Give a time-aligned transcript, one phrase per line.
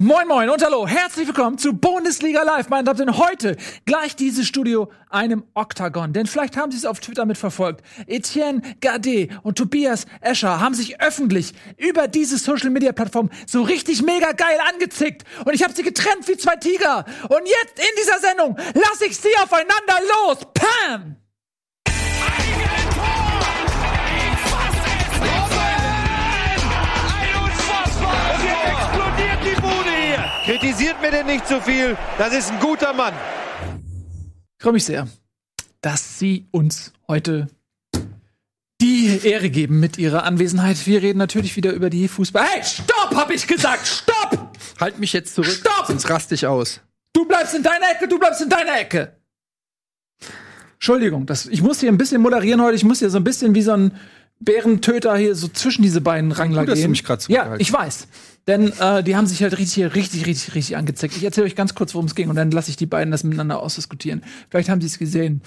[0.00, 2.68] Moin Moin und hallo, herzlich willkommen zu Bundesliga Live.
[2.68, 6.12] Meine Damen und Herren, heute gleich dieses Studio einem Oktagon.
[6.12, 7.82] Denn vielleicht haben Sie es auf Twitter mitverfolgt.
[8.06, 14.00] Etienne Gade und Tobias Escher haben sich öffentlich über diese Social Media Plattform so richtig
[14.02, 15.24] mega geil angezickt.
[15.44, 17.04] Und ich habe sie getrennt wie zwei Tiger.
[17.24, 20.38] Und jetzt in dieser Sendung lasse ich sie aufeinander los.
[20.54, 21.16] Pam!
[30.48, 31.94] Kritisiert mir denn nicht so viel.
[32.16, 33.12] Das ist ein guter Mann.
[34.56, 35.06] Ich freue mich sehr,
[35.82, 37.48] dass Sie uns heute
[38.80, 40.86] die Ehre geben mit Ihrer Anwesenheit.
[40.86, 42.42] Wir reden natürlich wieder über die Fußball.
[42.42, 44.56] Hey, stopp, hab ich gesagt, stopp!
[44.80, 45.84] Halt mich jetzt zurück, Stopp!
[45.86, 46.80] sonst raste ich aus.
[47.12, 49.18] Du bleibst in deiner Ecke, du bleibst in deiner Ecke.
[50.76, 52.74] Entschuldigung, das, ich muss hier ein bisschen moderieren heute.
[52.74, 53.92] Ich muss hier so ein bisschen wie so ein
[54.40, 56.90] Bärentöter hier so zwischen diese beiden Rangler Gut, dass du gehen.
[56.92, 58.08] mich grad Ja, zurückgehalten ich weiß.
[58.46, 61.16] Denn äh, die haben sich halt richtig, richtig, richtig, richtig angezeckt.
[61.16, 63.24] Ich erzähle euch ganz kurz, worum es ging und dann lasse ich die beiden das
[63.24, 64.22] miteinander ausdiskutieren.
[64.48, 65.42] Vielleicht haben sie es gesehen.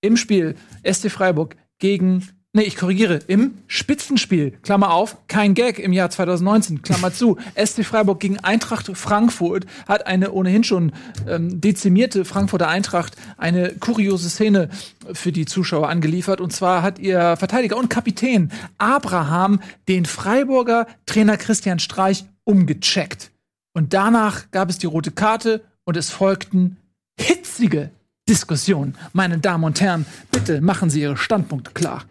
[0.00, 0.54] Im Spiel
[0.90, 3.20] SC Freiburg gegen Nee, ich korrigiere.
[3.28, 7.38] Im Spitzenspiel, Klammer auf, kein Gag im Jahr 2019, Klammer zu.
[7.54, 10.90] SC Freiburg gegen Eintracht Frankfurt hat eine ohnehin schon
[11.28, 14.68] ähm, dezimierte Frankfurter Eintracht eine kuriose Szene
[15.12, 16.40] für die Zuschauer angeliefert.
[16.40, 23.30] Und zwar hat ihr Verteidiger und Kapitän Abraham den Freiburger Trainer Christian Streich umgecheckt.
[23.74, 26.78] Und danach gab es die rote Karte und es folgten
[27.16, 27.90] hitzige
[28.28, 28.96] Diskussionen.
[29.12, 32.06] Meine Damen und Herren, bitte machen Sie Ihre Standpunkte klar.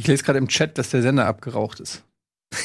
[0.00, 2.02] Ich lese gerade im Chat, dass der Sender abgeraucht ist.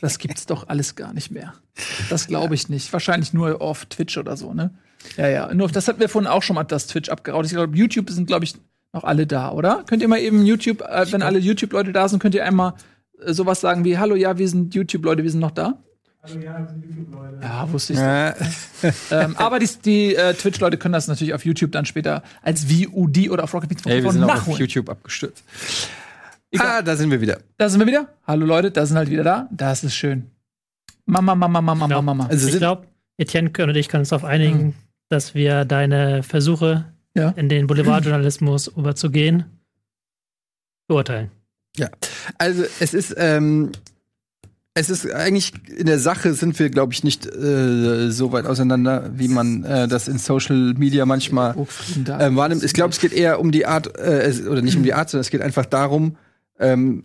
[0.00, 1.54] Das gibt's doch alles gar nicht mehr.
[2.08, 2.92] Das glaube ich nicht.
[2.92, 4.72] Wahrscheinlich nur auf Twitch oder so, ne?
[5.16, 5.52] Ja, ja.
[5.52, 7.46] Nur das hatten wir vorhin auch schon mal, das Twitch abgeraucht.
[7.46, 8.54] Ich glaube, YouTube sind, glaube ich,
[8.92, 9.82] noch alle da, oder?
[9.88, 12.74] Könnt ihr mal eben YouTube, äh, wenn alle YouTube-Leute da sind, könnt ihr einmal
[13.20, 15.82] äh, sowas sagen wie, hallo, ja, wir sind YouTube-Leute, wir sind noch da?
[17.42, 17.98] Ja, wusste ich.
[17.98, 18.34] Äh,
[19.10, 23.30] ähm, aber die, die äh, Twitch-Leute können das natürlich auf YouTube dann später als VOD
[23.30, 24.58] oder auf Rocket Beats ey, wir sind auch auf nachholen.
[24.60, 25.44] YouTube abgestürzt.
[26.50, 26.66] Egal.
[26.78, 27.38] Ah, da sind wir wieder.
[27.56, 28.08] Da sind wir wieder.
[28.26, 29.48] Hallo Leute, da sind halt wieder da.
[29.50, 30.30] Das ist schön.
[31.06, 32.02] Mama, Mama, Mama, Mama.
[32.02, 32.26] Mama.
[32.26, 32.86] Also Ich glaube,
[33.18, 34.74] Etienne und ich können uns darauf einigen, Mhm.
[35.08, 37.30] dass wir deine Versuche, Ja.
[37.30, 39.44] in den Boulevardjournalismus überzugehen,
[40.86, 41.30] beurteilen.
[41.76, 41.88] ja.
[42.38, 43.72] Also es ist, ähm,
[44.78, 49.10] es ist eigentlich in der Sache sind wir, glaube ich, nicht äh, so weit auseinander,
[49.14, 51.54] wie man äh, das in Social Media manchmal
[52.18, 52.62] ähm, wahrnimmt.
[52.62, 55.22] Ich glaube, es geht eher um die Art, äh, oder nicht um die Art, sondern
[55.22, 56.16] es geht einfach darum,
[56.58, 57.04] ähm,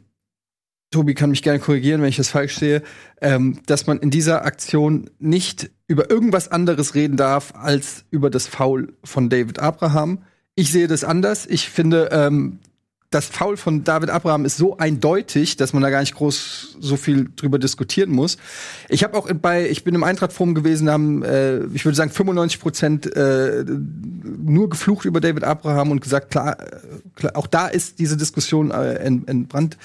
[0.92, 2.84] Tobi kann mich gerne korrigieren, wenn ich das falsch sehe,
[3.20, 8.48] ähm, dass man in dieser Aktion nicht über irgendwas anderes reden darf als über das
[8.48, 10.20] Foul von David Abraham.
[10.56, 11.48] Ich sehe das anders.
[11.48, 12.60] Ich finde, ähm,
[13.14, 16.98] das Foul von David Abraham ist so eindeutig, dass man da gar nicht groß so
[16.98, 18.38] viel drüber diskutieren muss.
[18.90, 22.60] Ich habe auch bei, ich bin im Eintracht-Forum gewesen, haben, äh, ich würde sagen, 95
[22.60, 26.78] Prozent äh, nur geflucht über David Abraham und gesagt, klar, äh,
[27.16, 29.78] klar auch da ist diese Diskussion äh, ent- entbrannt.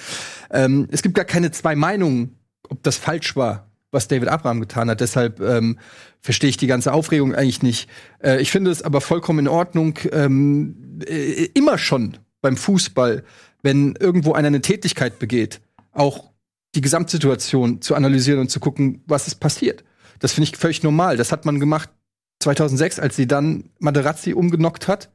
[0.51, 2.35] Ähm, es gibt gar keine zwei Meinungen,
[2.69, 5.01] ob das falsch war, was David Abraham getan hat.
[5.01, 5.77] Deshalb ähm,
[6.21, 7.89] verstehe ich die ganze Aufregung eigentlich nicht.
[8.23, 13.23] Äh, ich finde es aber vollkommen in Ordnung, ähm, äh, immer schon beim Fußball,
[13.61, 15.61] wenn irgendwo einer eine Tätigkeit begeht,
[15.91, 16.29] auch
[16.75, 19.83] die Gesamtsituation zu analysieren und zu gucken, was ist passiert.
[20.19, 21.17] Das finde ich völlig normal.
[21.17, 21.89] Das hat man gemacht
[22.41, 25.09] 2006, als sie dann Materazzi umgenockt hat.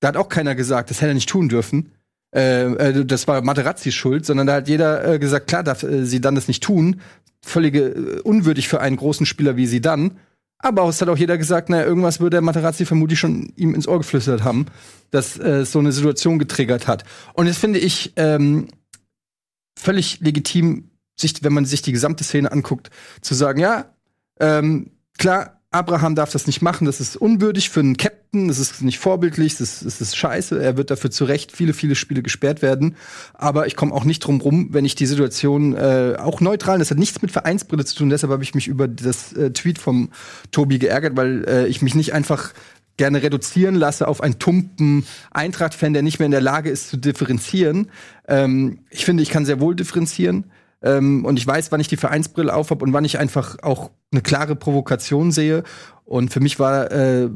[0.00, 1.92] Da hat auch keiner gesagt, das hätte er nicht tun dürfen.
[2.34, 6.04] Äh, äh, das war Materazzis Schuld, sondern da hat jeder äh, gesagt, klar darf äh,
[6.04, 7.00] sie dann das nicht tun.
[7.42, 10.18] Völlige äh, unwürdig für einen großen Spieler wie sie dann.
[10.58, 13.86] Aber es hat auch jeder gesagt, naja, irgendwas würde der Materazzi vermutlich schon ihm ins
[13.86, 14.66] Ohr geflüstert haben,
[15.10, 17.04] dass äh, so eine Situation getriggert hat.
[17.34, 18.68] Und das finde ich ähm,
[19.78, 22.90] völlig legitim, sich, wenn man sich die gesamte Szene anguckt,
[23.20, 23.94] zu sagen, ja,
[24.40, 28.82] ähm, klar, Abraham darf das nicht machen, das ist unwürdig für einen Captain, das ist
[28.82, 32.62] nicht vorbildlich, das, das ist scheiße, er wird dafür zu Recht viele, viele Spiele gesperrt
[32.62, 32.96] werden.
[33.34, 36.90] Aber ich komme auch nicht drum rum, wenn ich die Situation äh, auch neutral, das
[36.90, 40.10] hat nichts mit Vereinsbrille zu tun, deshalb habe ich mich über das äh, Tweet vom
[40.50, 42.52] Tobi geärgert, weil äh, ich mich nicht einfach
[42.96, 46.96] gerne reduzieren lasse auf einen tumpen Eintracht-Fan, der nicht mehr in der Lage ist zu
[46.96, 47.90] differenzieren.
[48.26, 50.44] Ähm, ich finde, ich kann sehr wohl differenzieren.
[50.86, 54.22] Ähm, und ich weiß, wann ich die Vereinsbrille aufhab und wann ich einfach auch eine
[54.22, 55.64] klare Provokation sehe.
[56.04, 57.28] Und für mich war äh,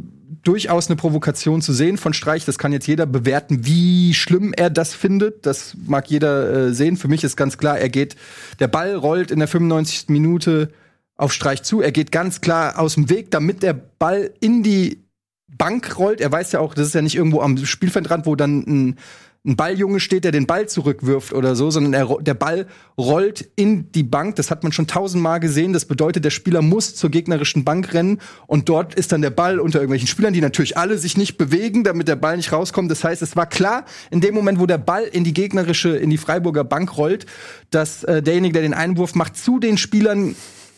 [0.43, 2.45] durchaus eine Provokation zu sehen von Streich.
[2.45, 5.45] Das kann jetzt jeder bewerten, wie schlimm er das findet.
[5.47, 6.97] Das mag jeder äh, sehen.
[6.97, 8.15] Für mich ist ganz klar, er geht,
[8.61, 10.09] der Ball rollt in der 95.
[10.09, 10.71] Minute
[11.17, 11.83] auf Streich zu.
[11.83, 15.03] Er geht ganz klar aus dem Weg, damit der Ball in die
[15.49, 16.21] Bank rollt.
[16.21, 18.99] Er weiß ja auch, das ist ja nicht irgendwo am Spielfeldrand, wo dann ein
[19.47, 22.67] ein Balljunge steht, der den Ball zurückwirft oder so, sondern er, der Ball
[22.99, 24.37] rollt in die Bank.
[24.37, 25.73] Das hat man schon tausendmal gesehen.
[25.73, 29.59] Das bedeutet, der Spieler muss zur gegnerischen Bank rennen und dort ist dann der Ball
[29.59, 32.91] unter irgendwelchen Spielern, die natürlich alle sich nicht bewegen, damit der Ball nicht rauskommt.
[32.91, 36.11] Das heißt, es war klar, in dem Moment, wo der Ball in die gegnerische, in
[36.11, 37.25] die Freiburger Bank rollt,
[37.71, 40.37] dass äh, derjenige, der den Einwurf macht, zu den Spielern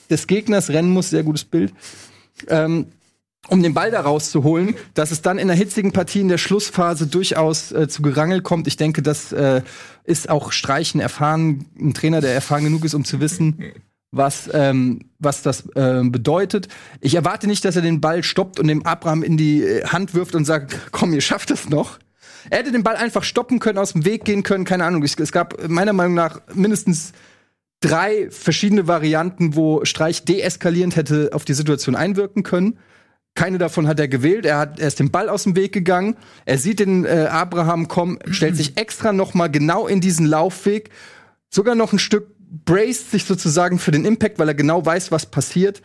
[0.09, 1.11] des Gegners rennen muss.
[1.11, 1.73] Sehr gutes Bild.
[2.47, 2.87] Ähm,
[3.49, 7.07] um den Ball da rauszuholen, dass es dann in der hitzigen Partie in der Schlussphase
[7.07, 8.67] durchaus äh, zu Gerangel kommt.
[8.69, 9.63] Ich denke, das äh,
[10.05, 13.73] ist auch Streichen erfahren, ein Trainer, der erfahren genug ist, um zu wissen,
[14.13, 16.69] was, ähm, was das ähm, bedeutet.
[17.01, 20.15] Ich erwarte nicht, dass er den Ball stoppt und dem Abraham in die äh, Hand
[20.15, 21.99] wirft und sagt, komm, ihr schafft es noch.
[22.51, 25.03] Er hätte den Ball einfach stoppen können, aus dem Weg gehen können, keine Ahnung.
[25.03, 27.13] Es gab meiner Meinung nach mindestens
[27.81, 32.79] drei verschiedene Varianten, wo Streich deeskalierend hätte auf die Situation einwirken können.
[33.35, 34.45] Keine davon hat er gewählt.
[34.45, 36.17] Er, hat, er ist den Ball aus dem Weg gegangen.
[36.45, 40.91] Er sieht den äh, Abraham kommen, stellt sich extra noch mal genau in diesen Laufweg,
[41.49, 42.29] sogar noch ein Stück
[42.65, 45.81] braced sich sozusagen für den Impact, weil er genau weiß, was passiert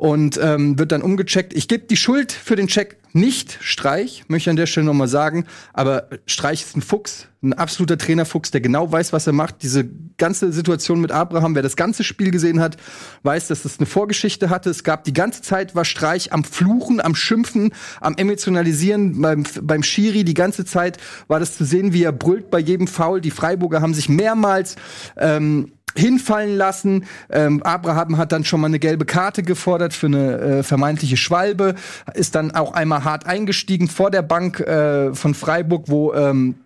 [0.00, 1.52] und ähm, wird dann umgecheckt.
[1.52, 4.94] Ich gebe die Schuld für den Check nicht Streich, möchte ich an der Stelle noch
[4.94, 5.44] mal sagen,
[5.74, 9.62] aber Streich ist ein Fuchs, ein absoluter Trainerfuchs, der genau weiß, was er macht.
[9.62, 9.86] Diese
[10.16, 12.78] ganze Situation mit Abraham, wer das ganze Spiel gesehen hat,
[13.24, 14.70] weiß, dass es eine Vorgeschichte hatte.
[14.70, 19.82] Es gab die ganze Zeit war Streich am Fluchen, am Schimpfen, am Emotionalisieren beim, beim
[19.82, 20.24] Schiri.
[20.24, 20.96] Die ganze Zeit
[21.28, 23.20] war das zu sehen, wie er brüllt bei jedem Foul.
[23.20, 24.76] Die Freiburger haben sich mehrmals
[25.18, 27.04] ähm, hinfallen lassen.
[27.30, 31.74] Ähm, Abraham hat dann schon mal eine gelbe Karte gefordert für eine äh, vermeintliche Schwalbe,
[32.14, 36.56] ist dann auch einmal hart eingestiegen vor der Bank äh, von Freiburg, wo ähm,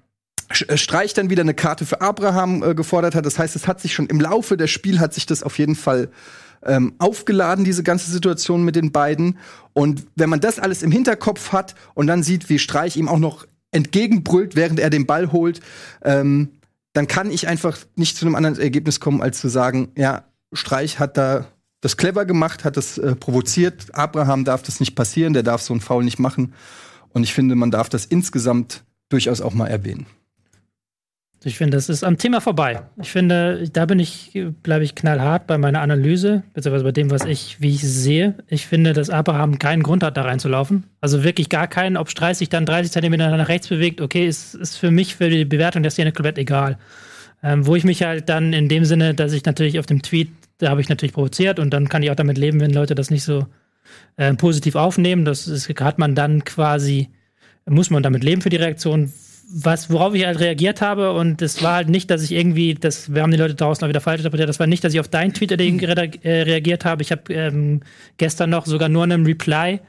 [0.69, 3.27] äh, Streich dann wieder eine Karte für Abraham äh, gefordert hat.
[3.27, 5.75] Das heißt, es hat sich schon im Laufe des Spiels hat sich das auf jeden
[5.75, 6.09] Fall
[6.65, 9.39] ähm, aufgeladen, diese ganze Situation mit den beiden.
[9.73, 13.19] Und wenn man das alles im Hinterkopf hat und dann sieht, wie Streich ihm auch
[13.19, 15.61] noch entgegenbrüllt, während er den Ball holt,
[16.05, 16.51] ähm,
[16.95, 20.99] dann kann ich einfach nicht zu einem anderen Ergebnis kommen, als zu sagen, ja, Streich
[20.99, 21.47] hat da
[21.81, 23.95] das clever gemacht, hat das äh, provoziert.
[23.95, 26.55] Abraham darf das nicht passieren, der darf so einen Foul nicht machen.
[27.11, 30.07] Und ich finde, man darf das insgesamt durchaus auch mal erwähnen.
[31.47, 32.83] Ich finde, das ist am Thema vorbei.
[33.01, 34.33] Ich finde, da bin ich,
[34.63, 38.35] bleibe ich knallhart bei meiner Analyse, beziehungsweise bei dem, was ich, wie ich sehe.
[38.49, 40.85] Ich finde, dass Abraham keinen Grund hat, da reinzulaufen.
[41.03, 41.99] Also wirklich gar keinen.
[41.99, 45.29] Ob Streich sich dann 30 Zentimeter nach rechts bewegt, okay, ist, ist für mich, für
[45.29, 46.79] die Bewertung der Szene komplett egal.
[47.43, 50.31] Ähm, wo ich mich halt dann in dem Sinne, dass ich natürlich auf dem Tweet,
[50.59, 53.11] da habe ich natürlich provoziert und dann kann ich auch damit leben, wenn Leute das
[53.11, 53.47] nicht so
[54.17, 55.27] äh, positiv aufnehmen.
[55.27, 57.11] Das ist, hat man dann quasi,
[57.67, 59.13] muss man damit leben für die Reaktion.
[59.47, 63.15] Was, worauf ich halt reagiert habe, und es war halt nicht, dass ich irgendwie, das,
[63.15, 65.09] wir haben die Leute draußen auch wieder falsch interpretiert, das war nicht, dass ich auf
[65.09, 67.03] deinen Tweet äh, reagiert habe.
[67.03, 67.81] Ich habe ähm,
[68.17, 69.81] gestern noch sogar nur einen Reply,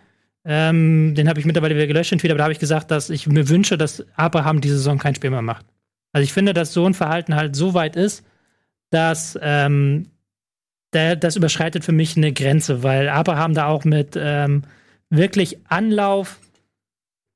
[0.44, 3.10] ähm, den habe ich mittlerweile wieder gelöscht, den Tweet, aber da habe ich gesagt, dass
[3.10, 5.66] ich mir wünsche, dass Abraham diese Saison kein Spiel mehr macht.
[6.14, 8.24] Also ich finde, dass so ein Verhalten halt so weit ist,
[8.92, 10.08] dass ähm,
[10.94, 14.64] der, das überschreitet für mich eine Grenze, weil Abraham da auch mit ähm,
[15.10, 16.40] wirklich Anlauf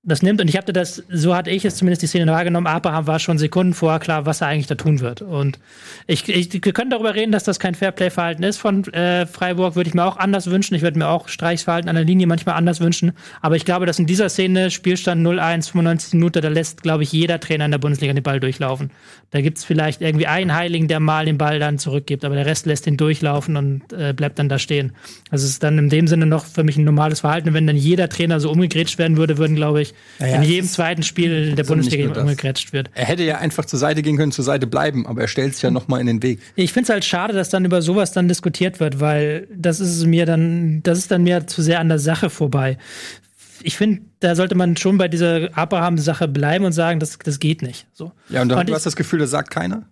[0.10, 0.42] das nimmt.
[0.42, 3.38] Und ich hatte das, so hatte ich es zumindest die Szene wahrgenommen, Abraham war schon
[3.38, 5.22] Sekunden vorher klar, was er eigentlich da tun wird.
[5.22, 5.60] Und
[6.08, 9.88] ich, ich wir können darüber reden, dass das kein Fairplay-Verhalten ist von äh, Freiburg, würde
[9.88, 10.76] ich mir auch anders wünschen.
[10.76, 13.14] Ich würde mir auch Streichsverhalten an der Linie manchmal anders wünschen.
[13.42, 17.12] Aber ich glaube, dass in dieser Szene Spielstand 0-1, 95 Minuten, da lässt, glaube ich,
[17.12, 18.92] jeder Trainer in der Bundesliga den Ball durchlaufen.
[19.32, 22.46] Da gibt es vielleicht irgendwie einen Heiligen, der mal den Ball dann zurückgibt, aber der
[22.46, 24.94] Rest lässt ihn durchlaufen und äh, bleibt dann da stehen.
[25.30, 27.54] Also es ist dann in dem Sinne noch für mich ein normales Verhalten.
[27.54, 31.04] Wenn dann jeder Trainer so umgegrätscht werden würde, würden, glaube ich, Naja, in jedem zweiten
[31.04, 32.90] Spiel der Bundesliga umgegrätscht wird.
[32.94, 35.64] Er hätte ja einfach zur Seite gehen können, zur Seite bleiben, aber er stellt sich
[35.64, 36.40] ja noch mal in den Weg.
[36.56, 40.06] Ich finde es halt schade, dass dann über sowas dann diskutiert wird, weil das ist
[40.06, 42.78] mir dann, das ist dann mir zu sehr an der Sache vorbei.
[43.64, 47.62] Ich finde, da sollte man schon bei dieser Abraham-Sache bleiben und sagen, das, das geht
[47.62, 47.88] nicht.
[47.94, 48.12] So.
[48.30, 49.84] Ja, und, du, Und du ich- hast das Gefühl, das sagt keiner?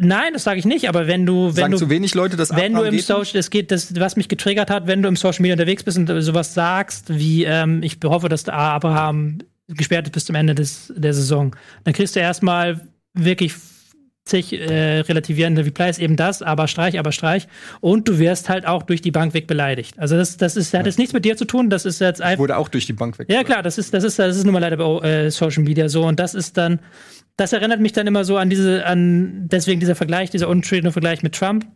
[0.00, 2.54] Nein, das sage ich nicht, aber wenn du, wenn Sagen du, zu wenig Leute, dass
[2.54, 2.98] wenn du im?
[2.98, 5.98] Social, es geht, das, was mich getriggert hat, wenn du im Social Media unterwegs bist
[5.98, 9.38] und sowas sagst, wie ähm, ich hoffe, dass der Abraham
[9.68, 12.80] gesperrt ist bis zum Ende des, der Saison, dann kriegst du erstmal
[13.14, 13.54] wirklich
[14.26, 17.46] zig äh, relativierende Replies, eben das, aber Streich, aber Streich.
[17.80, 19.98] Und du wirst halt auch durch die Bank weg beleidigt.
[19.98, 22.40] Also das, das ist, hat jetzt nichts mit dir zu tun, das ist jetzt einfach.
[22.40, 23.28] Wurde auch durch die Bank weg.
[23.30, 25.88] Ja, klar, das ist, das ist, das ist nun mal leider bei äh, Social Media
[25.88, 26.04] so.
[26.04, 26.80] Und das ist dann,
[27.36, 31.22] das erinnert mich dann immer so an diese, an, deswegen dieser Vergleich, dieser unschöne Vergleich
[31.22, 31.66] mit Trump.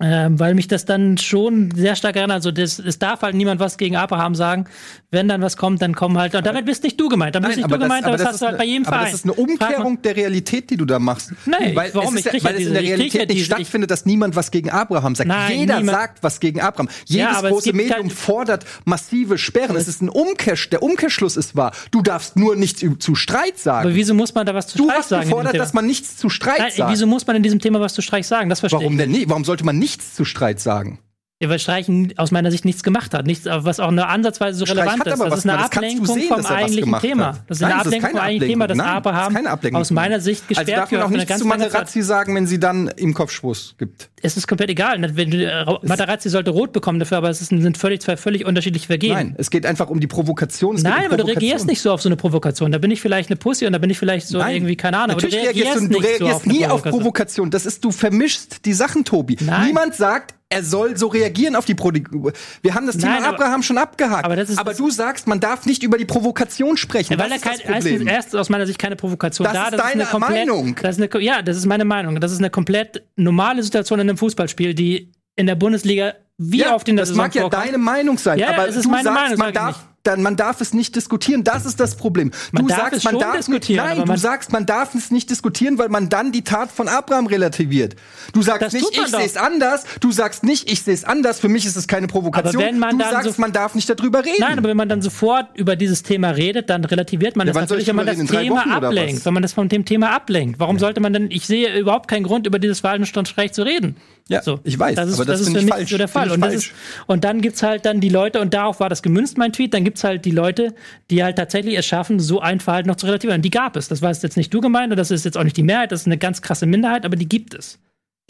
[0.00, 2.36] Ähm, weil mich das dann schon sehr stark erinnert.
[2.36, 4.64] Also das, es darf halt niemand was gegen Abraham sagen.
[5.10, 6.34] Wenn dann was kommt, dann kommen halt.
[6.34, 7.34] Und damit bist nicht du gemeint.
[7.34, 9.12] Dann bist nicht du gemeint, aber das, hast du halt bei jedem aber Verein.
[9.12, 11.34] das ist eine Umkehrung der Realität, die du da machst.
[11.44, 12.14] Nein, weil warum?
[12.16, 13.44] Es ist Ich krieg ja, ja weil es in diese- der Realität ja nicht diese-
[13.44, 15.28] stattfindet, dass niemand was gegen Abraham sagt.
[15.28, 16.88] Nein, Jeder niemand- sagt was gegen Abraham.
[17.04, 19.76] Jedes es große Medium kein- fordert massive Sperren.
[19.76, 21.72] Es ist ein Umkehr, der Umkehrschluss ist wahr.
[21.90, 23.86] Du darfst nur nichts zu Streit sagen.
[23.88, 25.24] aber wieso muss man da was zu du hast sagen?
[25.24, 26.90] in dem gefordert, dass man nichts zu Streit Nein, sagt.
[26.90, 28.48] wieso muss man in diesem Thema was zu Streich sagen?
[28.48, 28.98] Das verstehe Warum ich.
[28.98, 29.28] denn nicht?
[29.28, 31.00] Warum sollte man nichts zu Streit sagen?
[31.42, 33.26] Ja, weil Streichen aus meiner Sicht nichts gemacht hat.
[33.26, 35.20] Nichts, was auch nur ansatzweise so Streich relevant ist.
[35.20, 35.58] Das ist eine.
[35.58, 37.38] Das Ablenkung sehen, vom eigentlichen Thema.
[37.48, 39.80] Das ist eine Ablenkung vom eigentlichen Thema, das Abraham keine Ablenkung.
[39.80, 41.48] aus meiner Sicht Also gesperrt darf man auch eine ganz zu.
[41.48, 44.08] Materazzi sagen, wenn sie dann ihm Kopfschuss gibt.
[44.22, 45.02] Es ist komplett egal.
[45.02, 49.14] Äh, Materazzi sollte rot bekommen dafür, aber es sind völlig, zwei völlig unterschiedliche Vergehen.
[49.14, 50.76] Nein, es geht einfach um die Provokation.
[50.76, 51.40] Es Nein, um aber du Provokation.
[51.42, 52.70] reagierst nicht so auf so eine Provokation.
[52.70, 54.54] Da bin ich vielleicht eine Pussy und da bin ich vielleicht so Nein.
[54.54, 56.66] irgendwie, keine Ahnung, Natürlich aber du reagierst, du, du nicht reagierst so auf eine nie
[56.66, 57.00] auf Provokation.
[57.02, 57.50] Provokation.
[57.50, 59.36] Das ist, du vermischst die Sachen, Tobi.
[59.40, 59.66] Nein.
[59.66, 62.32] Niemand sagt, er soll so reagieren auf die Provokation.
[62.62, 64.24] Wir haben das Thema Nein, aber- Abraham schon abgehakt.
[64.24, 67.14] aber das ist- du sagst, man darf nicht über die Provokation sprechen.
[67.14, 67.94] Ja, weil das da ist kein, das Problem.
[67.94, 69.64] erstens, erstens aus meiner Sicht keine Provokation Das da.
[69.68, 70.76] ist deine eine komplett, Meinung.
[70.82, 72.20] Das ist eine, ja, das ist meine Meinung.
[72.20, 76.76] Das ist eine komplett normale Situation in einem Fußballspiel, die in der Bundesliga wie ja,
[76.84, 77.64] in der das Saison mag ja vorkommt.
[77.66, 79.86] deine Meinung sein, Ja, aber es ist du meine sagst, Meinung, man darf, nicht.
[80.02, 81.44] Dann, man darf es nicht diskutieren.
[81.44, 82.32] Das ist das Problem.
[82.50, 84.94] Man du darf sagst, es man schon darf diskutieren, Nicht, nein, du sagst, man darf
[84.94, 87.94] es nicht diskutieren, weil man dann die Tat von Abraham relativiert.
[88.32, 89.84] Du sagst nicht, ich sehe es anders.
[90.00, 91.38] Du sagst nicht, ich sehe es anders.
[91.38, 92.62] Für mich ist es keine Provokation.
[92.62, 94.36] Aber wenn man du dann sagst, so- man darf nicht darüber reden.
[94.40, 97.60] Nein, aber wenn man dann sofort über dieses Thema redet, dann relativiert man Ja, das
[97.62, 99.24] natürlich, ich wenn man das Thema Wochen ablenkt.
[99.24, 100.58] Wenn man das von dem Thema ablenkt.
[100.58, 103.96] Warum sollte man denn, ich sehe überhaupt keinen Grund, über dieses Verhaltensstandrecht zu reden.
[104.28, 105.90] Ja, ich weiß, das ist, aber das ist finde für ich mich falsch.
[105.90, 106.30] so der Fall.
[106.30, 106.72] Und, das ist,
[107.06, 109.84] und dann gibt's halt dann die Leute, und darauf war das gemünzt, mein Tweet, dann
[109.84, 110.74] gibt's halt die Leute,
[111.10, 113.38] die halt tatsächlich es schaffen, so ein Verhalten noch zu relativieren.
[113.38, 113.88] Und die gab es.
[113.88, 116.02] Das war jetzt nicht du gemeint und das ist jetzt auch nicht die Mehrheit, das
[116.02, 117.78] ist eine ganz krasse Minderheit, aber die gibt es.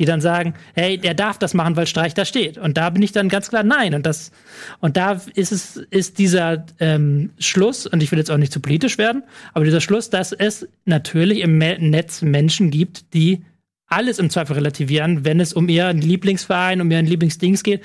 [0.00, 2.56] Die dann sagen, hey, der darf das machen, weil Streich da steht.
[2.56, 3.94] Und da bin ich dann ganz klar nein.
[3.94, 4.32] Und das,
[4.80, 8.60] und da ist es, ist dieser ähm, Schluss, und ich will jetzt auch nicht zu
[8.60, 9.22] politisch werden,
[9.52, 13.44] aber dieser Schluss, dass es natürlich im Netz Menschen gibt, die
[13.92, 17.82] alles im Zweifel relativieren, wenn es um ihren Lieblingsverein, um ihren Lieblingsdings geht.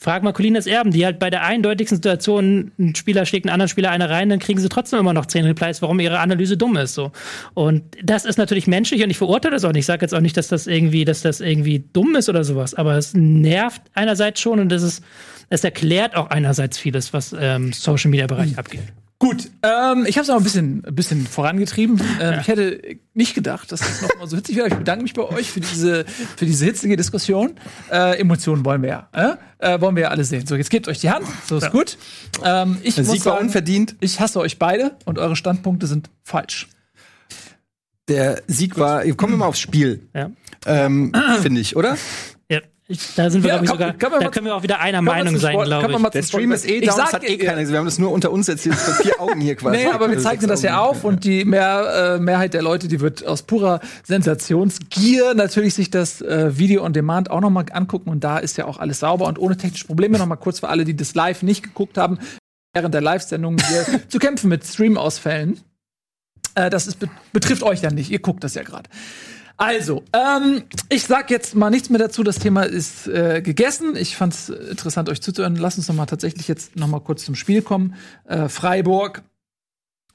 [0.00, 3.68] Frag mal Colinas Erben, die halt bei der eindeutigsten Situation, ein Spieler schlägt einen anderen
[3.68, 6.76] Spieler eine rein, dann kriegen sie trotzdem immer noch zehn Replies, warum ihre Analyse dumm
[6.76, 6.94] ist.
[6.94, 7.10] So.
[7.54, 9.80] Und das ist natürlich menschlich und ich verurteile das auch nicht.
[9.80, 12.74] Ich sage jetzt auch nicht, dass das irgendwie, dass das irgendwie dumm ist oder sowas,
[12.74, 15.02] aber es nervt einerseits schon und es ist,
[15.50, 18.92] es erklärt auch einerseits vieles, was ähm, Social Media Bereich abgeht.
[19.20, 22.00] Gut, ähm, ich habe es auch ein bisschen, ein bisschen vorangetrieben.
[22.20, 22.80] Ähm, Ich hätte
[23.14, 24.68] nicht gedacht, dass das noch mal so hitzig wird.
[24.68, 27.54] Ich bedanke mich bei euch für diese, für diese hitzige Diskussion.
[27.90, 29.08] Äh, Emotionen wollen wir ja,
[29.60, 29.74] äh?
[29.74, 30.46] Äh, wollen wir ja alle sehen.
[30.46, 31.26] So, jetzt gebt euch die Hand.
[31.48, 31.98] So ist gut.
[32.44, 33.96] Ähm, ich Der muss Sieg war sagen, unverdient.
[34.00, 36.68] ich hasse euch beide und eure Standpunkte sind falsch.
[38.06, 39.04] Der Sieg war.
[39.14, 40.30] Kommen wir mal aufs Spiel, Ja.
[40.64, 41.96] ähm, finde ich, oder?
[42.48, 42.60] Ja,
[42.90, 44.80] ich, da sind wir, Ja, glaube ich, sogar, kann da mal- können wir auch wieder
[44.80, 46.02] einer Meinung sein, glaube ich.
[46.10, 47.72] Der Stream ist eh down, das hat eh keiner gesehen.
[47.74, 49.76] Wir haben das nur unter uns jetzt hier vor vier Augen hier quasi.
[49.84, 50.96] Nee, aber wir Also zeichnen sechs das ja Augen.
[50.96, 55.90] auf und die Mehr, äh, Mehrheit der Leute, die wird aus purer Sensationsgier natürlich sich
[55.90, 59.00] das äh, Video on Demand auch noch mal angucken und da ist ja auch alles
[59.00, 60.16] sauber und ohne technische Probleme.
[60.18, 62.18] Noch mal kurz für alle, die das live nicht geguckt haben,
[62.74, 65.60] während der Live-Sendung hier zu kämpfen mit Stream-Ausfällen.
[66.54, 68.10] Äh, das ist, be betrifft euch dann nicht.
[68.10, 68.88] Ihr guckt das ja gerade.
[69.58, 72.22] Also, ähm, ich sag jetzt mal nichts mehr dazu.
[72.22, 73.96] Das Thema ist äh, gegessen.
[73.96, 75.56] Ich fand es interessant, euch zuzuhören.
[75.56, 77.94] Lass uns noch mal tatsächlich jetzt noch mal kurz zum Spiel kommen.
[78.24, 79.22] Äh, Freiburg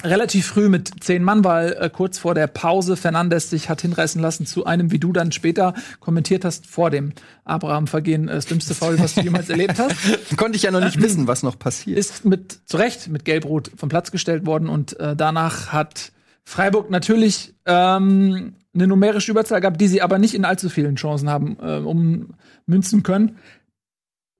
[0.01, 4.21] relativ früh mit zehn Mann, weil äh, kurz vor der Pause Fernandes sich hat hinreißen
[4.21, 7.13] lassen zu einem, wie du dann später kommentiert hast, vor dem
[7.45, 9.95] Abraham-Vergehen, äh, das dümmste Foul, was du jemals erlebt hast
[10.37, 11.97] Konnte ich ja noch nicht wissen, was noch passiert.
[11.97, 16.11] ist mit zu Recht mit Gelb-Rot vom Platz gestellt worden und äh, danach hat
[16.43, 21.29] Freiburg natürlich ähm, eine numerische Überzahl gehabt, die sie aber nicht in allzu vielen Chancen
[21.29, 23.37] haben äh, ummünzen können.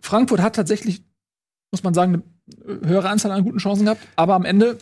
[0.01, 1.03] Frankfurt hat tatsächlich,
[1.71, 2.23] muss man sagen,
[2.63, 4.77] eine höhere Anzahl an guten Chancen gehabt, aber am Ende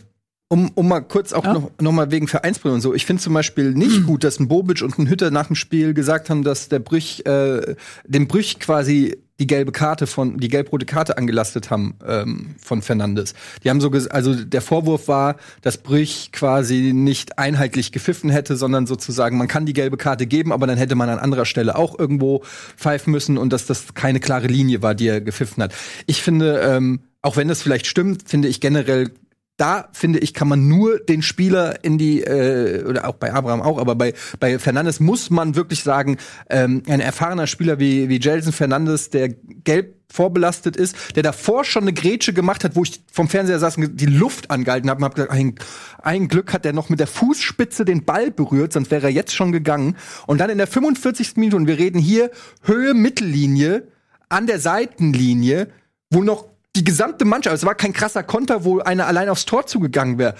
[0.52, 1.54] Um, um mal kurz auch Ja.
[1.54, 2.92] noch, noch mal wegen Vereinsbrille und so.
[2.92, 5.94] Ich finde zum Beispiel nicht gut, dass ein Bobic und ein Hütter nach dem Spiel
[5.94, 7.74] gesagt haben, dass der Brüch, äh,
[8.06, 13.32] dem Brüch quasi die gelbe Karte von, die gelb-rote Karte angelastet haben ähm, von Fernandes.
[13.64, 18.86] Die haben so, also der Vorwurf war, dass Brüch quasi nicht einheitlich gepfiffen hätte, sondern
[18.86, 21.98] sozusagen, man kann die gelbe Karte geben, aber dann hätte man an anderer Stelle auch
[21.98, 22.42] irgendwo
[22.76, 25.72] pfeifen müssen und dass das keine klare Linie war, die er gepfiffen hat.
[26.06, 29.12] Ich finde, ähm, auch wenn das vielleicht stimmt, finde ich generell
[29.56, 33.62] da finde ich, kann man nur den Spieler in die, äh, oder auch bei Abraham
[33.62, 36.16] auch, aber bei, bei Fernandes muss man wirklich sagen,
[36.48, 41.84] ähm, ein erfahrener Spieler wie, wie Jelson Fernandes, der gelb vorbelastet ist, der davor schon
[41.84, 45.04] eine Grätsche gemacht hat, wo ich vom Fernseher saß und die Luft angehalten habe und
[45.04, 45.54] hab gesagt, ein,
[46.02, 49.34] ein Glück hat der noch mit der Fußspitze den Ball berührt, sonst wäre er jetzt
[49.34, 49.96] schon gegangen.
[50.26, 51.36] Und dann in der 45.
[51.36, 52.30] Minute, und wir reden hier
[52.62, 53.88] Höhe Mittellinie
[54.28, 55.68] an der Seitenlinie,
[56.10, 59.66] wo noch die gesamte Mannschaft, es war kein krasser Konter, wo einer allein aufs Tor
[59.66, 60.34] zugegangen wäre.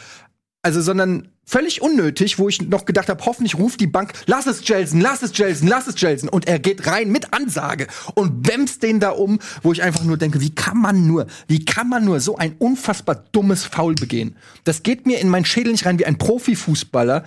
[0.64, 4.66] Also, sondern völlig unnötig, wo ich noch gedacht habe, hoffentlich ruft die Bank, lass es
[4.66, 6.28] Jelsen, lass es Jelsen, lass es Jelsen.
[6.28, 10.16] Und er geht rein mit Ansage und wämst den da um, wo ich einfach nur
[10.16, 14.36] denke, wie kann man nur, wie kann man nur so ein unfassbar dummes Foul begehen?
[14.62, 17.24] Das geht mir in meinen Schädel nicht rein wie ein Profifußballer.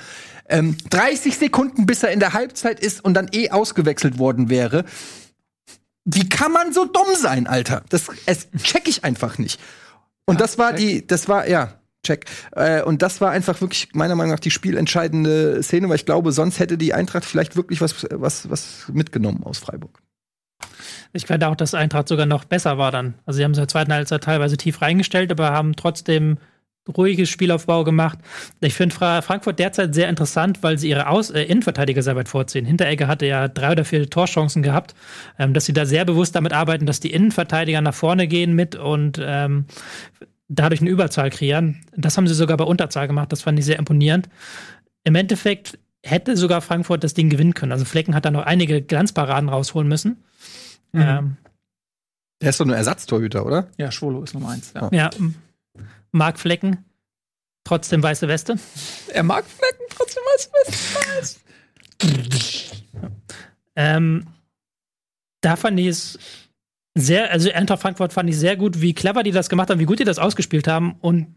[0.47, 4.85] Ähm, 30 Sekunden, bis er in der Halbzeit ist und dann eh ausgewechselt worden wäre.
[6.05, 7.83] Wie kann man so dumm sein, Alter?
[7.89, 9.59] Das es check ich einfach nicht.
[10.25, 12.25] Und das war die, das war, ja, check.
[12.51, 16.31] Äh, und das war einfach wirklich meiner Meinung nach die spielentscheidende Szene, weil ich glaube,
[16.31, 19.99] sonst hätte die Eintracht vielleicht wirklich was, was, was mitgenommen aus Freiburg.
[21.13, 23.15] Ich finde auch, dass Eintracht sogar noch besser war dann.
[23.25, 26.37] Also sie haben es in der zweiten Halbzeit teilweise tief reingestellt, aber haben trotzdem
[26.95, 28.19] ruhiges Spielaufbau gemacht.
[28.61, 32.29] Ich finde Fra Frankfurt derzeit sehr interessant, weil sie ihre Aus äh, Innenverteidiger sehr weit
[32.29, 32.65] vorziehen.
[32.65, 34.93] Hinteregger hatte ja drei oder vier Torchancen gehabt,
[35.39, 38.75] ähm, dass sie da sehr bewusst damit arbeiten, dass die Innenverteidiger nach vorne gehen mit
[38.75, 39.65] und ähm,
[40.47, 41.81] dadurch eine Überzahl kreieren.
[41.95, 44.29] Das haben sie sogar bei Unterzahl gemacht, das fand ich sehr imponierend.
[45.03, 47.71] Im Endeffekt hätte sogar Frankfurt das Ding gewinnen können.
[47.71, 50.23] Also Flecken hat da noch einige Glanzparaden rausholen müssen.
[50.91, 51.01] Mhm.
[51.01, 51.37] Ähm,
[52.41, 53.67] Der ist doch nur Ersatztorhüter, oder?
[53.77, 54.71] Ja, Schwolo ist Nummer eins.
[54.75, 54.89] Ja.
[54.91, 55.09] ja,
[56.15, 56.85] Marc Flecken,
[57.65, 58.57] trotzdem weiße Weste.
[59.09, 61.39] Er mag Flecken, trotzdem weiß
[63.75, 64.25] Ähm,
[65.41, 66.17] da fand ich es
[66.93, 69.85] sehr, also Eintracht Frankfurt fand ich sehr gut, wie clever die das gemacht haben, wie
[69.85, 70.95] gut die das ausgespielt haben.
[71.01, 71.35] Und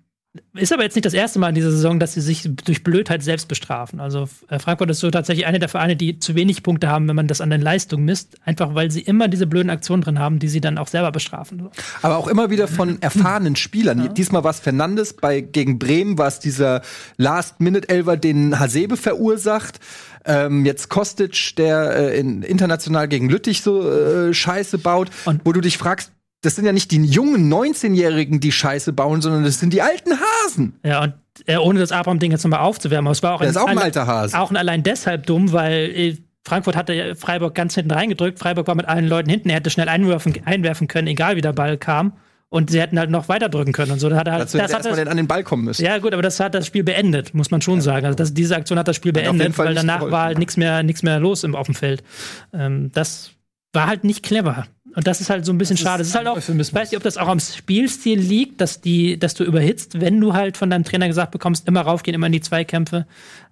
[0.55, 3.23] ist aber jetzt nicht das erste Mal in dieser Saison, dass sie sich durch Blödheit
[3.23, 3.99] selbst bestrafen.
[3.99, 7.17] Also äh, Frankfurt ist so tatsächlich eine der Vereine, die zu wenig Punkte haben, wenn
[7.17, 10.39] man das an den Leistungen misst, einfach weil sie immer diese blöden Aktionen drin haben,
[10.39, 11.69] die sie dann auch selber bestrafen.
[12.03, 14.05] Aber auch immer wieder von erfahrenen Spielern.
[14.05, 14.09] Ja.
[14.09, 16.83] Diesmal war es Fernandes, bei gegen Bremen war es dieser
[17.17, 19.81] Last-Minute-Elver, den Hasebe verursacht.
[20.25, 25.53] Ähm, jetzt Kostic, der äh, in, international gegen Lüttich so äh, Scheiße baut, Und- wo
[25.53, 29.59] du dich fragst, das sind ja nicht die jungen 19-Jährigen, die Scheiße bauen, sondern das
[29.59, 30.79] sind die alten Hasen.
[30.85, 31.15] Ja, und
[31.47, 33.79] äh, ohne das Abraham-Ding jetzt nochmal aufzuwärmen, aber es war auch Der ist auch ein
[33.79, 34.39] alter Hase.
[34.39, 36.17] Auch allein deshalb dumm, weil äh,
[36.47, 38.39] Frankfurt hatte ja Freiburg ganz hinten reingedrückt.
[38.39, 39.51] Freiburg war mit allen Leuten hinten.
[39.51, 42.15] Er hätte schnell einwerfen, einwerfen können, egal wie der Ball kam.
[42.51, 44.09] Und sie hätten halt noch weiter drücken können und so.
[44.09, 45.85] Da hat er halt, Dazu hätte das hat das, an den Ball kommen müssen.
[45.85, 48.07] ja, gut, aber das hat das Spiel beendet, muss man schon sagen.
[48.07, 50.13] Also das, diese Aktion hat das Spiel Hat beendet, weil danach geholfen.
[50.13, 52.03] war halt nichts mehr, nichts mehr los im, auf dem Feld.
[52.55, 53.33] Ähm, das
[53.75, 54.67] war halt nicht clever.
[54.95, 56.03] Und das ist halt so ein bisschen Das schade.
[56.03, 59.19] Es ist halt auch, ich weiß nicht, ob das auch am Spielstil liegt, dass, die,
[59.19, 62.33] dass du überhitzt, wenn du halt von deinem Trainer gesagt bekommst, immer raufgehen, immer in
[62.33, 63.07] die Zweikämpfe.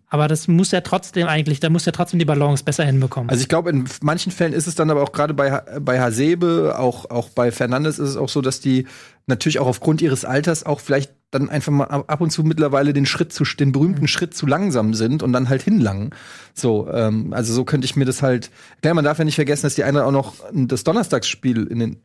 [0.09, 3.29] Aber das muss ja trotzdem eigentlich, da muss ja trotzdem die Balance besser hinbekommen.
[3.29, 6.77] Also ich glaube, in manchen Fällen ist es dann aber auch gerade bei, bei Hasebe,
[6.79, 8.87] auch, auch bei Fernandes ist es auch so, dass die
[9.27, 13.07] natürlich auch aufgrund ihres Alters auch vielleicht dann einfach mal ab und zu mittlerweile den
[13.07, 16.11] Schritt zu, den berühmten Schritt zu langsam sind und dann halt hinlangen.
[16.55, 19.67] So, ähm, also so könnte ich mir das halt, klar, man darf ja nicht vergessen,
[19.67, 21.97] dass die eine auch noch das Donnerstagsspiel in den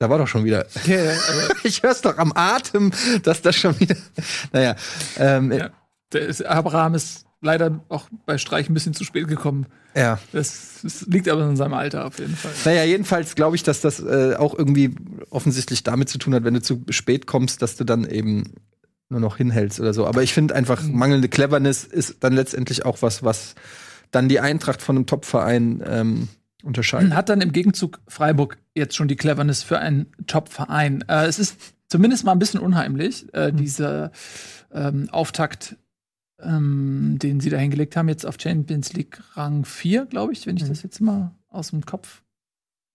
[0.00, 0.66] da war doch schon wieder.
[1.62, 2.90] ich hör's doch am Atem,
[3.22, 3.94] dass das schon wieder.
[4.52, 4.74] Naja.
[5.18, 5.70] Ähm, Ja.
[6.46, 9.66] Abraham ist leider auch bei Streich ein bisschen zu spät gekommen.
[9.94, 10.18] ja.
[10.32, 12.52] Das, das liegt aber in seinem Alter auf jeden Fall.
[12.64, 14.94] Naja, jedenfalls glaube ich, dass das äh, auch irgendwie
[15.30, 18.54] offensichtlich damit zu tun hat, wenn du zu spät kommst, dass du dann eben
[19.10, 20.06] nur noch hinhältst oder so.
[20.06, 23.54] Aber ich finde einfach, mangelnde Cleverness ist dann letztendlich auch was, was
[24.10, 26.28] dann die Eintracht von einem Top-Verein ähm,
[26.62, 27.14] unterscheidet.
[27.14, 31.04] Hat dann im Gegenzug Freiburg jetzt schon die Cleverness für einen Top-Verein.
[31.08, 31.56] Äh, es ist
[31.88, 34.10] zumindest mal ein bisschen unheimlich, äh, dieser
[34.72, 35.76] ähm, Auftakt,
[36.44, 40.56] ähm, den sie da hingelegt haben, jetzt auf Champions League Rang 4, glaube ich, wenn
[40.56, 42.22] ich das jetzt mal aus dem Kopf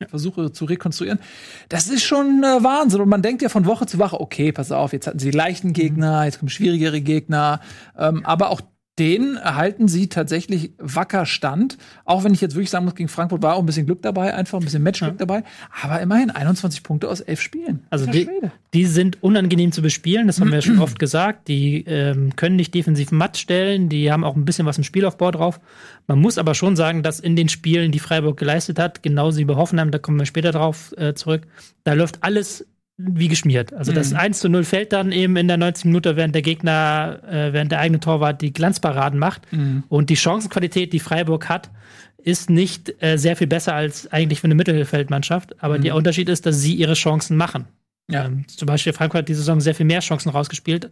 [0.08, 1.20] versuche zu rekonstruieren.
[1.68, 3.02] Das ist schon äh, Wahnsinn.
[3.02, 5.38] Und man denkt ja von Woche zu Woche, okay, pass auf, jetzt hatten sie die
[5.38, 7.60] leichten Gegner, jetzt kommen schwierigere Gegner.
[7.98, 8.62] Ähm, aber auch
[9.00, 11.78] den erhalten sie tatsächlich wacker stand.
[12.04, 14.34] Auch wenn ich jetzt wirklich sagen muss, gegen Frankfurt war auch ein bisschen Glück dabei,
[14.34, 15.44] einfach ein bisschen Matchglück dabei.
[15.82, 17.86] Aber immerhin 21 Punkte aus elf Spielen.
[17.90, 18.30] Also die,
[18.74, 21.48] die sind unangenehm zu bespielen, das haben wir schon oft gesagt.
[21.48, 25.32] Die ähm, können nicht defensiv matt stellen, die haben auch ein bisschen was im Spielaufbau
[25.32, 25.60] drauf.
[26.08, 29.46] Man muss aber schon sagen, dass in den Spielen, die Freiburg geleistet hat, genauso wie
[29.46, 31.48] bei Hoffenheim, da kommen wir später drauf äh, zurück,
[31.84, 32.66] da läuft alles
[33.02, 33.74] wie geschmiert.
[33.74, 37.20] Also das 1 zu 0 fällt dann eben in der 90 Minute, während der Gegner,
[37.26, 39.44] äh, während der eigene Torwart die Glanzparaden macht.
[39.88, 41.70] Und die Chancenqualität, die Freiburg hat,
[42.18, 45.64] ist nicht äh, sehr viel besser als eigentlich für eine Mittelfeldmannschaft.
[45.64, 47.68] Aber der Unterschied ist, dass sie ihre Chancen machen.
[48.10, 48.26] Ja.
[48.26, 50.90] Ähm, zum Beispiel Frankfurt hat die Saison sehr viel mehr Chancen rausgespielt,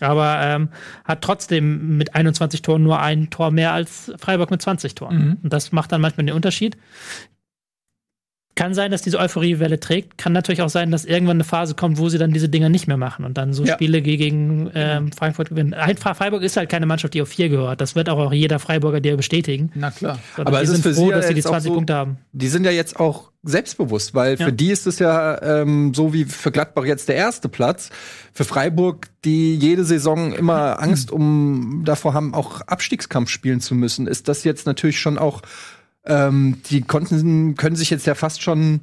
[0.00, 0.68] aber ähm,
[1.04, 5.16] hat trotzdem mit 21 Toren nur ein Tor mehr als Freiburg mit 20 Toren.
[5.16, 5.36] Mhm.
[5.44, 6.76] Und das macht dann manchmal den Unterschied.
[8.56, 10.18] Kann sein, dass diese Euphoriewelle trägt.
[10.18, 12.88] Kann natürlich auch sein, dass irgendwann eine Phase kommt, wo sie dann diese Dinger nicht
[12.88, 13.74] mehr machen und dann so Ja.
[13.74, 15.74] Spiele gegen ähm, Frankfurt gewinnen.
[15.98, 17.80] Freiburg ist halt keine Mannschaft, die auf vier gehört.
[17.80, 19.70] Das wird auch, auch jeder Freiburger dir bestätigen.
[19.74, 20.18] Na klar.
[20.34, 21.50] Sondern Aber die es ist sind für sie froh, ja dass sie die jetzt auch
[21.52, 22.18] 20 so- Punkte haben.
[22.32, 24.46] die sind ja jetzt auch selbstbewusst, weil Ja.
[24.46, 27.90] für die ist es ja ähm, so wie für Gladbach jetzt der erste Platz.
[28.32, 34.06] Für Freiburg, die jede Saison immer Angst um davor haben, auch Abstiegskampf spielen zu müssen,
[34.06, 35.42] ist das jetzt natürlich schon auch,
[36.06, 38.80] ähm, die konnten, können sich jetzt ja fast schon,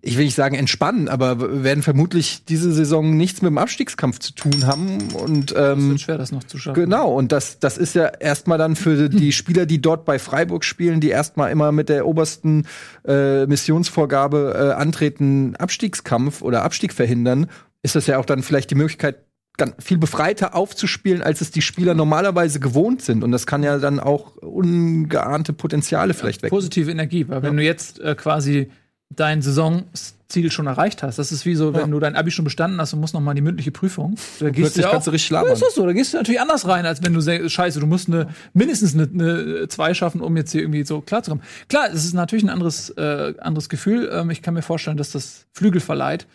[0.00, 4.34] ich will nicht sagen entspannen, aber werden vermutlich diese Saison nichts mit dem Abstiegskampf zu
[4.34, 5.12] tun haben.
[5.14, 6.80] Und ähm, wird schwer, das noch zu schaffen.
[6.80, 10.64] Genau, und das, das ist ja erstmal dann für die Spieler, die dort bei Freiburg
[10.64, 12.66] spielen, die erstmal immer mit der obersten
[13.06, 17.46] äh, Missionsvorgabe äh, antreten, Abstiegskampf oder Abstieg verhindern,
[17.82, 19.23] ist das ja auch dann vielleicht die Möglichkeit,
[19.56, 23.22] ganz viel befreiter aufzuspielen, als es die Spieler normalerweise gewohnt sind.
[23.22, 26.50] Und das kann ja dann auch ungeahnte Potenziale vielleicht weg.
[26.50, 28.70] Positive Energie, weil wenn du jetzt äh, quasi
[29.10, 31.86] dein Saisonziel schon erreicht hast, das ist wie so, wenn Ja.
[31.86, 34.16] du dein Abi schon bestanden hast und musst noch mal die mündliche Prüfung.
[34.40, 35.48] Da gehst ja kannst du richtig labern.
[35.48, 37.78] Ja, ist das so, da gehst du natürlich anders rein, als wenn du sagst, scheiße,
[37.78, 41.44] du musst eine, mindestens eine, eine zwei schaffen, um jetzt hier irgendwie so klarzukommen.
[41.68, 44.10] Klar, es ist natürlich ein anderes, äh, anderes Gefühl.
[44.12, 46.26] Ähm, ich kann mir vorstellen, dass das Flügel verleiht.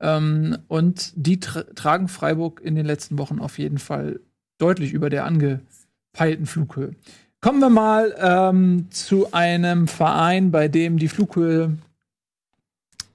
[0.00, 4.20] Ähm, und die tra tragen Freiburg in den letzten Wochen auf jeden Fall
[4.58, 6.94] deutlich über der angepeilten Flughöhe.
[7.40, 11.78] Kommen wir mal ähm, zu einem Verein, bei dem die Flughöhe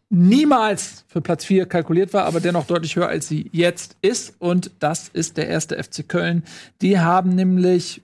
[0.09, 4.35] niemals für Platz 4 kalkuliert war, aber dennoch deutlich höher, als sie jetzt ist.
[4.39, 6.43] Und das ist der erste FC Köln.
[6.81, 8.01] Die haben nämlich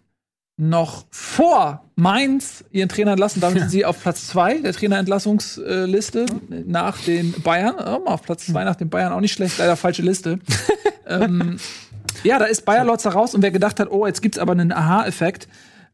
[0.60, 3.40] noch vor Mainz ihren Trainer entlassen.
[3.40, 6.26] Damit sind sie auf Platz 2 der Trainerentlassungsliste
[6.66, 7.76] nach den Bayern.
[7.80, 10.40] Oh, auf Platz 2 nach den Bayern auch nicht schlecht, leider falsche Liste.
[11.08, 11.58] ähm,
[12.24, 14.74] ja, da ist Bayer Lotzer raus und wer gedacht hat, oh, jetzt gibt's aber einen
[14.74, 15.48] Aha-Effekt.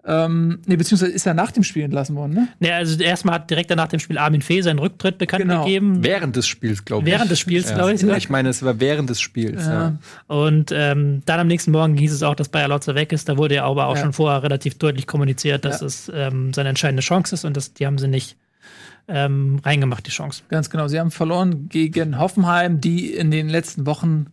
[0.08, 2.48] Ähm, nee, beziehungsweise ist er nach dem Spiel entlassen worden, ne?
[2.60, 5.64] Ja, also erstmal hat direkt nach dem Spiel Armin Fee seinen Rücktritt bekannt Genau.
[5.66, 6.04] gegeben.
[6.04, 7.12] Während des Spiels, glaube ich.
[7.12, 7.76] Während des Spiels, Ja.
[7.76, 8.04] glaube ich.
[8.04, 9.66] Ich meine, es war während des Spiels.
[9.66, 9.98] Ja.
[10.28, 13.28] Und ähm, dann am nächsten Morgen hieß es auch, dass Bayer Lotzer weg ist.
[13.30, 14.04] Da wurde ja aber auch Ja.
[14.04, 15.88] schon vorher relativ deutlich kommuniziert, dass Ja.
[15.88, 18.38] es ähm, seine entscheidende Chance ist und das, die haben sie nicht
[19.08, 20.44] ähm, reingemacht, die Chance.
[20.50, 20.88] Ganz genau.
[20.88, 24.28] Sie haben verloren gegen Hoffenheim, die in den letzten Wochen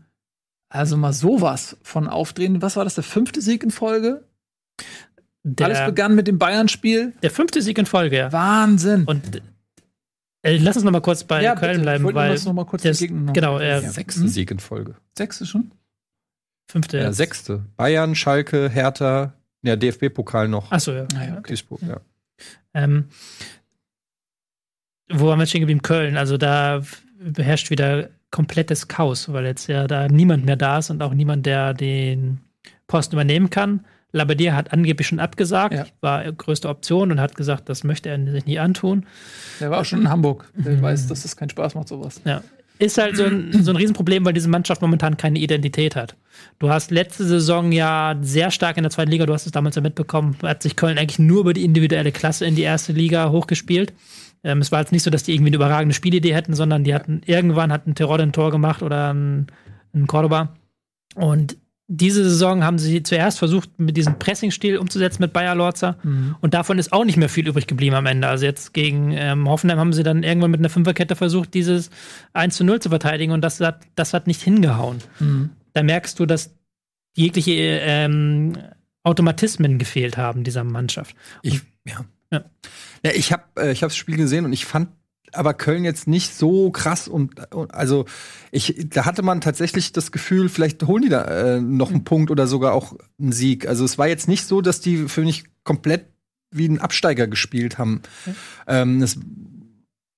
[0.70, 2.60] also mal sowas von aufdrehen.
[2.62, 4.24] Was war das, der fünfte Sieg in Folge?
[5.60, 7.12] Alles Der, begann mit dem Bayern-Spiel.
[7.22, 8.32] der fünfte Sieg in Folge, ja.
[8.32, 9.04] Wahnsinn.
[9.04, 9.42] Und
[10.42, 11.76] äh, lass uns noch mal kurz bei Ja, Köln bitte.
[11.78, 13.90] Ich bleiben, nur weil das noch mal kurz das, genau, äh, Ja.
[13.90, 14.28] Sechster Mhm.
[14.28, 14.94] Sieg in Folge.
[15.16, 15.72] Sechste schon?
[16.70, 16.98] fünfte.
[16.98, 17.66] Ja, sechste.
[17.76, 20.70] Bayern, Schalke, Hertha, ja, DFB-Pokal noch.
[20.72, 21.06] Achso, ja.
[21.14, 21.48] Ah, ja, okay.
[21.48, 22.00] Duisburg, ja.
[22.72, 23.08] Ähm,
[25.10, 25.82] wo waren wir stehen geblieben?
[25.82, 26.16] Köln.
[26.16, 26.82] Also da
[27.20, 31.44] beherrscht wieder komplettes Chaos, weil jetzt ja da niemand mehr da ist und auch niemand,
[31.44, 32.38] der den
[32.86, 33.84] Posten übernehmen kann.
[34.12, 35.86] Labadier hat angeblich schon abgesagt, Ja.
[36.00, 39.06] war größte Option und hat gesagt, das möchte er sich nie antun.
[39.60, 40.50] Der war auch schon in Hamburg.
[40.54, 40.82] Der Mhm.
[40.82, 42.20] weiß, dass das keinen Spaß macht, sowas.
[42.24, 42.42] Ja.
[42.78, 46.16] Ist halt so ein, so ein Riesenproblem, weil diese Mannschaft momentan keine Identität hat.
[46.58, 49.76] Du hast letzte Saison ja sehr stark in der zweiten Liga, du hast es damals
[49.76, 53.30] ja mitbekommen, hat sich Köln eigentlich nur über die individuelle Klasse in die erste Liga
[53.30, 53.92] hochgespielt.
[54.42, 56.92] Ähm, es war jetzt nicht so, dass die irgendwie eine überragende Spielidee hätten, sondern die
[56.94, 59.46] hatten irgendwann hat ein Terodde ein Tor gemacht oder ein,
[59.94, 60.56] ein Cordoba.
[61.14, 61.56] Und
[61.94, 65.98] diese Saison haben sie zuerst versucht, mit diesem Pressingstil umzusetzen mit Bayer Lorzer.
[66.40, 68.28] Und davon ist auch nicht mehr viel übrig geblieben am Ende.
[68.28, 71.90] Also jetzt gegen ähm, Hoffenheim haben sie dann irgendwann mit einer Fünferkette versucht, dieses
[72.32, 74.98] 1 zu 0 zu verteidigen und das hat, das hat nicht hingehauen.
[75.74, 76.54] Da merkst du, dass
[77.14, 78.56] jegliche ähm,
[79.02, 81.14] Automatismen gefehlt haben dieser Mannschaft.
[81.42, 82.06] Ich, ja.
[82.30, 82.44] Ja.
[83.04, 84.88] Ja, ich habe äh, ich hab das Spiel gesehen und ich fand
[85.32, 88.06] aber Köln jetzt nicht so krass und, und also
[88.50, 92.30] ich da hatte man tatsächlich das Gefühl, vielleicht holen die da äh, noch einen Punkt
[92.30, 93.66] oder sogar auch einen Sieg.
[93.66, 96.06] Also es war jetzt nicht so, dass die für mich komplett
[96.50, 98.02] wie ein Absteiger gespielt haben.
[98.66, 99.18] Ähm, es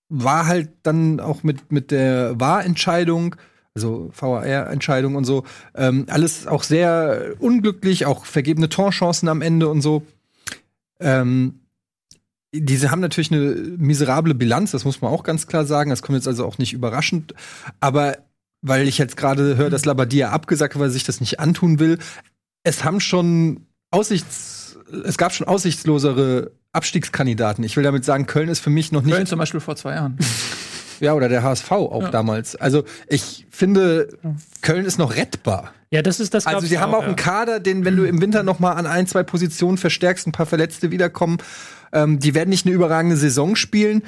[0.08, 3.36] war halt dann auch mit mit der Wahrentscheidung
[3.74, 5.42] also VAR-Entscheidung und so,
[5.74, 10.06] ähm, alles auch sehr unglücklich, auch vergebene Torchancen am Ende und so.
[11.00, 11.63] Ähm,
[12.60, 13.40] diese haben natürlich eine
[13.78, 15.90] miserable Bilanz, das muss man auch ganz klar sagen.
[15.90, 17.34] Das kommt jetzt also auch nicht überraschend.
[17.80, 18.16] Aber
[18.62, 21.78] weil ich jetzt gerade höre, dass Labadia abgesagt hat, weil er sich das nicht antun
[21.78, 21.98] will,
[22.62, 27.62] es haben schon Aussichts, es gab schon aussichtslosere Abstiegskandidaten.
[27.62, 29.94] Ich will damit sagen, Köln ist für mich noch nicht Köln zum Beispiel vor zwei
[29.94, 30.18] Jahren.
[31.00, 32.10] ja, oder der HSV auch Ja.
[32.10, 32.56] damals.
[32.56, 34.08] Also ich finde,
[34.62, 35.72] Köln ist noch rettbar.
[35.94, 36.44] Ja, das ist das.
[36.44, 37.06] Also sie haben auch ja.
[37.06, 40.32] einen Kader, den, wenn du im Winter noch mal an ein, zwei Positionen verstärkst, ein
[40.32, 41.38] paar Verletzte wiederkommen,
[41.92, 44.02] ähm, die werden nicht eine überragende Saison spielen.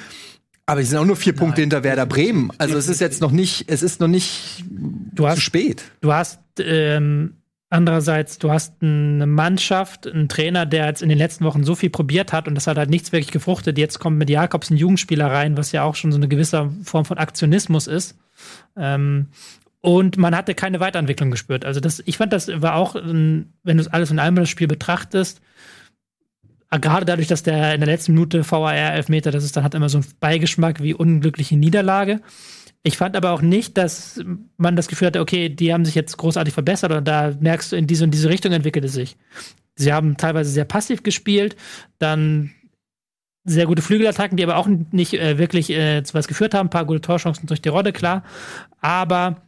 [0.65, 2.51] Aber die sind auch nur vier Punkte hinter Werder Bremen.
[2.57, 5.85] Also es ist jetzt noch nicht, es ist noch nicht Du zu hast spät.
[6.01, 7.37] Du hast ähm,
[7.69, 11.89] Andererseits, du hast eine Mannschaft, einen Trainer, der jetzt in den letzten Wochen so viel
[11.89, 13.77] probiert hat und das hat halt nichts wirklich gefruchtet.
[13.77, 17.03] Jetzt kommt mit Jakobs ein Jugendspieler rein, was ja auch schon so eine gewisse Form
[17.03, 18.17] von Aktionismus ist.
[18.77, 19.27] Ähm,
[19.81, 21.65] und man hatte keine Weiterentwicklung gespürt.
[21.65, 25.41] Also das, ich fand, das war auch, wenn du alles in allem das Spiel betrachtest,
[26.71, 29.75] äh, gerade dadurch, dass der in der letzten Minute VAR Elfmeter, das ist dann hat
[29.75, 32.21] immer so einen Beigeschmack wie unglückliche Niederlage.
[32.83, 34.21] Ich fand aber auch nicht, dass
[34.57, 37.75] man das Gefühl hatte, okay, die haben sich jetzt großartig verbessert oder da merkst du,
[37.75, 39.17] in diese und diese Richtung entwickelt es sich.
[39.75, 41.55] Sie haben teilweise sehr passiv gespielt,
[41.99, 42.51] dann
[43.43, 46.67] sehr gute Flügelattacken, die aber auch nicht äh, wirklich äh, zu was geführt haben.
[46.67, 48.23] Ein paar gute Torchancen durch die Rodde, klar.
[48.81, 49.46] Aber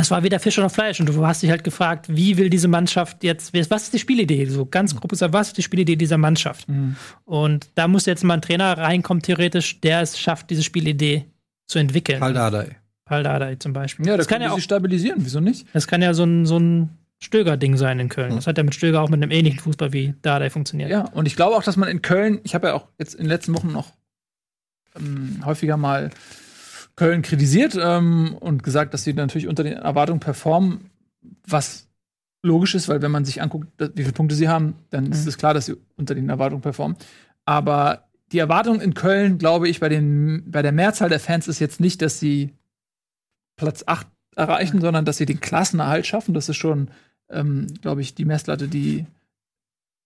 [0.00, 1.00] es war weder Fisch noch Fleisch.
[1.00, 4.46] Und du hast dich halt gefragt, wie will diese Mannschaft jetzt, was ist die Spielidee?
[4.46, 6.68] So ganz grob gesagt, was ist die Spielidee dieser Mannschaft?
[6.68, 6.96] Mhm.
[7.24, 11.26] Und da muss jetzt mal ein Trainer reinkommen, theoretisch, der es schafft, diese Spielidee
[11.66, 12.20] zu entwickeln.
[12.20, 12.76] Paul Dardai.
[13.04, 14.06] Paul Dardai zum Beispiel.
[14.06, 15.66] Ja, das, das kann ja auch stabilisieren, wieso nicht?
[15.74, 16.90] Das kann ja so ein, so ein
[17.22, 18.34] Stöger-Ding sein in Köln.
[18.34, 20.90] Das hat ja mit Stöger auch mit einem ähnlichen Fußball wie Dardai funktioniert.
[20.90, 23.24] Ja, und ich glaube auch, dass man in Köln, ich habe ja auch jetzt in
[23.24, 23.92] den letzten Wochen noch
[24.96, 26.10] ähm, häufiger mal
[26.96, 30.90] Köln kritisiert ähm, und gesagt, dass sie natürlich unter den Erwartungen performen,
[31.46, 31.88] was
[32.42, 35.12] logisch ist, weil wenn man sich anguckt, wie viele Punkte sie haben, dann mhm.
[35.12, 36.96] ist es klar, dass sie unter den Erwartungen performen.
[37.44, 41.58] Aber die Erwartung in Köln, glaube ich, bei, den, bei der Mehrzahl der Fans ist
[41.58, 42.52] jetzt nicht, dass sie
[43.56, 44.82] Platz 8 erreichen, ja.
[44.82, 46.34] sondern dass sie den Klassenerhalt schaffen.
[46.34, 46.90] Das ist schon,
[47.30, 49.06] ähm, glaube ich, die Messlatte, die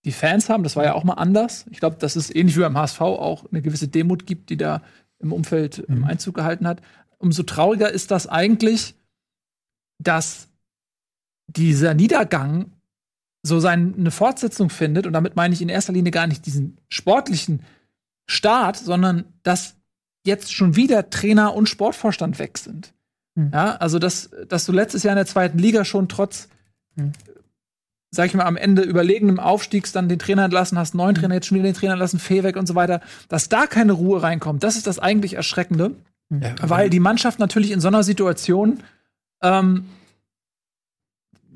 [0.05, 0.63] die Fans haben.
[0.63, 1.67] Das war ja auch mal anders.
[1.71, 4.83] Ich glaube, dass es ähnlich wie beim HSV auch eine gewisse Demut gibt, die da
[5.19, 6.05] im Umfeld ähm, mhm.
[6.05, 6.83] Einzug gehalten hat.
[7.19, 8.95] Umso trauriger ist das eigentlich,
[9.99, 10.49] dass
[11.47, 12.73] dieser Niedergang
[13.43, 15.07] so seine Fortsetzung findet.
[15.07, 17.63] Und damit meine ich in erster Linie gar nicht diesen sportlichen
[18.29, 19.77] Start, sondern dass
[20.27, 22.93] jetzt schon wieder Trainer und Sportvorstand weg sind.
[23.37, 23.51] Mhm.
[23.53, 26.49] Ja, also dass, dass du letztes Jahr in der zweiten Liga schon trotz,
[26.97, 27.13] mhm.
[28.11, 31.21] Sag ich mal, am Ende überlegenem Aufstiegs dann den Trainer entlassen hast, neuen mhm.
[31.21, 33.93] Trainer, jetzt schon wieder den Trainer entlassen, Fee weg und so weiter, dass da keine
[33.93, 35.93] Ruhe reinkommt, das ist das eigentlich Erschreckende.
[36.29, 36.43] Mhm.
[36.43, 38.83] Ja, weil die Mannschaft natürlich in so einer Situation
[39.43, 39.87] ähm,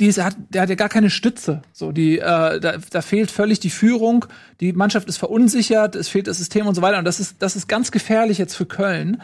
[0.00, 1.60] die ist, hat, der hat ja gar keine Stütze.
[1.72, 4.24] So, die, äh, da, da fehlt völlig die Führung,
[4.60, 6.98] die Mannschaft ist verunsichert, es fehlt das System und so weiter.
[6.98, 9.22] Und das ist, das ist ganz gefährlich jetzt für Köln.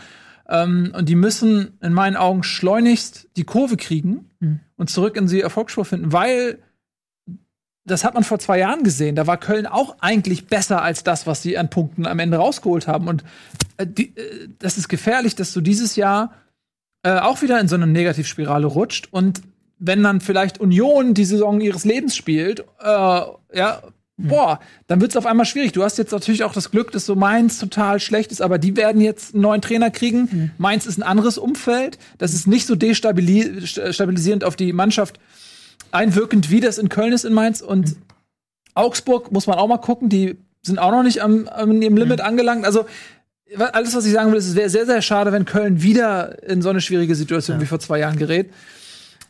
[0.49, 4.61] Ähm, und die müssen in meinen Augen schleunigst die Kurve kriegen mhm.
[4.77, 6.59] und zurück in die Erfolgsspur finden, weil
[7.87, 9.17] das hat man vor zwei Jahren gesehen.
[9.17, 12.89] Da war Köln auch eigentlich besser als das, was sie an Punkten am Ende rausgeholt
[12.89, 13.09] haben.
[13.09, 13.25] Und
[13.77, 16.33] äh, die, äh, das ist gefährlich, dass du dieses Jahr
[17.03, 19.41] äh, auch wieder in so eine Negativspirale rutscht und
[19.79, 23.83] wenn dann vielleicht Union die Saison ihres Lebens spielt, äh, ja,
[24.17, 25.73] boah, dann wird es auf einmal schwierig.
[25.73, 28.77] Du hast jetzt natürlich auch das Glück, dass so Mainz total schlecht ist, aber die
[28.77, 30.29] werden jetzt einen neuen Trainer kriegen.
[30.31, 30.51] Mhm.
[30.57, 31.99] Mainz ist ein anderes Umfeld.
[32.17, 35.21] Das ist nicht so destabilisierend auf die Mannschaft
[35.93, 37.61] einwirkend, wie das in Köln ist in Mainz.
[37.61, 38.03] Und mhm.
[38.75, 42.19] Augsburg muss man auch mal gucken, die sind auch noch nicht am, am ihrem Limit
[42.19, 42.27] mhm.
[42.27, 42.65] angelangt.
[42.65, 42.87] Also
[43.73, 46.63] alles, was ich sagen will, ist, es wäre sehr, sehr schade, wenn Köln wieder in
[46.63, 47.63] so eine schwierige Situation ja.
[47.63, 48.51] wie vor zwei Jahren gerät.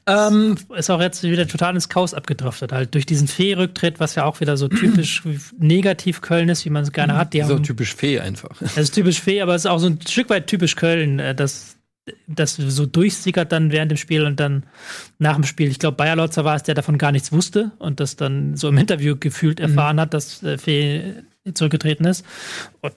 [0.09, 4.25] Ähm, ist auch jetzt wieder total ins Chaos abgedriftet, halt durch diesen Fee-Rücktritt, was ja
[4.25, 5.25] auch wieder so typisch
[5.59, 7.35] negativ Köln ist, wie man es gerne hat.
[7.35, 8.61] Die ist auch typisch Fee einfach.
[8.61, 11.35] Es ist typisch Fee, aber es ist auch so ein Stück weit typisch Köln, äh,
[11.35, 11.76] dass
[12.27, 14.65] das so durchsickert dann während dem Spiel und dann
[15.19, 15.71] nach dem Spiel.
[15.71, 18.69] Ich glaube, Bayer Lotzer war es, der davon gar nichts wusste und das dann so
[18.69, 19.67] im Interview gefühlt mhm.
[19.67, 20.01] erfahren mhm.
[20.01, 21.15] hat, dass äh, Fee
[21.55, 22.25] zurückgetreten ist.
[22.81, 22.95] Und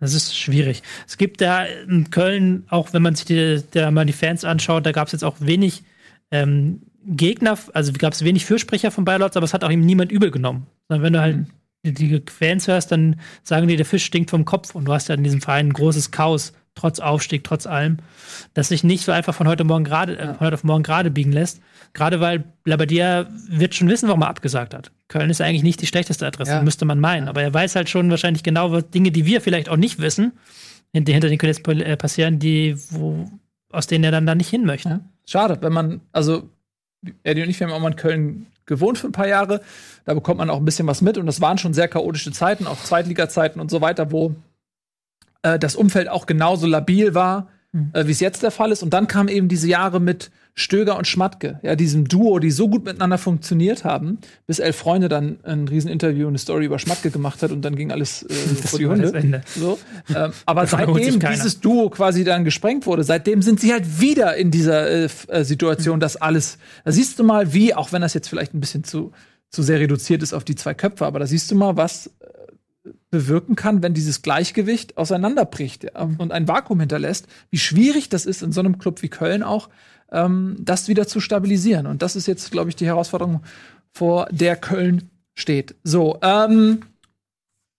[0.00, 0.82] das ist schwierig.
[1.06, 4.86] Es gibt da in Köln, auch wenn man sich die, da mal die Fans anschaut,
[4.86, 5.82] da gab es jetzt auch wenig
[6.30, 10.12] ähm, Gegner, also gab es wenig Fürsprecher von Bayer aber es hat auch ihm niemand
[10.12, 10.66] übel genommen.
[10.88, 11.46] Sondern wenn du halt
[11.84, 15.08] die, die Fans hörst, dann sagen die, der Fisch stinkt vom Kopf und du hast
[15.08, 17.98] ja in diesem Verein ein großes Chaos, trotz Aufstieg, trotz allem,
[18.54, 21.10] das sich nicht so einfach von heute morgen gerade, äh, von heute auf morgen gerade
[21.10, 21.60] biegen lässt.
[21.92, 24.92] Gerade weil Labadia wird schon wissen, warum er abgesagt hat.
[25.08, 26.62] Köln ist eigentlich nicht die schlechteste Adresse, ja.
[26.62, 27.28] müsste man meinen.
[27.28, 30.32] Aber er weiß halt schon wahrscheinlich genau was Dinge, die wir vielleicht auch nicht wissen,
[30.92, 33.28] hinter, hinter den Kulissen äh, passieren, die, wo,
[33.72, 34.88] aus denen er dann da nicht hin möchte.
[34.88, 35.00] Ja.
[35.26, 36.48] Schade, wenn man, also
[37.24, 39.62] Eddie und ich, wir haben auch mal in Köln gewohnt für ein paar Jahre.
[40.04, 41.18] Da bekommt man auch ein bisschen was mit.
[41.18, 44.36] Und das waren schon sehr chaotische Zeiten, auch Zweitliga-Zeiten und so weiter, wo
[45.42, 47.90] äh, das Umfeld auch genauso labil war, mhm.
[47.92, 48.82] äh, wie es jetzt der Fall ist.
[48.82, 52.68] Und dann kamen eben diese Jahre mit Stöger und Schmatke, ja, diesem Duo, die so
[52.68, 57.12] gut miteinander funktioniert haben, bis Elf Freunde dann ein Rieseninterview und eine Story über Schmatke
[57.12, 58.34] gemacht hat und dann ging alles äh,
[58.66, 59.42] vor die Hunde.
[59.54, 59.78] So.
[60.12, 64.50] Ähm, aber seitdem dieses Duo quasi dann gesprengt wurde, seitdem sind sie halt wieder in
[64.50, 68.28] dieser äh, äh, Situation, dass alles, da siehst du mal, wie, auch wenn das jetzt
[68.28, 69.12] vielleicht ein bisschen zu,
[69.50, 72.10] zu sehr reduziert ist auf die zwei Köpfe, aber da siehst du mal, was
[73.10, 78.42] bewirken kann, wenn dieses Gleichgewicht auseinanderbricht ja, und ein Vakuum hinterlässt, wie schwierig das ist
[78.42, 79.68] in so einem Club wie Köln auch,
[80.10, 81.86] ähm, das wieder zu stabilisieren.
[81.86, 83.42] Und das ist jetzt, glaube ich, die Herausforderung,
[83.92, 85.74] vor der Köln steht.
[85.82, 86.82] So, ähm,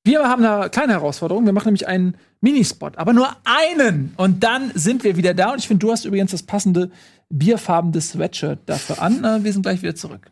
[0.04, 1.46] wir haben eine kleine Herausforderung.
[1.46, 4.14] Wir machen nämlich einen Minispot, aber nur einen.
[4.18, 5.52] Und dann sind wir wieder da.
[5.52, 6.90] Und ich finde, du hast übrigens das passende
[7.30, 9.24] bierfarbene Sweatshirt dafür an.
[9.24, 10.32] Äh, wir sind gleich wieder zurück.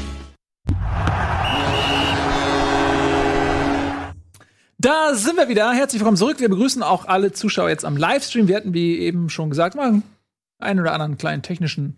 [4.83, 5.71] Da sind wir wieder.
[5.73, 6.39] Herzlich willkommen zurück.
[6.39, 8.47] Wir begrüßen auch alle Zuschauer jetzt am Livestream.
[8.47, 10.01] Wir hatten, wie eben schon gesagt, mal
[10.57, 11.97] einen oder anderen kleinen technischen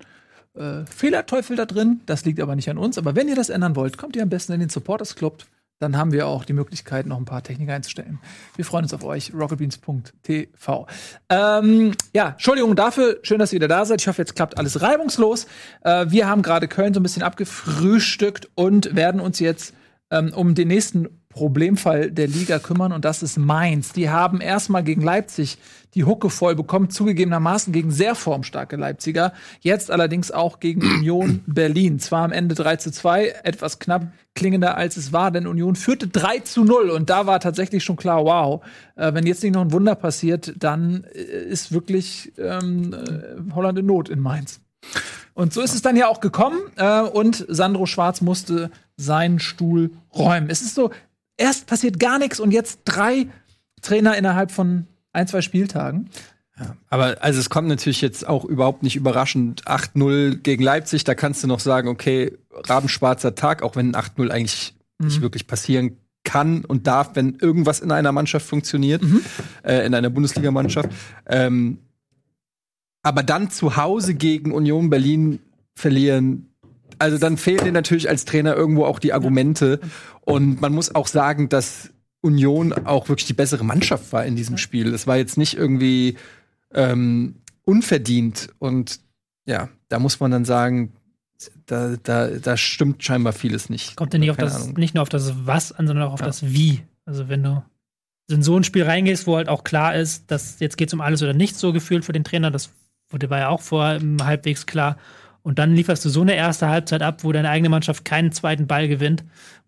[0.54, 2.02] äh, Fehlerteufel da drin.
[2.08, 2.98] Das liegt aber nicht an uns.
[2.98, 5.46] Aber wenn ihr das ändern wollt, kommt ihr am besten in den Supporters Club.
[5.80, 8.20] Dann haben wir auch die Möglichkeit, noch ein paar Technik einzustellen.
[8.58, 9.34] Wir freuen uns auf euch.
[9.34, 10.88] rocketbeans.tv.
[11.30, 13.20] Ähm, ja, Entschuldigung dafür.
[13.22, 14.02] Schön, dass ihr wieder da seid.
[14.02, 15.48] Ich hoffe, jetzt klappt alles reibungslos.
[15.86, 19.74] Äh, wir haben gerade Köln so ein bisschen abgefrühstückt und werden uns jetzt
[20.12, 23.92] ähm, um den nächsten Problemfall der Liga kümmern und das ist Mainz.
[23.94, 25.58] Die haben erstmal gegen Leipzig
[25.96, 32.00] die Hucke voll bekommen, zugegebenermaßen gegen sehr formstarke Leipziger, jetzt allerdings auch gegen Union Berlin.
[32.00, 36.08] Zwar am Ende 3 zu 2, etwas knapp klingender als es war, denn Union führte
[36.08, 38.66] 3 zu 0 und da war tatsächlich schon klar, wow,
[38.96, 43.78] äh, wenn jetzt nicht noch ein Wunder passiert, dann äh, ist wirklich ähm, äh, Holland
[43.78, 44.60] in Not in Mainz.
[45.36, 49.92] Und so ist es dann ja auch gekommen äh, und Sandro Schwarz musste seinen Stuhl
[50.16, 50.50] räumen.
[50.50, 50.92] Es ist so,
[51.38, 53.28] erst passiert gar nichts und jetzt drei
[53.82, 56.10] Trainer innerhalb von ein, zwei Spieltagen.
[56.60, 61.04] Ja, aber also es kommt natürlich jetzt auch überhaupt nicht überraschend 8-0 gegen Leipzig.
[61.04, 65.08] Da kannst du noch sagen, okay, rabenschwarzer Tag, auch wenn 8-0 eigentlich mhm.
[65.08, 69.22] nicht wirklich passieren kann und darf, wenn irgendwas in einer Mannschaft funktioniert, mhm.
[69.64, 70.90] äh, in einer Bundesligamannschaft.
[71.26, 71.80] Ähm,
[73.02, 75.40] aber dann zu Hause gegen Union Berlin
[75.76, 76.53] verlieren,
[77.00, 79.80] also dann fehlen dir natürlich als Trainer irgendwo auch die Argumente.
[80.22, 84.58] Und man muss auch sagen, dass Union auch wirklich die bessere Mannschaft war in diesem
[84.58, 84.94] Spiel.
[84.94, 86.18] Es war jetzt nicht irgendwie
[86.74, 88.50] ähm, unverdient.
[88.60, 89.00] Und
[89.46, 90.94] ja, da muss man dann sagen,
[91.66, 93.96] da, da, da stimmt scheinbar vieles nicht.
[93.96, 96.28] Kommt ja nicht, auf das, nicht nur auf das Was an, sondern auch auf ja.
[96.28, 96.84] das Wie.
[97.06, 97.64] Also wenn du
[98.30, 101.02] in so ein Spiel reingehst, wo halt auch klar ist, dass jetzt geht es um
[101.02, 102.72] alles oder nichts so gefühlt für den Trainer, das
[103.10, 104.98] wurde war ja auch vorher halbwegs klar.
[105.44, 108.66] Und dann lieferst du so eine erste Halbzeit ab, wo deine eigene Mannschaft keinen zweiten
[108.66, 109.24] Ball gewinnt,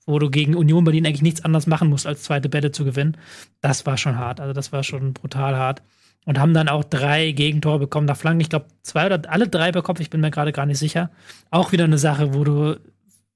[0.05, 3.17] wo du gegen Union Berlin eigentlich nichts anderes machen musst, als zweite Bälle zu gewinnen.
[3.61, 4.39] Das war schon hart.
[4.39, 5.81] Also das war schon brutal hart.
[6.25, 8.41] Und haben dann auch drei Gegentore bekommen nach Flanken.
[8.41, 11.11] Ich glaube, zwei oder alle drei bekommen, ich bin mir gerade gar nicht sicher.
[11.51, 12.79] Auch wieder eine Sache, wo du,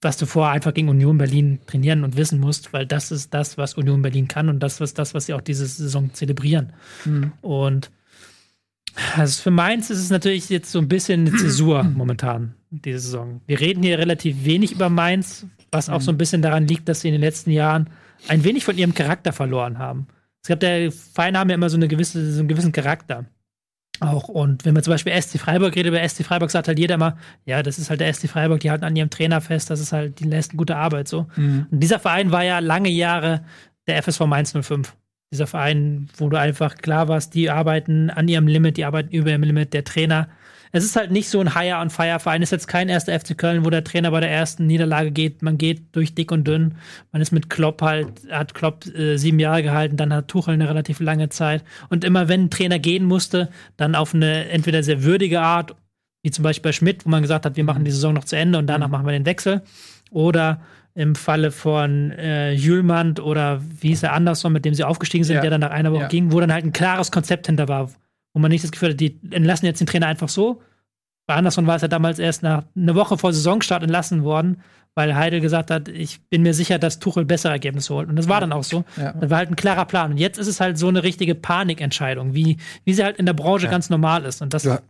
[0.02, 3.60] was du vorher einfach gegen Union Berlin trainieren und wissen musst, weil das ist das,
[3.60, 6.74] was Union Berlin kann und das ist das, was sie auch diese Saison zelebrieren.
[7.06, 7.34] Mhm.
[7.42, 7.92] Und
[9.16, 13.42] also für Mainz ist es natürlich jetzt so ein bisschen eine Zäsur momentan, diese Saison.
[13.48, 17.02] Wir reden hier relativ wenig über Mainz, was auch so ein bisschen daran liegt, dass
[17.02, 17.90] sie in den letzten Jahren
[18.28, 20.08] ein wenig von ihrem Charakter verloren haben.
[20.42, 23.26] Es gab der Vereine haben ja immer so, eine gewisse, so einen gewissen Charakter.
[24.00, 24.30] Auch.
[24.30, 27.18] Und wenn man zum Beispiel SC Freiburg redet, über SC Freiburg sagt halt jeder immer,
[27.46, 29.92] ja, das ist halt der SC Freiburg, die halten an ihrem Trainer fest, das ist
[29.92, 31.28] halt, die leisten gute Arbeit so.
[31.36, 31.68] Mhm.
[31.70, 33.44] Und dieser Verein war ja lange Jahre
[33.88, 34.96] der FSV Mainz 05
[35.32, 39.30] dieser Verein, wo du einfach klar warst, die arbeiten an ihrem Limit, die arbeiten über
[39.30, 40.28] ihrem Limit, der Trainer.
[40.72, 42.44] Es ist halt nicht so ein Hire on Fire Verein.
[42.44, 45.42] Es ist jetzt kein erster FC Köln, wo der Trainer bei der ersten Niederlage geht.
[45.42, 46.76] Man geht durch dick und dünn.
[47.12, 50.70] Man ist mit Klopp halt, hat Klopp äh, sieben Jahre gehalten, dann hat Tuchel eine
[50.70, 51.64] relativ lange Zeit.
[51.90, 55.76] Und immer wenn ein Trainer gehen musste, dann auf eine entweder sehr würdige Art,
[56.22, 58.36] wie zum Beispiel bei Schmidt, wo man gesagt hat, wir machen die Saison noch zu
[58.36, 58.92] Ende und danach mhm.
[58.92, 59.62] machen wir den Wechsel.
[60.12, 60.62] Oder
[60.96, 65.36] im Falle von äh, Jülmand oder wie hieß er Anderson, mit dem sie aufgestiegen sind,
[65.36, 65.42] ja.
[65.42, 66.08] der dann nach einer Woche ja.
[66.08, 67.90] ging, wo dann halt ein klares Konzept hinter war,
[68.34, 70.62] wo man nicht das Gefühl hat, die entlassen jetzt den Trainer einfach so.
[71.28, 74.62] Bei Anderson war es ja damals erst nach einer Woche vor Saisonstart entlassen worden,
[74.96, 78.10] weil Heidel gesagt hat, ich bin mir sicher, dass Tuchel bessere Ergebnisse holt.
[78.10, 78.84] Und das war dann auch so.
[78.98, 79.14] Ja.
[79.14, 80.12] Das war halt ein klarer Plan.
[80.12, 83.34] Und jetzt ist es halt so eine richtige Panikentscheidung, wie, wie sie halt in der
[83.34, 84.42] Branche ganz normal ist.
[84.42, 84.82] Und das du,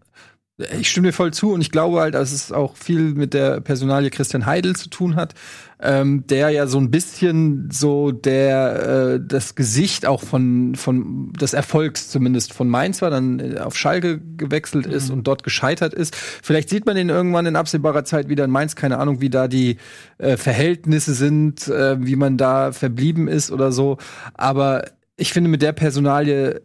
[0.79, 3.61] Ich stimme dir voll zu und ich glaube halt, dass es auch viel mit der
[3.61, 5.35] Personalie Christian Heidel zu tun hat,
[5.81, 11.53] ähm, der ja so ein bisschen so der äh, das Gesicht auch von von des
[11.53, 16.15] Erfolgs zumindest von Mainz war, dann äh, auf Schalke gewechselt ist und dort gescheitert ist.
[16.15, 19.47] Vielleicht sieht man ihn irgendwann in absehbarer Zeit wieder in Mainz, keine Ahnung, wie da
[19.47, 19.77] die
[20.17, 23.97] äh, Verhältnisse sind, äh, wie man da verblieben ist oder so.
[24.33, 24.83] Aber
[25.15, 26.61] ich finde, mit der Personalie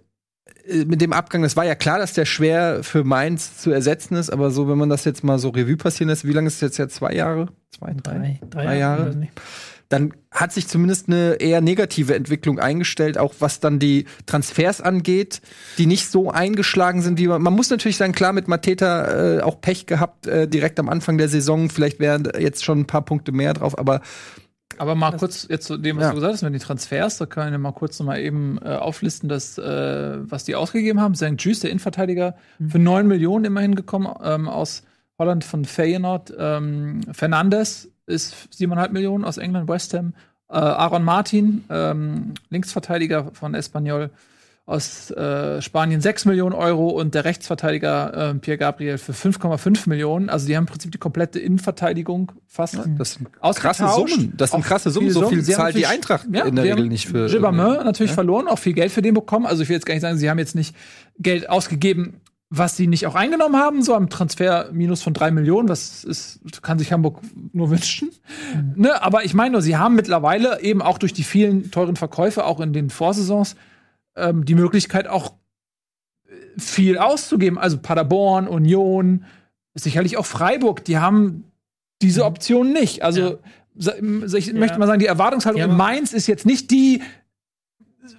[0.67, 4.31] mit dem Abgang, das war ja klar, dass der schwer für Mainz zu ersetzen ist,
[4.31, 6.61] aber so, wenn man das jetzt mal so Revue passieren lässt, wie lange ist es
[6.61, 6.89] jetzt ja?
[6.89, 7.49] Zwei Jahre?
[7.71, 8.41] Zwei, drei?
[8.51, 9.09] Drei Jahre?
[9.09, 9.33] weiß nicht.
[9.91, 15.43] Dann hat sich zumindest eine eher negative Entwicklung eingestellt, auch was dann die Transfers angeht,
[15.77, 17.43] die nicht so eingeschlagen sind, wie man.
[17.43, 21.19] Man muss natürlich sagen, klar, mit Mateta äh, auch Pech gehabt, äh, direkt am Anfang
[21.19, 21.69] der Saison.
[21.69, 24.01] Vielleicht wären jetzt schon ein paar Punkte mehr drauf, aber
[24.79, 26.09] Aber mal kurz jetzt zu dem, was Ja.
[26.11, 28.71] du gesagt hast, mit den Transfers, da können wir mal kurz noch mal eben äh,
[28.77, 31.15] auflisten, dass, äh, was die ausgegeben haben.
[31.15, 31.35] St.
[31.39, 32.35] Juice, der Innenverteidiger,
[32.69, 34.83] für 9 Millionen immerhin gekommen ähm, aus
[35.19, 36.33] Holland von Feyenoord.
[36.39, 40.15] Ähm, Fernandes ist 7,5 Millionen aus England, West Ham.
[40.51, 44.11] Äh, Aaron Martin, ähm, Linksverteidiger von Espanyol
[44.67, 50.31] aus äh, Spanien 6 Millionen Euro und der Rechtsverteidiger äh, Pierre Gabriel für 5,5 Millionen.
[50.31, 53.89] Also die haben im Prinzip die komplette Innenverteidigung fast das sind krasse.
[53.89, 54.33] Summen.
[54.37, 55.11] Das sind krasse Summen.
[55.11, 57.29] So viel zahlt die Eintracht ja, in der Regel nicht für.
[57.29, 58.15] Gilbermin natürlich Ja.
[58.15, 59.45] verloren, auch viel Geld für den bekommen.
[59.45, 60.75] Also ich will jetzt gar nicht sagen, sie haben jetzt nicht
[61.19, 65.69] Geld ausgegeben, was sie nicht auch eingenommen haben, so am Transfer minus von drei Millionen,
[65.69, 67.19] was ist, kann sich Hamburg
[67.53, 68.11] nur wünschen.
[68.77, 72.45] Ne, aber ich meine nur, sie haben mittlerweile eben auch durch die vielen teuren Verkäufe,
[72.45, 73.57] auch in den Vorsaisons,
[74.17, 75.35] ähm, die Möglichkeit auch
[76.27, 77.59] äh, viel auszugeben.
[77.59, 79.25] Also Paderborn, Union,
[79.75, 81.45] sicherlich auch Freiburg, die haben
[82.03, 83.03] diese Option nicht.
[83.03, 83.39] Also
[83.77, 87.03] sa- ich möchte mal sagen, die Erwartungshaltung Ja, in Mainz ist jetzt nicht die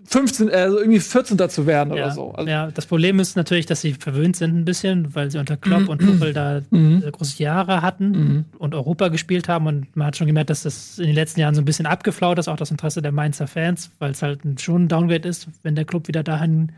[0.06, 1.50] 15, also irgendwie 14.
[1.50, 2.32] zu werden Ja, oder so.
[2.32, 5.58] Also, ja, das Problem ist natürlich, dass sie verwöhnt sind ein bisschen, weil sie unter
[5.58, 7.04] Klopp und Tuchel da Mhm.
[7.06, 9.68] äh, große Jahre hatten und Europa gespielt haben.
[9.68, 12.40] Und man hat schon gemerkt, dass das in den letzten Jahren so ein bisschen abgeflaut
[12.40, 15.76] ist, auch das Interesse der Mainzer Fans, weil es halt schon ein Downgrade ist, wenn
[15.76, 16.72] der Club wieder dahin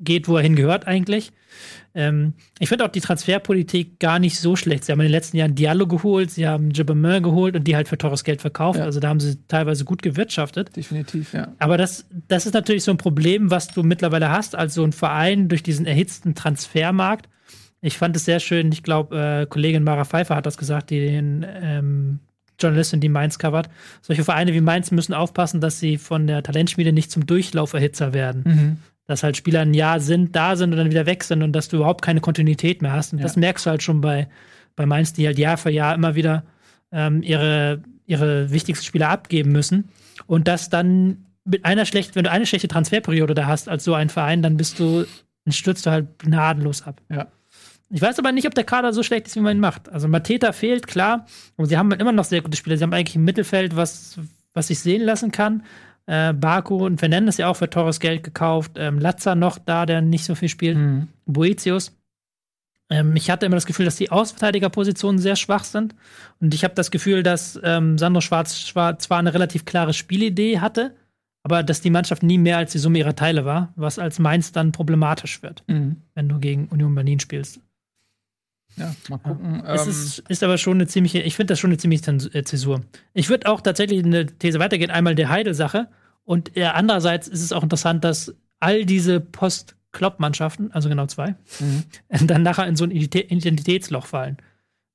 [0.00, 1.32] geht, wo er hingehört eigentlich.
[1.94, 4.84] Ähm, ich finde auch die Transferpolitik gar nicht so schlecht.
[4.84, 7.88] Sie haben in den letzten Jahren Diallo geholt, sie haben Gibbermin geholt und die halt
[7.88, 8.80] für teures Geld verkauft.
[8.80, 8.84] Ja.
[8.84, 10.74] Also da haben sie teilweise gut gewirtschaftet.
[10.74, 11.52] definitiv, ja.
[11.58, 14.92] Aber das, das ist natürlich so ein Problem, was du mittlerweile hast, als so ein
[14.92, 17.28] Verein durch diesen erhitzten Transfermarkt.
[17.80, 21.00] Ich fand es sehr schön, ich glaube, äh, Kollegin Mara Pfeiffer hat das gesagt, die
[21.00, 22.18] den ähm,
[22.58, 23.68] Journalistin, die Mainz covert.
[24.00, 28.80] Solche Vereine wie Mainz müssen aufpassen, dass sie von der Talentschmiede nicht zum Durchlauferhitzer werden.
[29.06, 31.68] Dass halt Spieler ein Jahr sind, da sind und dann wieder weg sind und dass
[31.68, 33.12] du überhaupt keine Kontinuität mehr hast.
[33.12, 34.28] Und das merkst du halt schon bei,
[34.76, 36.44] bei Mainz, die halt Jahr für Jahr immer wieder
[36.90, 39.90] ähm, ihre, ihre wichtigsten Spieler abgeben müssen.
[40.26, 43.94] Und das dann mit einer schlechten, wenn du eine schlechte Transferperiode da hast als so
[43.94, 45.04] ein Verein, dann bist du,
[45.44, 47.00] dann stürzt du halt gnadenlos ab.
[47.10, 47.26] Ja.
[47.90, 49.88] Ich weiß aber nicht, ob der Kader so schlecht ist, wie man ihn macht.
[49.90, 51.26] Also Mateta fehlt, klar.
[51.56, 52.76] Und sie haben halt immer noch sehr gute Spieler.
[52.76, 54.18] Sie haben eigentlich ein Mittelfeld, was,
[54.54, 55.62] was sich sehen lassen kann.
[56.06, 58.72] Äh, Baku und Fernandes ja auch für teures Geld gekauft.
[58.76, 60.76] Ähm, Latza noch da, der nicht so viel spielt.
[61.26, 61.96] Boetius.
[62.90, 65.94] Ähm, ich hatte immer das Gefühl, dass die Außenverteidigerpositionen sehr schwach sind.
[66.40, 70.60] Und ich habe das Gefühl, dass ähm, Sandro Schwarz, Schwarz zwar eine relativ klare Spielidee
[70.60, 70.94] hatte,
[71.42, 74.52] aber dass die Mannschaft nie mehr als die Summe ihrer Teile war, was als Mainz
[74.52, 75.96] dann problematisch wird, Mhm.
[76.14, 77.60] wenn du gegen Union Berlin spielst.
[78.76, 79.62] Ja, mal gucken.
[79.66, 82.42] Es ähm, ist, ist aber schon eine ziemliche, ich finde das schon eine ziemliche äh,
[82.42, 82.82] Zäsur.
[83.12, 85.88] Ich würde auch tatsächlich eine These weitergehen, einmal der Heidel-Sache
[86.24, 91.36] und äh, andererseits ist es auch interessant, dass all diese Post-Klopp-Mannschaften, also genau zwei,
[92.08, 94.38] dann nachher in so ein Identi- Identitätsloch fallen.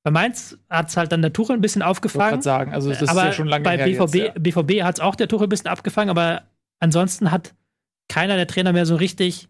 [0.02, 2.30] Bei Mainz hat es halt dann der Tuchel ein bisschen ich aufgefangen.
[2.32, 4.62] grad sagen, also das aber ist ja schon lange bei her BVB, jetzt, ja.
[4.62, 6.44] BVB hat es auch der Tuchel ein bisschen abgefangen, aber
[6.78, 7.54] ansonsten hat
[8.08, 9.48] keiner der Trainer mehr so richtig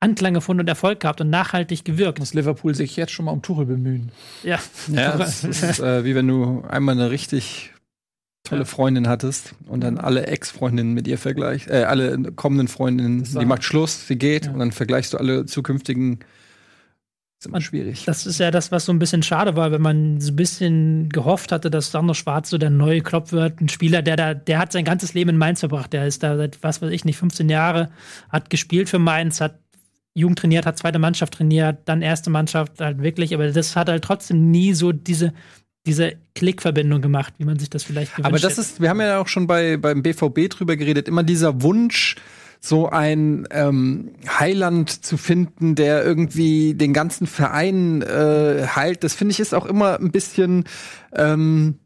[0.00, 2.18] Anklang gefunden und Erfolg gehabt und nachhaltig gewirkt.
[2.18, 4.10] muss Liverpool sich jetzt schon mal um Tuchel bemühen.
[4.42, 4.58] Ja,
[4.92, 7.72] Ja, das ist äh, wie wenn du einmal eine richtig
[8.44, 13.44] tolle Freundin hattest und dann alle Ex-Freundinnen mit ihr vergleichst, äh, alle kommenden Freundinnen, die
[13.44, 14.52] macht Schluss, sie geht Ja.
[14.52, 16.20] und dann vergleichst du alle zukünftigen.
[17.38, 18.06] ist immer schwierig.
[18.06, 21.10] Das ist ja das, was so ein bisschen schade war, wenn man so ein bisschen
[21.10, 23.60] gehofft hatte, dass Sandro Schwarz so der neue Klopp wird.
[23.60, 25.92] Ein Spieler, der da, der hat sein ganzes Leben in Mainz verbracht.
[25.92, 27.90] Der ist da seit, was weiß ich nicht, 15 Jahre,
[28.30, 29.59] hat gespielt für Mainz, hat
[30.14, 33.34] Jugend trainiert, hat zweite Mannschaft trainiert, dann erste Mannschaft halt wirklich.
[33.34, 35.32] Aber das hat halt trotzdem nie so diese,
[35.86, 38.60] diese Klickverbindung gemacht, wie man sich das vielleicht gewünscht Aber das hätte.
[38.62, 42.16] ist, wir haben ja auch schon bei, beim BVB drüber geredet, immer dieser Wunsch,
[42.62, 49.02] so ein ähm, Heiland zu finden, der irgendwie den ganzen Verein äh, heilt.
[49.02, 50.64] Das finde ich ist auch immer ein bisschen
[51.14, 51.78] ähm,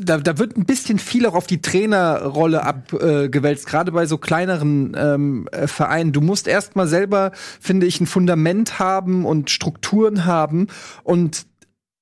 [0.00, 4.96] da, da wird ein bisschen viel auch auf die Trainerrolle abgewälzt, gerade bei so kleineren
[4.96, 6.12] ähm, äh, Vereinen.
[6.12, 10.68] Du musst erstmal selber, finde ich, ein Fundament haben und Strukturen haben
[11.02, 11.46] und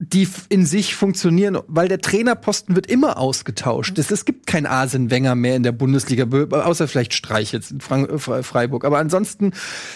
[0.04, 3.96] die in sich funktionieren, weil der Trainerposten wird immer ausgetauscht.
[3.98, 7.80] Es, es gibt kein Arsene Wenger mehr in der Bundesliga, außer vielleicht Streich jetzt in
[7.80, 8.84] Frank äh, Fre- Freiburg.
[8.84, 9.52] Aber ansonsten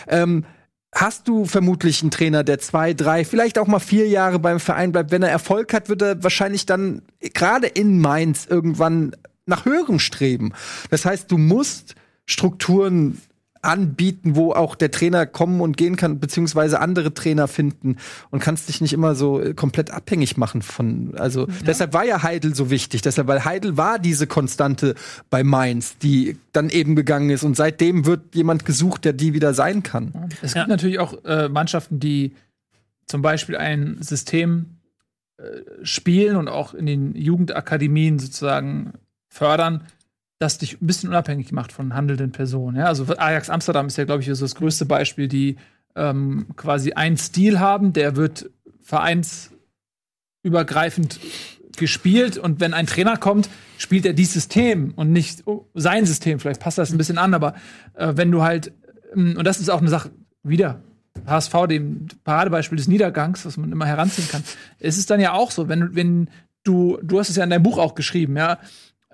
[0.07, 0.45] ähm,
[0.95, 4.93] hast du vermutlich einen Trainer, der zwei, drei, vielleicht auch mal vier Jahre beim Verein
[4.93, 5.11] bleibt.
[5.11, 9.15] Wenn er Erfolg hat, wird er wahrscheinlich dann gerade in Mainz irgendwann
[9.47, 10.53] nach höherem streben.
[10.91, 13.21] Das heißt, du musst Strukturen
[13.67, 17.97] anbieten, wo auch der Trainer kommen und gehen kann, beziehungsweise andere Trainer finden.
[18.31, 22.23] Und kannst dich nicht immer so äh, komplett abhängig machen von, also deshalb war ja
[22.23, 24.95] Heidel so wichtig, deshalb, weil Heidel war diese Konstante
[25.31, 27.43] bei Mainz, die dann eben gegangen ist.
[27.45, 30.13] Und seitdem wird jemand gesucht, der die wieder sein kann.
[30.43, 30.63] Es Ja.
[30.63, 32.33] gibt natürlich auch äh, Mannschaften, die
[33.07, 34.79] zum Beispiel ein System
[35.39, 35.43] äh,
[35.85, 38.95] spielen und auch in den Jugendakademien sozusagen
[39.29, 39.83] fördern,
[40.39, 42.77] das dich ein bisschen unabhängig macht von handelnden Personen.
[42.77, 42.85] Ja?
[42.87, 45.57] Also Ajax Amsterdam ist ja, glaube ich, so das größte Beispiel, die
[45.95, 48.51] ähm, quasi einen Stil haben, der wird
[48.83, 51.19] vereinsübergreifend
[51.77, 56.39] gespielt und wenn ein Trainer kommt, spielt er dieses System und nicht oh, sein System.
[56.39, 57.55] Vielleicht passt das ein bisschen an, aber
[57.95, 58.73] äh, wenn du halt,
[59.15, 60.11] ähm, und das ist auch eine Sache,
[60.43, 60.81] wieder,
[61.27, 64.45] HSV, dem Paradebeispiel des Niedergangs, was man immer heranziehen kann,
[64.79, 66.29] ist es dann ja auch so, wenn, wenn
[66.63, 68.59] du, du hast es ja in deinem Buch auch geschrieben, ja,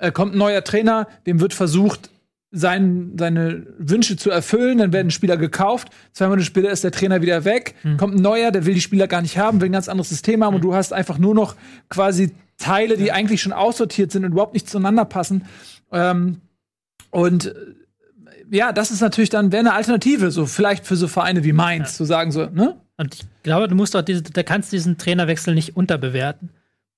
[0.03, 2.11] äh, kommt ein neuer Trainer, dem wird versucht,
[2.51, 7.23] sein, seine Wünsche zu erfüllen, dann werden Spieler gekauft, zwei Monate später ist der Trainer
[7.23, 9.89] wieder weg, kommt ein neuer, der will die Spieler gar nicht haben, will ein ganz
[9.89, 11.57] anderes System haben und du hast einfach nur noch
[11.89, 15.47] quasi Teile, die eigentlich schon aussortiert sind und überhaupt nicht zueinander passen.
[15.93, 16.43] Ähm,
[17.11, 17.55] und äh,
[18.51, 21.97] ja, das ist natürlich dann wäre eine Alternative, so vielleicht für so Vereine wie Mainz,
[21.97, 22.77] zu sagen so, ne?
[22.99, 26.51] Und ich glaube, du musst auch diese, da kannst diesen Trainerwechsel nicht unterbewerten,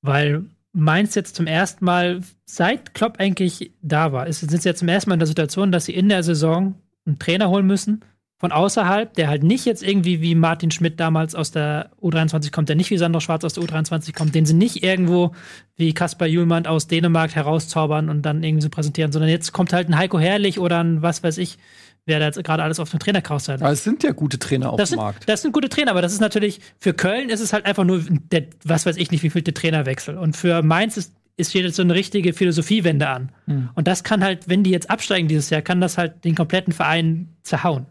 [0.02, 4.80] weil Mainz jetzt zum ersten Mal, seit Klopp eigentlich da war, ist, sind sie jetzt
[4.80, 6.74] zum ersten Mal in der Situation, dass sie in der Saison
[7.06, 8.04] einen Trainer holen müssen
[8.38, 12.68] von außerhalb, der halt nicht jetzt irgendwie wie Martin Schmidt damals aus der U23 kommt,
[12.68, 15.32] der nicht wie Sandro Schwarz aus der U23 kommt, den sie nicht irgendwo
[15.76, 19.88] wie Kaspar Julemand aus Dänemark herauszaubern und dann irgendwie so präsentieren, sondern jetzt kommt halt
[19.88, 21.58] ein Heiko Herrlich oder ein was weiß ich,
[22.06, 23.62] wer da jetzt gerade alles auf dem Trainerkarussell hat.
[23.62, 25.28] Aber es sind ja gute Trainer auf Das dem sind, Markt.
[25.28, 28.02] das sind gute Trainer, aber das ist natürlich, für Köln ist es halt einfach nur
[28.32, 30.18] der, was weiß ich nicht, wie viel der Trainerwechsel.
[30.18, 33.32] Und für Mainz ist, ist steht jetzt so eine richtige Philosophiewende an.
[33.74, 36.72] Und das kann halt, wenn die jetzt absteigen dieses Jahr, kann das halt den kompletten
[36.72, 37.86] Verein zerhauen.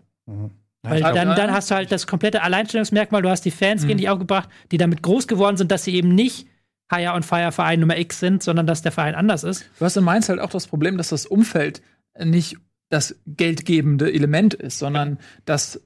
[0.86, 3.97] Weil glaub, dann, dann hast du halt das komplette Alleinstellungsmerkmal, du hast die Fans gegen
[3.97, 6.47] dich aufgebracht, die damit groß geworden sind, dass sie eben nicht
[6.93, 9.66] Hire on Fire Verein Nummer X sind, sondern dass der Verein anders ist.
[9.80, 11.82] Du hast in Mainz halt auch das Problem, dass das Umfeld
[12.22, 12.57] nicht
[12.94, 15.82] das geldgebende Element ist, sondern dass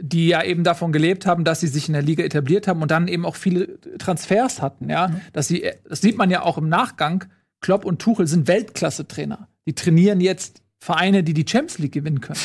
[0.00, 2.90] die ja eben davon gelebt haben, dass sie sich in der Liga etabliert haben und
[2.90, 5.10] dann eben auch viele Transfers hatten, ja.
[5.32, 7.24] Dass sie, das sieht man ja auch im Nachgang.
[7.60, 9.48] Klopp und Tuchel sind Weltklasse-Trainer.
[9.66, 12.38] Die trainieren jetzt Vereine, die die Champions League gewinnen können.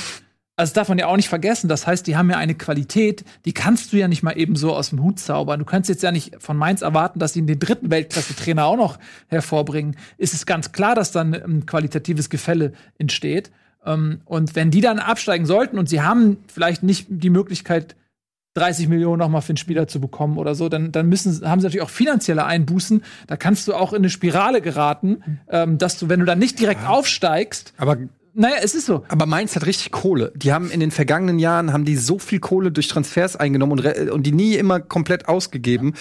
[0.56, 1.68] Also das darf man ja auch nicht vergessen.
[1.68, 4.76] Das heißt, die haben ja eine Qualität, die kannst du ja nicht mal eben so
[4.76, 5.60] aus dem Hut zaubern.
[5.60, 9.00] Du kannst jetzt ja nicht von Mainz erwarten, dass sie den dritten Weltklasse-Trainer auch noch
[9.28, 9.96] hervorbringen.
[10.18, 13.52] Ist es ganz klar, dass dann ein qualitatives Gefälle entsteht.
[13.86, 17.96] Ähm, und wenn die dann absteigen sollten und sie haben vielleicht nicht die Möglichkeit,
[18.56, 21.60] 30 Millionen noch mal für einen Spieler zu bekommen oder so, dann, dann müssen, haben
[21.60, 23.04] sie natürlich auch finanzielle Einbußen.
[23.28, 26.60] Da kannst du auch in eine Spirale geraten, ähm, dass du, wenn du dann nicht
[26.60, 27.98] direkt aufsteigst, Aber
[28.36, 29.04] naja, es ist so.
[29.10, 30.32] Aber Mainz hat richtig Kohle.
[30.36, 34.10] Die haben in den vergangenen Jahren haben die so viel Kohle durch Transfers eingenommen und,
[34.10, 35.94] und die nie immer komplett ausgegeben.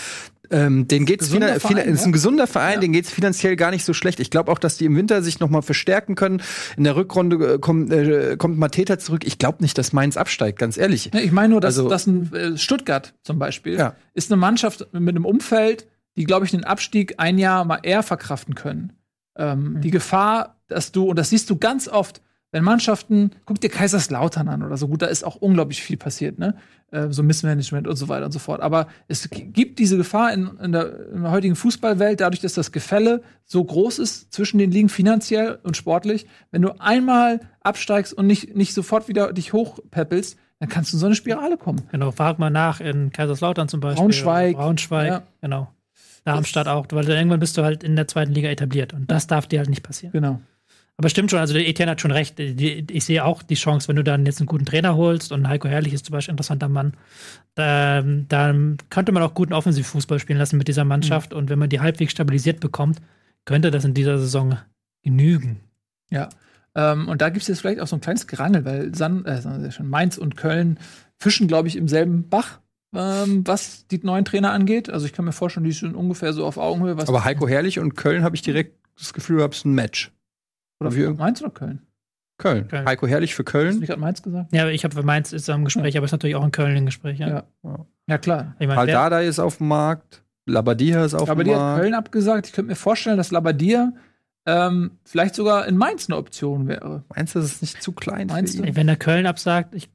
[0.53, 2.07] Ähm, den geht's finan- Verein, finan- ist ja.
[2.07, 2.81] ein gesunder Verein, Ja.
[2.81, 4.21] den geht's finanziell gar nicht so schlecht.
[4.21, 6.43] Ich glaube auch, dass die im Winter sich noch mal verstärken können.
[6.77, 9.23] In der Rückrunde äh, kommt, äh, kommt Mateta zurück.
[9.27, 11.11] Ich glaube nicht, dass Mainz absteigt, ganz ehrlich.
[11.13, 13.95] Ne, Ich meine nur, dass, Also- dass ein äh, Stuttgart zum Beispiel Ja.
[14.15, 15.87] ist eine Mannschaft mit einem Umfeld,
[16.17, 18.93] die, glaube ich, den Abstieg ein Jahr mal eher verkraften können.
[19.37, 22.21] Ähm, Die Gefahr, dass du, und das siehst du ganz oft,
[22.53, 26.39] wenn Mannschaften, guck dir Kaiserslautern an oder so, gut, da ist auch unglaublich viel passiert,
[26.39, 26.55] ne?
[26.91, 28.61] Äh, so Missmanagement und so weiter und so fort.
[28.61, 32.71] Aber es gibt diese Gefahr in, in, der, in der heutigen Fußballwelt, dadurch, dass das
[32.71, 38.27] Gefälle so groß ist zwischen den Ligen finanziell und sportlich, wenn du einmal absteigst und
[38.27, 41.81] nicht, nicht sofort wieder dich hochpäppelst, dann kannst du in so eine Spirale kommen.
[41.91, 44.03] Genau, frag mal nach in Kaiserslautern zum Beispiel.
[44.03, 44.57] Braunschweig.
[44.57, 45.23] Braunschweig, Ja.
[45.41, 45.69] genau.
[46.25, 49.27] Darmstadt auch, weil dann irgendwann bist du halt in der zweiten Liga etabliert und das
[49.27, 50.13] darf dir halt nicht passieren.
[50.13, 50.41] Genau.
[50.99, 52.39] Aber stimmt schon, also der Etienne hat schon recht.
[52.39, 55.67] Ich sehe auch die Chance, wenn du dann jetzt einen guten Trainer holst und Heiko
[55.69, 56.93] Herrlich ist zum Beispiel ein interessanter Mann,
[57.57, 61.71] ähm, dann könnte man auch guten Offensivfußball spielen lassen mit dieser Mannschaft und wenn man
[61.71, 63.01] die halbwegs stabilisiert bekommt,
[63.45, 64.59] könnte das in dieser Saison
[65.03, 65.61] genügen.
[66.11, 66.29] Ja.
[66.75, 69.73] Ähm, und da gibt es jetzt vielleicht auch so ein kleines Gerangel, weil San, äh,
[69.73, 70.79] schon, Mainz und Köln
[71.19, 72.61] fischen, glaube ich, im selben Bach,
[72.95, 74.89] ähm, was die neuen Trainer angeht.
[74.91, 76.97] Also ich kann mir vorstellen, die sind ungefähr so auf Augenhöhe.
[76.97, 79.75] Was Aber Heiko Herrlich und Köln habe ich direkt das Gefühl habe, es ist ein
[79.75, 80.13] Match.
[80.87, 81.81] Oder Wir- Mainz oder Köln?
[82.39, 82.67] Köln.
[82.69, 82.87] Köln.
[82.87, 83.79] Heiko Herrlich für Hast du Köln.
[83.79, 84.53] nicht gerade Mainz gesagt?
[84.53, 86.51] Ja, aber ich habe für Mainz ist am Gespräch, aber es ist natürlich auch in
[86.53, 87.19] Köln ein Gespräch.
[87.19, 87.45] Ja.
[87.63, 87.87] Ja.
[88.09, 88.57] Ja, klar.
[88.59, 90.23] Ich meine, wer- Haldada ist auf dem Markt.
[90.47, 91.83] Labadia ist auf Aber dem die hat Markt.
[91.83, 92.47] Köln abgesagt.
[92.49, 93.93] Ich könnte mir vorstellen, dass Labadia
[94.45, 97.05] ähm, vielleicht sogar in Mainz eine Option wäre.
[97.15, 98.69] Meinst du, das ist nicht zu klein Meinst für du?
[98.69, 98.75] ihn?
[98.75, 99.89] wenn der Köln absagt, ich,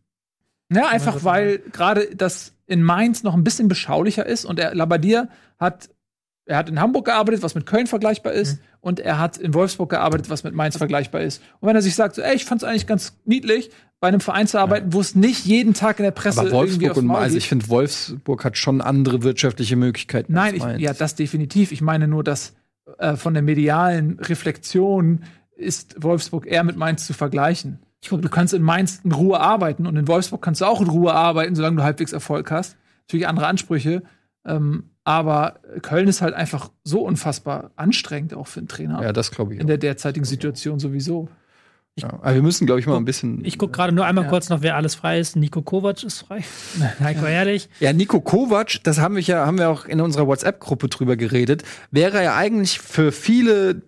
[0.72, 5.28] Ja, einfach weil gerade das in Mainz noch ein bisschen beschaulicher ist und er Labadia
[5.60, 5.90] hat
[6.48, 8.60] er hat in Hamburg gearbeitet, was mit Köln vergleichbar ist, Mhm.
[8.82, 11.42] und er hat in Wolfsburg gearbeitet, was mit Mainz vergleichbar ist.
[11.60, 13.70] Und wenn er sich sagt, so, ey, ich fand es eigentlich ganz niedlich,
[14.00, 16.98] bei einem Verein zu arbeiten, wo es nicht jeden Tag in der Presse Aber Wolfsburg
[16.98, 17.44] und also geht.
[17.44, 20.34] ich finde, Wolfsburg hat schon andere wirtschaftliche Möglichkeiten.
[20.34, 20.82] Nein, ich, Mainz.
[20.82, 21.72] ja, das definitiv.
[21.72, 22.54] Ich meine nur, dass
[23.00, 25.24] äh, von der medialen Reflexion
[25.56, 27.80] ist Wolfsburg eher mit Mainz zu vergleichen.
[28.08, 31.14] du kannst in Mainz in Ruhe arbeiten und in Wolfsburg kannst du auch in Ruhe
[31.14, 32.78] arbeiten, solange du halbwegs Erfolg hast.
[33.08, 34.04] Natürlich andere Ansprüche.
[34.46, 39.02] Ähm, aber Köln ist halt einfach so unfassbar anstrengend auch für einen Trainer.
[39.02, 39.60] Ja, das glaube ich.
[39.62, 39.68] in Auch.
[39.68, 41.30] der derzeitigen Situation sowieso.
[41.96, 42.10] Ja.
[42.10, 43.44] Aber wir müssen, glaube ich, mal ein bisschen.
[43.46, 44.30] ich gucke gerade nur einmal Ja.
[44.30, 45.38] kurz noch, wer alles frei ist.
[45.38, 46.44] Nico Kovac ist frei.
[47.00, 47.70] Heiko Ehrlich.
[47.80, 51.64] Ja, Nico Kovac, das haben wir ja, haben wir auch in unserer WhatsApp-Gruppe drüber geredet,
[51.90, 53.84] wäre ja eigentlich für viele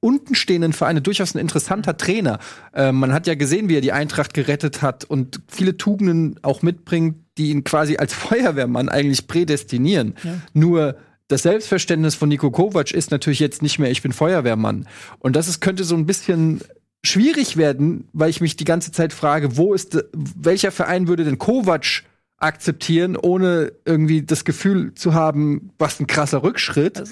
[0.00, 2.40] untenstehenden Vereine durchaus ein interessanter Trainer.
[2.74, 6.62] Äh, man hat ja gesehen, wie er die Eintracht gerettet hat und viele Tugenden auch
[6.62, 10.14] mitbringt, die ihn quasi als Feuerwehrmann eigentlich prädestinieren.
[10.52, 10.96] Nur
[11.28, 14.86] das Selbstverständnis von Nico Kovac ist natürlich jetzt nicht mehr, ich bin Feuerwehrmann.
[15.18, 16.60] Und das ist, könnte so ein bisschen
[17.04, 21.38] schwierig werden, weil ich mich die ganze Zeit frage, wo ist, welcher Verein würde denn
[21.38, 22.04] Kovac
[22.38, 27.02] akzeptieren, ohne irgendwie das Gefühl zu haben, was ein krasser Rückschritt.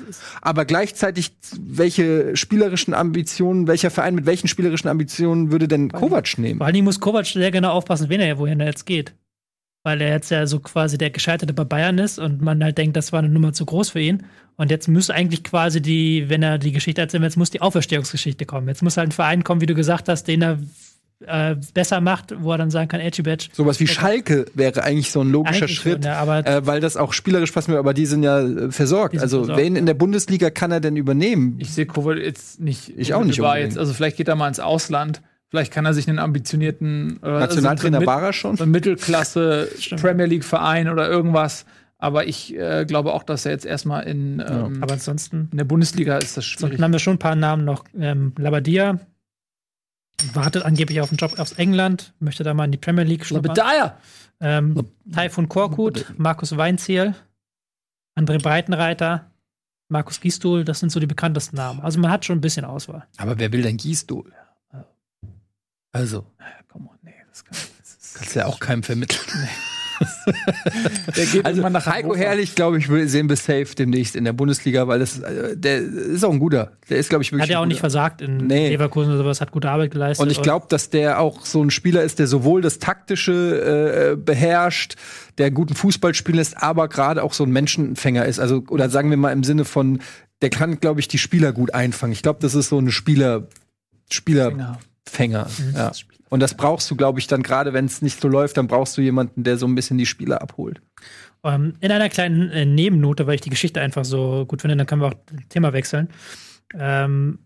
[0.42, 6.58] Aber gleichzeitig, welche spielerischen Ambitionen, welcher Verein mit welchen spielerischen Ambitionen würde denn Kovac nehmen?
[6.58, 9.14] Vor Dingen muss Kovac sehr genau aufpassen, wen er, wohin er jetzt geht.
[9.84, 12.96] Weil er jetzt ja so quasi der Gescheiterte bei Bayern ist und man halt denkt,
[12.96, 14.24] das war eine Nummer zu groß für ihn.
[14.56, 18.46] Und jetzt muss eigentlich quasi die, wenn er die Geschichte erzählt, jetzt muss die Auferstehungsgeschichte
[18.46, 18.66] kommen.
[18.66, 20.58] Jetzt muss halt ein Verein kommen, wie du gesagt hast, den er
[21.26, 23.22] äh, besser macht, wo er dann sagen kann, Edgy
[23.52, 26.80] Sowas wie Schalke wäre eigentlich so ein logischer Eigentlich schon, Schritt, ja, aber- äh, weil
[26.80, 29.12] das auch spielerisch passt mir, aber die sind ja äh, versorgt.
[29.12, 31.56] Sind also versorgt, wen in der Bundesliga kann er denn übernehmen?
[31.58, 32.92] Ich sehe Kovac jetzt nicht.
[32.96, 33.38] Ich auch nicht.
[33.38, 33.78] Jetzt.
[33.78, 35.20] Also vielleicht geht er mal ins Ausland.
[35.54, 38.56] Vielleicht kann er sich einen ambitionierten oder Nationaltrainer so war er schon.
[38.56, 39.68] so Mittelklasse.
[40.00, 41.64] Premier League Verein oder irgendwas.
[41.96, 45.64] Aber ich äh, glaube auch, dass er jetzt erstmal in, ähm, aber ansonsten, in der
[45.64, 46.64] Bundesliga ist das schwierig.
[46.64, 47.84] ansonsten haben wir schon ein paar Namen noch.
[47.96, 48.98] Ähm, Labadia
[50.32, 53.54] wartet angeblich auf einen Job aus England, möchte da mal in die Premier League schnuppern.
[53.54, 53.96] Labedaya!
[54.40, 57.14] Ähm, Taifun Korkut, Markus Weinziel,
[58.18, 59.30] André Breitenreiter,
[59.88, 61.78] Markus Gisdol, das sind so die bekanntesten Namen.
[61.80, 63.06] Also man hat schon ein bisschen Auswahl.
[63.18, 64.32] Aber wer will denn Gießdol?
[65.94, 69.20] Also, Ja, come on, nee, das kann das ist, kannst du ja auch keinem vermitteln.
[71.16, 72.18] Der geht Also irgendwann nach Heiko Hannover.
[72.18, 76.24] Herrlich, glaube ich, sehen wir safe demnächst in der Bundesliga, weil das äh, der ist
[76.24, 76.72] auch ein guter.
[76.90, 77.42] Der ist, glaube ich, wirklich.
[77.42, 78.70] Hat ja auch nicht versagt in Nee.
[78.70, 80.24] Leverkusen oder sowas, hat gute Arbeit geleistet.
[80.24, 84.16] Und ich glaube, dass der auch so ein Spieler ist, der sowohl das taktische äh,
[84.16, 84.96] beherrscht,
[85.38, 88.40] der guten Fußball spielen lässt, aber gerade auch so ein Menschenfänger ist.
[88.40, 90.00] Also oder sagen wir mal im Sinne von,
[90.42, 92.12] der kann, glaube ich, die Spieler gut einfangen.
[92.12, 93.46] Ich glaube, das ist so ein Spieler
[95.08, 95.46] Spielerfänger.
[95.46, 95.76] Finger.
[95.76, 95.92] Ja.
[96.30, 98.96] Und das brauchst du, glaube ich, dann gerade, wenn es nicht so läuft, dann brauchst
[98.96, 100.80] du jemanden, der so ein bisschen die Spieler abholt.
[101.44, 104.86] Ähm, in einer kleinen äh, Nebennote, weil ich die Geschichte einfach so gut finde, dann
[104.86, 106.08] können wir auch das Thema wechseln.
[106.74, 107.38] Ähm,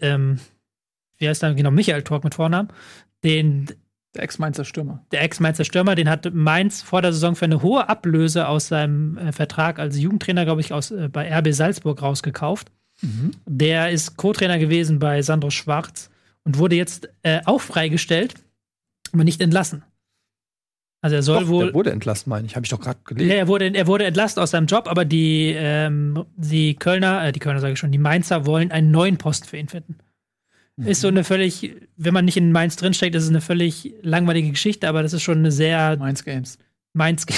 [0.00, 0.40] ähm,
[1.18, 1.70] wie heißt er genau?
[1.70, 2.68] Michael Tork mit Vornamen.
[3.22, 3.66] Den,
[4.14, 5.06] Der Ex-Mainzer Stürmer.
[5.12, 9.16] der Ex-Mainzer Stürmer, den hat Mainz vor der Saison für eine hohe Ablöse aus seinem
[9.16, 12.72] äh, Vertrag als Jugendtrainer, glaube ich, aus, äh, bei RB Salzburg rausgekauft.
[13.46, 16.10] Der ist Co-Trainer gewesen bei Sandro Schwarz
[16.44, 18.34] und wurde jetzt äh, auch freigestellt,
[19.12, 19.84] aber nicht entlassen.
[21.00, 21.64] Also er soll Doch, wohl.
[21.66, 22.54] der wurde entlassen, meine ich.
[22.54, 23.28] Habe ich doch gerade gelesen.
[23.28, 27.32] Ja, er wurde, er wurde entlassen aus seinem Job, aber die, ähm, die Kölner, äh,
[27.32, 29.98] die Kölner sage ich schon, die Mainzer wollen einen neuen Posten für ihn finden.
[30.78, 34.50] Ist so eine völlig, wenn man nicht in Mainz drinsteckt, ist es eine völlig langweilige
[34.50, 36.58] Geschichte, aber das ist schon eine sehr Mainz Games.
[36.92, 37.26] Mainz.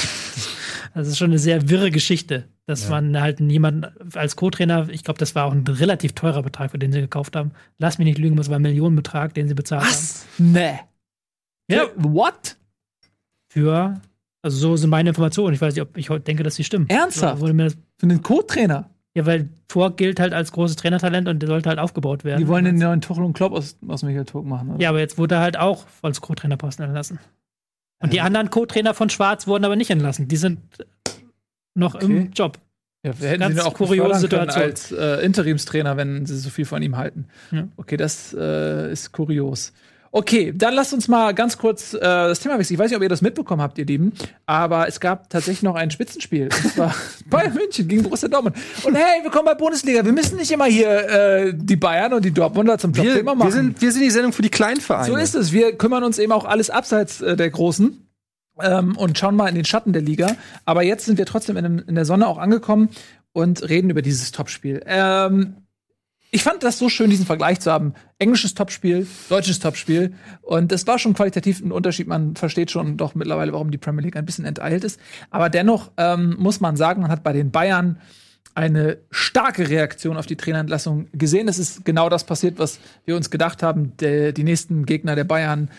[0.97, 5.19] Das ist schon eine sehr wirre Geschichte, dass man halt niemanden als Co-Trainer, ich glaube,
[5.19, 7.53] das war auch ein relativ teurer Betrag, für den sie gekauft haben.
[7.79, 10.27] Lass mich nicht lügen, das war ein Millionenbetrag, den sie bezahlt Was?
[10.39, 10.79] Nee.
[11.69, 11.85] Ja.
[11.97, 12.33] What?
[12.33, 12.57] haben.
[13.49, 14.01] Für,
[14.43, 15.55] also so sind meine Informationen.
[15.55, 16.89] Ich weiß nicht, ob ich heute denke, dass sie stimmen.
[16.89, 17.41] Ernsthaft?
[17.41, 18.91] Wurde mir das Für einen Co-Trainer.
[19.17, 22.41] Ja, weil Tor gilt halt als großes Trainertalent und der sollte halt aufgebaut werden.
[22.41, 24.71] Die wollen den neuen Tuchel und Klopp aus, aus Michael Turk machen.
[24.71, 24.83] Oder?
[24.83, 27.21] ja, aber jetzt wurde er halt auch als Co-Trainerposten entlassen.
[28.01, 30.27] Und die anderen Co-Trainer von Schwarz wurden aber nicht entlassen.
[30.27, 30.59] Die sind
[31.75, 32.05] noch Okay.
[32.07, 32.59] im Job.
[33.05, 34.63] Ja, wir hätten Ganz sie auch kuriose Situation.
[34.63, 37.27] als äh, Interimstrainer, wenn sie so viel von ihm halten.
[37.51, 37.69] Ja.
[37.77, 39.73] Okay, das äh, ist kurios.
[40.11, 42.75] Okay, dann lasst uns mal ganz kurz äh, das Thema wechseln.
[42.75, 44.13] Ich weiß nicht, ob ihr das mitbekommen habt, ihr Lieben,
[44.47, 46.45] aber es gab tatsächlich noch ein Spitzenspiel.
[46.45, 46.95] Und zwar
[47.29, 48.57] Bayern München gegen Borussia Dortmund.
[48.85, 50.05] Und hey, willkommen bei Bundesliga.
[50.05, 53.49] Wir müssen nicht immer hier äh, die Bayern und die Dortmunder zum Top-Thema machen.
[53.49, 55.09] wir, sind, wir sind die Sendung für die Kleinvereine.
[55.13, 55.53] so ist es.
[55.53, 58.04] Wir kümmern uns eben auch alles abseits äh, der Großen.
[58.61, 60.37] Ähm, und schauen mal in den Schatten der Liga.
[60.65, 62.89] Aber jetzt sind wir trotzdem in, in der Sonne auch angekommen
[63.33, 64.83] und reden über dieses Topspiel.
[64.87, 65.57] Ähm,
[66.35, 67.95] ich fand das so schön, diesen Vergleich zu haben.
[68.19, 70.15] Englisches Topspiel, deutsches Topspiel.
[70.43, 72.09] Und es war schon qualitativ ein Unterschied.
[72.09, 74.99] Man versteht schon doch mittlerweile, warum die Premier League ein bisschen enteilt ist.
[75.31, 78.01] Aber dennoch ähm, muss man sagen, man hat bei den Bayern
[78.57, 81.47] eine starke Reaktion auf die Trainerentlassung gesehen.
[81.47, 83.97] Es ist genau das passiert, was wir uns gedacht haben.
[83.99, 85.71] Der, die nächsten Gegner der Bayern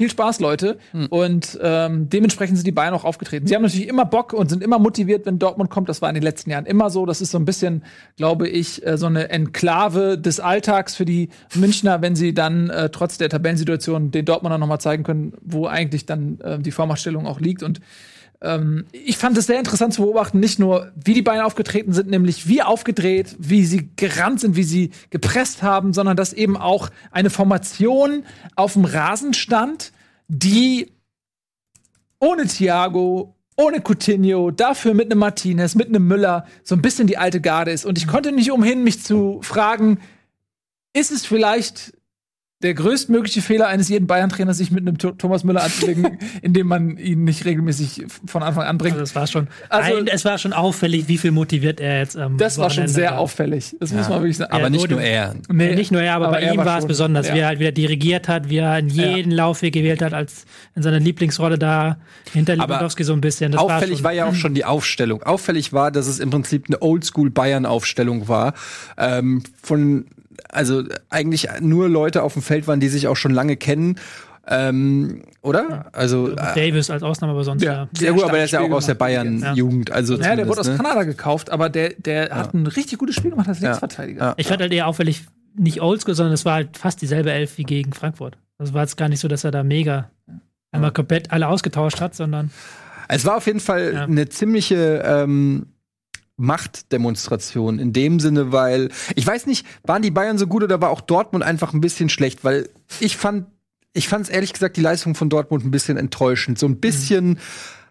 [0.00, 0.78] viel Spaß, Leute.
[1.10, 3.46] Und ähm, dementsprechend sind die Bayern auch aufgetreten.
[3.46, 5.90] Sie haben natürlich immer Bock und sind immer motiviert, wenn Dortmund kommt.
[5.90, 7.04] Das war in den letzten Jahren immer so.
[7.04, 7.84] Das ist so ein bisschen,
[8.16, 12.88] glaube ich, äh, so eine Enklave des Alltags für die Münchner, wenn sie dann äh,
[12.88, 17.26] trotz der Tabellensituation den Dortmunder noch mal zeigen können, wo eigentlich dann äh, die Vormachtstellung
[17.26, 17.62] auch liegt.
[17.62, 17.82] Und
[18.42, 22.08] ähm, ich fand es sehr interessant zu beobachten, nicht nur, wie die Bayern aufgetreten sind,
[22.08, 26.90] nämlich wie aufgedreht, wie sie gerannt sind, wie sie gepresst haben, sondern dass eben auch
[27.10, 28.24] eine Formation
[28.56, 29.92] auf dem Rasen stand,
[30.28, 30.92] die
[32.18, 37.18] ohne Thiago, ohne Coutinho, dafür mit einem Martinez, mit einem Müller so ein bisschen die
[37.18, 37.84] alte Garde ist.
[37.84, 39.98] Und ich konnte nicht umhin, mich zu fragen,
[40.94, 41.92] ist es vielleicht
[42.62, 46.98] der größtmögliche Fehler eines jeden Bayern-Trainers, sich mit einem Tho- Thomas Müller anzulegen, indem man
[46.98, 48.92] ihn nicht regelmäßig von Anfang an bringt.
[48.94, 52.18] Also es war schon, Also- ein, es war schon auffällig, wie viel motiviert er jetzt
[52.18, 53.18] am Das war schon sehr war.
[53.20, 53.74] auffällig.
[53.80, 54.52] Das muss man wirklich sagen.
[54.52, 55.34] aber Ja, nicht nur er.
[55.50, 57.34] Nee, Ja, nicht nur er, aber, bei er ihm war es besonders, ja.
[57.34, 60.44] wie er halt wieder dirigiert hat, wie er in jeden Laufweg gewählt hat, als
[60.76, 61.96] in seiner Lieblingsrolle da
[62.32, 63.52] hinter Aber Lewandowski so ein bisschen.
[63.52, 65.22] Das Auffällig schon, war, ja auch schon die Aufstellung.
[65.22, 68.52] Auffällig war, dass es im Prinzip eine Oldschool-Bayern-Aufstellung war.
[68.98, 70.04] Ähm, von,
[70.52, 73.96] also eigentlich nur Leute auf dem Feld waren, die sich auch schon lange kennen.
[74.48, 75.86] Ähm, oder?
[75.92, 77.72] Also, äh, Davis als Ausnahme, aber sonst Ja.
[77.72, 77.88] ja.
[77.92, 78.94] sehr gut, aber der ist ja auch aus der.
[78.94, 79.92] Bayern-Jugend.
[79.92, 80.76] Also Ja, der wurde aus ne?
[80.76, 84.20] Kanada gekauft, aber der, der hat ein richtig gutes Spiel gemacht als Linksverteidiger.
[84.20, 84.34] Ja.
[84.38, 85.24] Ich fand halt eher auffällig,
[85.54, 88.38] nicht oldschool, sondern es war halt fast dieselbe Elf wie gegen Frankfurt.
[88.58, 90.10] Das war jetzt gar nicht so, dass er da mega
[90.72, 92.50] einmal komplett alle ausgetauscht hat, sondern
[93.08, 94.04] Es war auf jeden Fall Ja.
[94.04, 95.66] eine ziemliche ähm,
[96.40, 100.90] Machtdemonstration in dem Sinne, weil ich weiß nicht, waren die Bayern so gut oder war
[100.90, 102.68] auch Dortmund einfach ein bisschen schlecht, weil
[102.98, 103.46] ich fand,
[103.92, 106.58] ich fand es ehrlich gesagt die Leistung von Dortmund ein bisschen enttäuschend.
[106.58, 107.38] So ein bisschen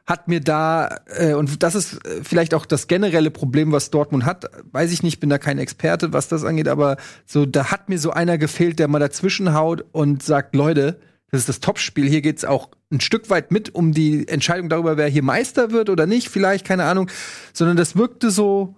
[0.05, 4.25] hat mir da äh, und das ist äh, vielleicht auch das generelle Problem, was Dortmund
[4.25, 4.49] hat.
[4.71, 7.99] Weiß ich nicht, bin da kein Experte, was das angeht, aber so da hat mir
[7.99, 10.99] so einer gefehlt, der mal dazwischen haut und sagt, Leute,
[11.31, 12.07] das ist das Topspiel.
[12.09, 15.89] Hier geht's auch ein Stück weit mit um die Entscheidung darüber, wer hier Meister wird
[15.89, 17.09] oder nicht, vielleicht, keine Ahnung.
[17.53, 18.75] Sondern das wirkte so,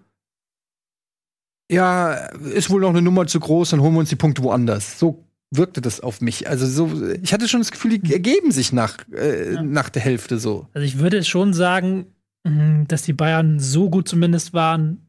[1.71, 2.13] ja,
[2.53, 4.99] ist wohl noch eine Nummer zu groß, dann holen wir uns die Punkte woanders.
[4.99, 6.49] So wirkte das auf mich.
[6.49, 6.89] Also so,
[7.21, 10.67] ich hatte schon das Gefühl, die ergeben sich nach, äh, nach der Hälfte so.
[10.73, 12.07] Also ich würde schon sagen,
[12.43, 15.07] mh, dass die Bayern so gut zumindest waren,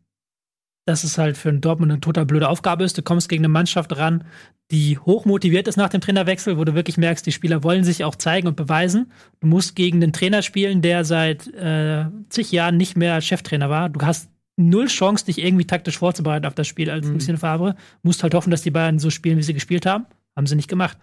[0.84, 2.98] dass es halt für einen Dortmund eine total blöde Aufgabe ist.
[2.98, 4.24] Du kommst gegen eine Mannschaft ran,
[4.70, 8.04] die hoch motiviert ist nach dem Trainerwechsel, wo du wirklich merkst, die Spieler wollen sich
[8.04, 9.12] auch zeigen und beweisen.
[9.40, 13.90] Du musst gegen einen Trainer spielen, der seit äh, zig Jahren nicht mehr Cheftrainer war.
[13.90, 17.76] Du hast null Chance, dich irgendwie taktisch vorzubereiten auf das Spiel als Lucien Favre.
[18.02, 20.06] Musst halt hoffen, dass die Bayern so spielen, wie sie gespielt haben.
[20.34, 20.96] Haben sie nicht gemacht.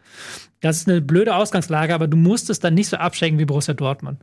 [0.59, 3.75] Das ist eine blöde Ausgangslage, aber du musst es dann nicht so abschenken wie Borussia
[3.75, 4.19] Dortmund.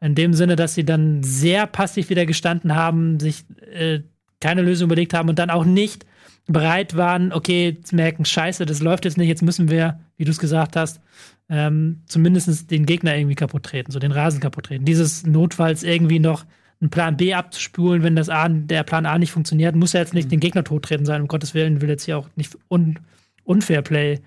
[0.00, 4.00] In dem Sinne, dass sie dann sehr passiv wieder gestanden haben, sich äh,
[4.44, 6.04] keine Lösung überlegt haben und dann auch nicht
[6.46, 10.30] bereit waren, okay, zu merken, scheiße, das läuft jetzt nicht, jetzt müssen wir, wie du
[10.30, 11.00] es gesagt hast,
[11.48, 14.84] ähm, zumindest den Gegner irgendwie kaputt treten, so den Rasen kaputt treten.
[14.84, 16.44] Dieses notfalls irgendwie noch
[16.82, 20.12] einen Plan B abzuspulen, wenn das A, der Plan A nicht funktioniert, muss ja jetzt
[20.12, 22.98] nicht den Gegner tottreten sein, um Gottes Willen, will jetzt hier auch nicht un
[23.44, 24.20] Unfair Play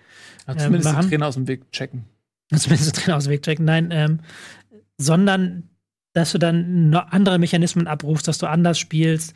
[0.47, 1.09] Ja, ähm, zumindest den machen.
[1.09, 2.05] Trainer aus dem Weg checken.
[2.55, 4.19] zumindest den Trainer aus dem Weg checken, nein, ähm,
[4.97, 5.69] sondern
[6.13, 9.33] dass du dann noch andere Mechanismen abrufst, dass du anders spielst,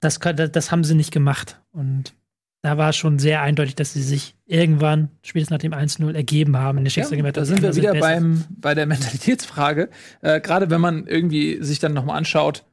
[0.00, 1.60] das, das, das haben sie nicht gemacht.
[1.72, 2.14] Und
[2.62, 6.78] da war schon sehr eindeutig, dass sie sich irgendwann, spätestens nach dem 1-0, ergeben haben
[6.78, 7.32] in der Ja, Schicksalsgemäß.
[7.32, 9.90] da sind wir wieder beim, bei der Mentalitätsfrage.
[10.20, 12.64] Äh, Gerade wenn man irgendwie sich dann nochmal anschaut,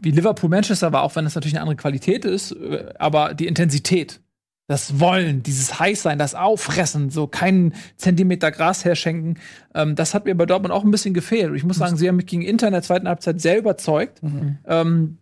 [0.00, 3.46] wie Liverpool Manchester war, auch wenn es natürlich eine andere Qualität ist, äh, aber die
[3.46, 4.20] Intensität,
[4.68, 9.38] das Wollen, dieses Heißsein, das Auffressen, so keinen Zentimeter Gras herschenken,
[9.74, 11.54] ähm, das hat mir bei Dortmund auch ein bisschen gefehlt.
[11.56, 14.20] Ich muss sagen, sie haben mich gegen Inter in der zweiten Halbzeit sehr überzeugt.
[14.66, 15.18] Ähm,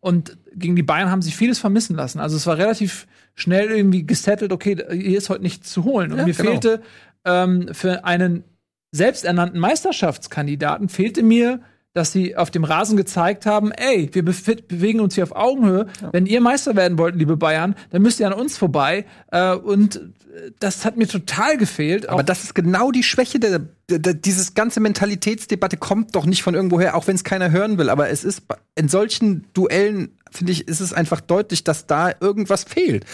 [0.00, 2.20] und gegen die Bayern haben sie vieles vermissen lassen.
[2.20, 6.12] Also es war relativ schnell irgendwie gesettelt, okay, hier ist heute nichts zu holen.
[6.12, 6.50] Und Ja, mir genau.
[6.52, 6.82] fehlte
[7.24, 8.44] ähm, für einen
[8.92, 11.60] selbsternannten Meisterschaftskandidaten, fehlte mir
[11.94, 15.86] dass sie auf dem Rasen gezeigt haben, ey, wir bewegen uns hier auf Augenhöhe.
[16.12, 19.06] Wenn ihr Meister werden wollt, liebe Bayern, dann müsst ihr an uns vorbei.
[19.30, 22.08] Äh, und äh, das hat mir total gefehlt.
[22.08, 26.26] Aber Auch- das ist genau die Schwäche der, der, der dieses ganze Mentalitätsdebatte kommt doch
[26.26, 27.88] nicht von irgendwoher, auch wenn es keiner hören will.
[27.88, 28.42] Aber es ist
[28.74, 33.04] in solchen Duellen finde ich, ist es einfach deutlich, dass da irgendwas fehlt.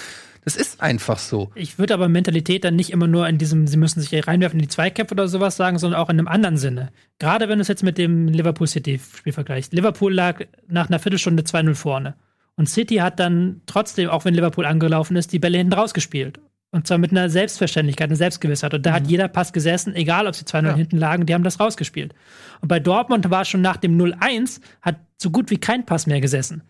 [0.54, 1.50] Das ist einfach so.
[1.54, 4.64] Ich würde aber Mentalität dann nicht immer nur in diesem, sie müssen sich reinwerfen in
[4.64, 6.90] die Zweikämpfe oder sowas sagen, sondern auch in einem anderen Sinne.
[7.18, 9.72] Gerade wenn du es jetzt mit dem Liverpool City-Spiel vergleichst.
[9.72, 12.14] Liverpool lag nach einer Viertelstunde 2-0 vorne.
[12.56, 16.40] Und City hat dann trotzdem, auch wenn Liverpool angelaufen ist, die Bälle hinten rausgespielt.
[16.72, 18.74] Und zwar mit einer Selbstverständlichkeit, einer Selbstgewissheit.
[18.74, 21.58] Und da hat jeder Pass gesessen, egal ob sie 2-0 hinten lagen, die haben das
[21.58, 22.14] rausgespielt.
[22.60, 26.20] Und bei Dortmund war schon nach dem 0-1, hat so gut wie kein Pass mehr
[26.20, 26.62] gesessen.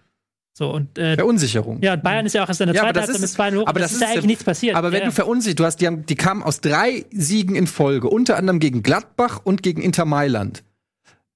[0.61, 1.80] So, und äh, Verunsicherung.
[1.80, 3.61] ja, und Bayern ist ja auch erst in der Ja, zweiten Halbzeit ist, mit 2-0
[3.62, 3.66] hoch.
[3.66, 4.76] aber das ist ja eigentlich nichts passiert.
[4.76, 5.06] Aber wenn ja.
[5.06, 8.61] du verunsichert, du hast, die, haben, die kamen aus drei Siegen in Folge, unter anderem
[8.61, 10.62] gegen Gladbach und gegen Inter Mailand.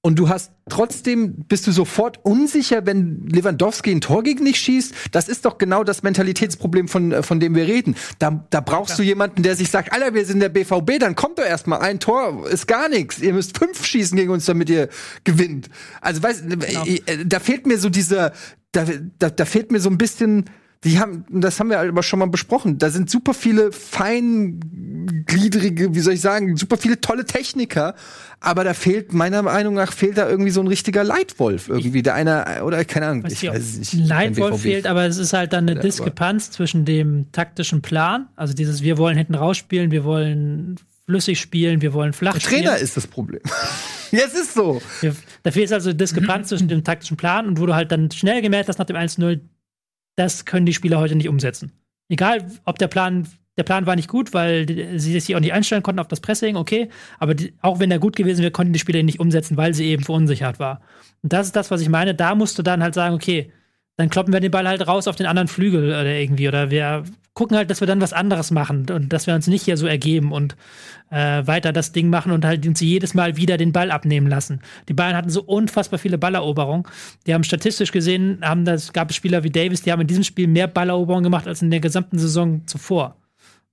[0.03, 4.93] Und du hast trotzdem, bist du sofort unsicher, wenn Lewandowski ein Tor gegen dich schießt?
[5.11, 7.95] Das ist doch genau das Mentalitätsproblem, von, äh, von dem wir reden.
[8.19, 11.39] Da, da brauchst du jemanden, der sich sagt, Alter, wir sind der BVB, dann kommt
[11.39, 13.17] doch erstmal ein Tor, ist gar nichts.
[13.17, 14.89] Ihr müsst fünf schießen gegen uns, damit ihr
[15.23, 15.71] gewinnt.
[16.01, 18.31] Also, weißt äh, äh, da fehlt mir so dieser,
[18.75, 18.85] da,
[19.19, 20.49] da, da fehlt mir so ein bisschen,
[20.83, 25.99] die haben, das haben wir aber schon mal besprochen, da sind super viele feingliedrige, wie
[25.99, 27.95] soll ich sagen, super viele tolle Techniker,
[28.39, 32.13] aber da fehlt, meiner Meinung nach, fehlt da irgendwie so ein richtiger Leitwolf irgendwie, der
[32.15, 32.85] einer, oder?
[32.85, 33.93] Keine Ahnung, weiß ich weiß nicht.
[33.93, 38.83] Leitwolf fehlt, aber es ist halt dann eine Diskrepanz zwischen dem taktischen Plan, also dieses
[38.83, 40.75] wir wollen hinten rausspielen, wir wollen
[41.07, 42.63] flüssig spielen, wir wollen flach Der spielen.
[42.63, 43.41] Trainer ist das Problem.
[44.11, 44.81] ja, es ist so.
[45.01, 48.41] Wir- Da fehlt also Diskrepanz zwischen dem taktischen Plan und wo du halt dann schnell
[48.41, 49.39] gemerkt hast nach dem 1-0,
[50.17, 51.71] das können die Spieler heute nicht umsetzen.
[52.09, 53.27] Egal, ob der Plan,
[53.57, 54.67] der Plan war nicht gut, weil
[54.99, 56.89] sie sich auch nicht einstellen konnten auf das Pressing, okay,
[57.19, 59.73] aber die, auch wenn er gut gewesen wäre, konnten die Spieler ihn nicht umsetzen, weil
[59.73, 60.81] sie eben verunsichert war.
[61.21, 62.15] Und das ist das, was ich meine.
[62.15, 63.51] Da musst du dann halt sagen, okay,
[63.97, 66.47] dann kloppen wir den Ball halt raus auf den anderen Flügel oder irgendwie.
[66.47, 69.63] Oder wir gucken halt, dass wir dann was anderes machen und dass wir uns nicht
[69.63, 70.55] hier so ergeben und
[71.11, 74.61] äh, weiter das Ding machen und halt uns jedes Mal wieder den Ball abnehmen lassen.
[74.89, 76.85] Die Bayern hatten so unfassbar viele Balleroberungen.
[77.27, 80.23] Die haben statistisch gesehen, haben das, gab es Spieler wie Davis, die haben in diesem
[80.23, 83.17] Spiel mehr Balleroberungen gemacht als in der gesamten Saison zuvor.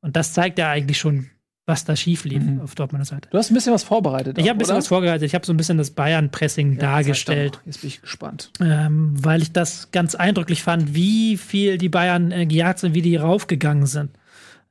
[0.00, 1.30] Und das zeigt ja eigentlich schon,
[1.64, 3.28] was da schief lief auf Dortmunder Seite.
[3.30, 4.36] Du hast ein bisschen was vorbereitet.
[4.36, 4.78] Ich habe ein bisschen oder?
[4.78, 5.22] was vorbereitet.
[5.22, 8.50] Ich habe so ein bisschen das Bayern-Pressing dargestellt Jetzt bin ich gespannt.
[8.60, 13.02] ähm, weil ich das ganz eindrücklich fand, wie viel die Bayern äh, gejagt sind, wie
[13.02, 14.10] die raufgegangen sind.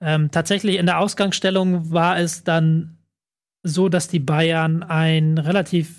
[0.01, 2.97] Ähm, tatsächlich in der Ausgangsstellung war es dann
[3.63, 5.95] so, dass die Bayern ein relativ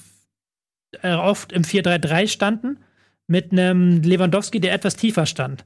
[1.01, 2.79] äh, oft im 4-3-3 standen
[3.27, 5.65] mit einem Lewandowski, der etwas tiefer stand.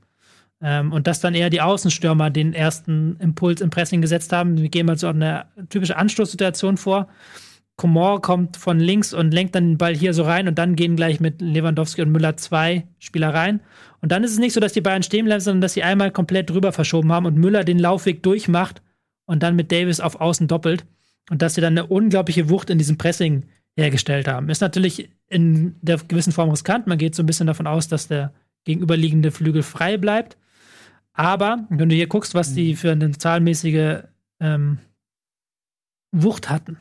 [0.62, 4.58] Ähm, und dass dann eher die Außenstürmer den ersten Impuls im Pressing gesetzt haben.
[4.58, 7.08] Wir gehen mal so eine typische Anstoßsituation vor.
[7.76, 10.96] Komor kommt von links und lenkt dann den Ball hier so rein und dann gehen
[10.96, 13.60] gleich mit Lewandowski und Müller zwei Spieler rein.
[14.00, 16.10] Und dann ist es nicht so, dass die Bayern stehen bleiben, sondern dass sie einmal
[16.10, 18.80] komplett drüber verschoben haben und Müller den Laufweg durchmacht
[19.26, 20.86] und dann mit Davis auf Außen doppelt.
[21.28, 23.44] Und dass sie dann eine unglaubliche Wucht in diesem Pressing
[23.76, 24.48] hergestellt haben.
[24.48, 26.86] Ist natürlich in der gewissen Form riskant.
[26.86, 28.32] Man geht so ein bisschen davon aus, dass der
[28.64, 30.36] gegenüberliegende Flügel frei bleibt.
[31.16, 34.02] Aber wenn du hier guckst, was die für eine zahlenmäßige
[34.40, 34.78] ähm,
[36.12, 36.78] Wucht hatten,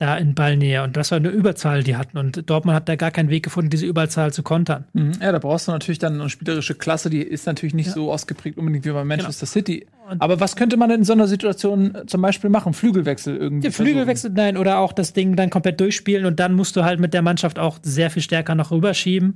[0.00, 0.82] da in Ballnähe.
[0.82, 2.18] Und das war eine Überzahl, die hatten.
[2.18, 4.84] Und Dortmund hat da gar keinen Weg gefunden, diese Überzahl zu kontern.
[4.94, 5.12] Mhm.
[5.20, 8.58] Ja, da brauchst du natürlich dann eine spielerische Klasse, die ist natürlich nicht so ausgeprägt
[8.58, 9.86] unbedingt wie bei Manchester City.
[10.10, 12.74] Und- Aber was könnte man in so einer Situation äh, zum Beispiel machen?
[12.74, 13.62] Flügelwechsel irgendwie.
[13.62, 16.98] Der Flügelwechsel, nein, oder auch das Ding dann komplett durchspielen und dann musst du halt
[16.98, 19.34] mit der Mannschaft auch sehr viel stärker noch rüberschieben.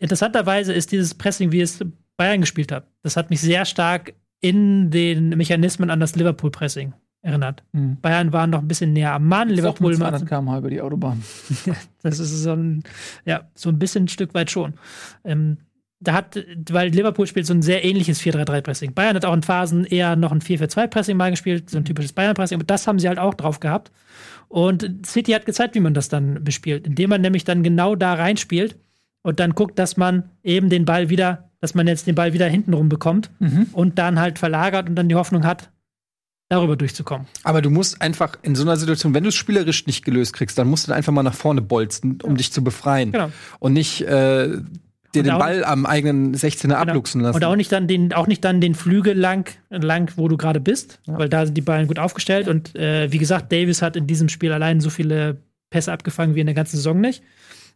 [0.00, 1.84] Interessanterweise ist dieses Pressing, wie es
[2.16, 7.64] Bayern gespielt hat, das hat mich sehr stark in den Mechanismen an das Liverpool-Pressing erinnert.
[7.72, 8.00] Mhm.
[8.00, 10.80] Bayern waren noch ein bisschen näher am Mann, Liverpool Liverpool mit 200 km über die
[10.80, 11.22] Autobahn.
[12.02, 12.84] Das ist so ein,
[13.24, 14.74] ja, so ein bisschen ein Stück weit schon.
[15.24, 15.58] Ähm,
[16.00, 16.38] da hat,
[16.70, 18.94] weil Liverpool spielt so ein sehr ähnliches 4-3-3-Pressing.
[18.94, 22.56] Bayern hat auch in Phasen eher noch ein 4-4-2-Pressing mal gespielt, so ein typisches Bayern-Pressing,
[22.56, 23.90] aber das haben sie halt auch drauf gehabt.
[24.46, 28.14] Und City hat gezeigt, wie man das dann bespielt, indem man nämlich dann genau da
[28.14, 28.76] reinspielt
[29.22, 32.46] und dann guckt, dass man eben den Ball wieder, dass man jetzt den Ball wieder
[32.46, 33.30] hintenrum bekommt
[33.72, 35.70] und dann halt verlagert und dann die Hoffnung hat,
[36.48, 37.26] darüber durchzukommen.
[37.44, 40.58] Aber du musst einfach in so einer Situation, wenn du es spielerisch nicht gelöst kriegst,
[40.58, 43.12] dann musst du einfach mal nach vorne bolzen, um dich zu befreien.
[43.12, 43.30] Genau.
[43.58, 44.58] Und nicht äh,
[45.14, 47.36] dir den Ball am eigenen 16er abluchsen lassen.
[47.36, 50.60] Und auch nicht dann den, auch nicht dann den Flügel lang, lang wo du gerade
[50.60, 52.48] bist, weil da sind die Ballen gut aufgestellt.
[52.48, 55.38] Und äh, wie gesagt, Davis hat in diesem Spiel allein so viele
[55.70, 57.22] Pässe abgefangen wie in der ganzen Saison nicht.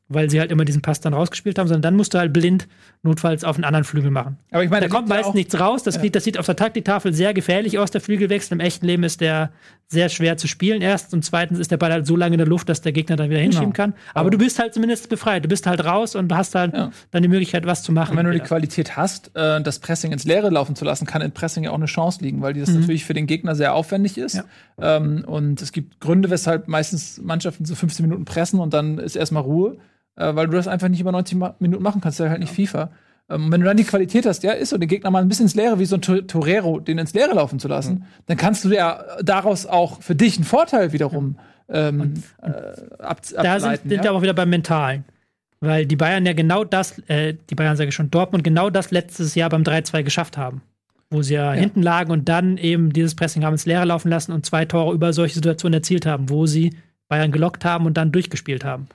[0.09, 2.69] Weil sie halt immer diesen Pass dann rausgespielt haben, sondern dann musst du halt blind
[3.03, 4.39] notfalls auf einen anderen Flügel machen.
[4.51, 5.83] Aber ich meine, Da kommt ja meist nichts raus.
[5.83, 6.01] Das, Ja.
[6.03, 8.55] sieht, das sieht auf der Taktiktafel sehr gefährlich aus, der Flügelwechsel.
[8.55, 9.51] Im echten Leben ist der
[9.93, 10.83] sehr schwer zu spielen.
[10.83, 13.15] Erstens und zweitens ist der Ball halt so lange in der Luft, dass der Gegner
[13.15, 13.77] dann wieder hinschieben Genau.
[13.93, 13.95] kann.
[14.15, 15.45] Aber du bist halt zumindest befreit.
[15.45, 16.91] Du bist halt raus und hast halt Ja.
[17.13, 18.13] dann die Möglichkeit, was zu machen.
[18.13, 18.45] Und wenn du die Ja.
[18.45, 21.77] Qualität hast, äh, das Pressing ins Leere laufen zu lassen, kann in Pressing ja auch
[21.77, 24.35] eine Chance liegen, weil das natürlich für den Gegner sehr aufwendig ist.
[24.35, 24.43] Mhm.
[24.81, 24.97] Ja.
[24.97, 29.15] Ähm, und es gibt Gründe, weshalb meistens Mannschaften so 15 Minuten pressen und dann ist
[29.15, 29.77] erstmal Ruhe,
[30.17, 32.41] äh, weil du das einfach nicht über 90 Ma Minuten machen kannst, das ist halt
[32.41, 32.91] nicht FIFA.
[33.33, 35.47] Ähm, wenn du dann die Qualität hast, ja, ist so, den Gegner mal ein bisschen
[35.47, 38.03] ins Leere, wie so ein Tor- Torero, den ins Leere laufen zu lassen, Mhm.
[38.27, 41.37] dann kannst du ja daraus auch für dich einen Vorteil wiederum
[41.69, 42.51] ähm, äh,
[43.03, 44.03] ab, da sind, ja?
[44.03, 45.05] wir aber wieder beim Mentalen.
[45.61, 48.91] Weil die Bayern ja genau das, äh, die Bayern sage ich schon, Dortmund genau das
[48.91, 50.61] letztes Jahr beim 3-2 geschafft haben.
[51.09, 54.33] Wo sie ja, hinten lagen und dann eben dieses Pressing haben ins Leere laufen lassen
[54.33, 56.75] und zwei Tore über solche Situationen erzielt haben, wo sie
[57.09, 58.89] Bayern gelockt haben und dann durchgespielt haben.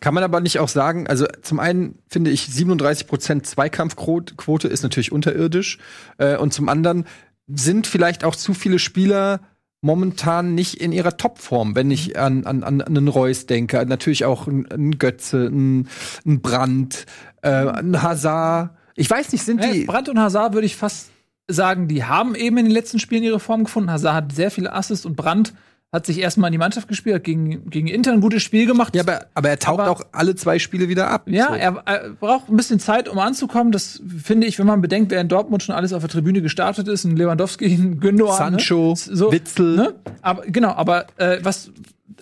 [0.00, 5.12] Kann man aber nicht auch sagen, also zum einen finde ich 37% Zweikampfquote ist natürlich
[5.12, 5.78] unterirdisch
[6.18, 7.04] äh, und zum anderen
[7.48, 9.40] sind vielleicht auch zu viele Spieler
[9.80, 14.46] momentan nicht in ihrer Topform, wenn ich an, an, an einen Reus denke, natürlich auch
[14.46, 15.88] ein, ein Götze, ein,
[16.26, 17.06] ein Brandt,
[17.42, 18.70] äh, ein Hazard.
[18.96, 21.10] Ich weiß nicht, sind Ja, die Brandt und Hazard würde ich fast
[21.46, 23.90] sagen, die haben eben in den letzten Spielen ihre Form gefunden.
[23.90, 25.54] Hazard hat sehr viele Assists und Brandt
[25.90, 28.94] hat sich erstmal in die Mannschaft gespielt, hat gegen, gegen Inter ein gutes Spiel gemacht.
[28.94, 31.22] ja, aber, aber er taucht Aber- auch alle zwei Spiele wieder ab.
[31.30, 31.54] Ja, So.
[31.54, 33.72] er, er braucht ein bisschen Zeit, um anzukommen.
[33.72, 36.88] Das finde ich, wenn man bedenkt, wer in Dortmund schon alles auf der Tribüne gestartet
[36.88, 38.96] ist, ein Lewandowski, ein Gündogan, Sancho, ne?
[38.96, 39.76] so, Witzel.
[39.76, 39.94] Ne?
[40.20, 41.70] Aber genau, aber äh, was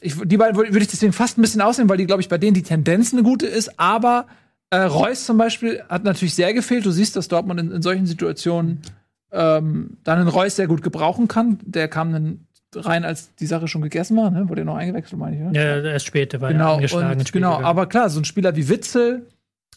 [0.00, 2.38] ich, die beiden würde ich deswegen fast ein bisschen ausnehmen, weil die, glaube ich, bei
[2.38, 3.80] denen die Tendenz eine gute ist.
[3.80, 4.26] Aber
[4.70, 6.86] äh, Reus zum Beispiel hat natürlich sehr gefehlt.
[6.86, 8.82] Du siehst, dass Dortmund in, in solchen Situationen
[9.32, 11.58] ähm, dann einen Reus sehr gut gebrauchen kann.
[11.64, 14.48] Der kam dann rein, als die Sache schon gegessen war, ne?
[14.48, 15.52] Wurde er noch eingewechselt, meine ich, oder?
[15.52, 17.12] Ja, erst später war er Genau, angeschlagen.
[17.20, 17.64] ins und, genau, gegangen.
[17.66, 19.26] aber klar, so ein Spieler wie Witzel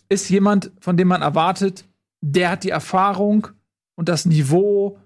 [0.10, 1.86] ist jemand, von dem man erwartet,
[2.22, 3.48] der hat die Erfahrung
[3.96, 4.98] und das Niveau,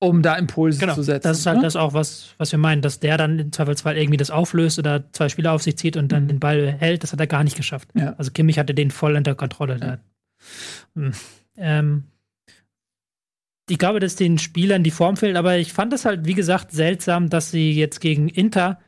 [0.00, 1.26] um da Impulse Genau, zu setzen.
[1.28, 1.62] das ist halt ne?
[1.64, 5.10] das auch, was, was wir meinen, dass der dann im Zweifelsfall irgendwie das auflöst oder
[5.12, 7.56] zwei Spieler auf sich zieht und dann den Ball hält, das hat er gar nicht
[7.56, 7.94] geschafft.
[7.94, 8.00] Mhm.
[8.02, 8.14] Ja.
[8.18, 9.76] Also Kimmich hatte den voll unter Kontrolle.
[9.76, 9.98] Da.
[10.94, 11.12] Hm.
[11.56, 12.04] Ähm,
[13.68, 16.72] ich glaube, dass den Spielern die Form fehlt, aber ich fand es halt, wie gesagt,
[16.72, 18.78] seltsam, dass sie jetzt gegen Inter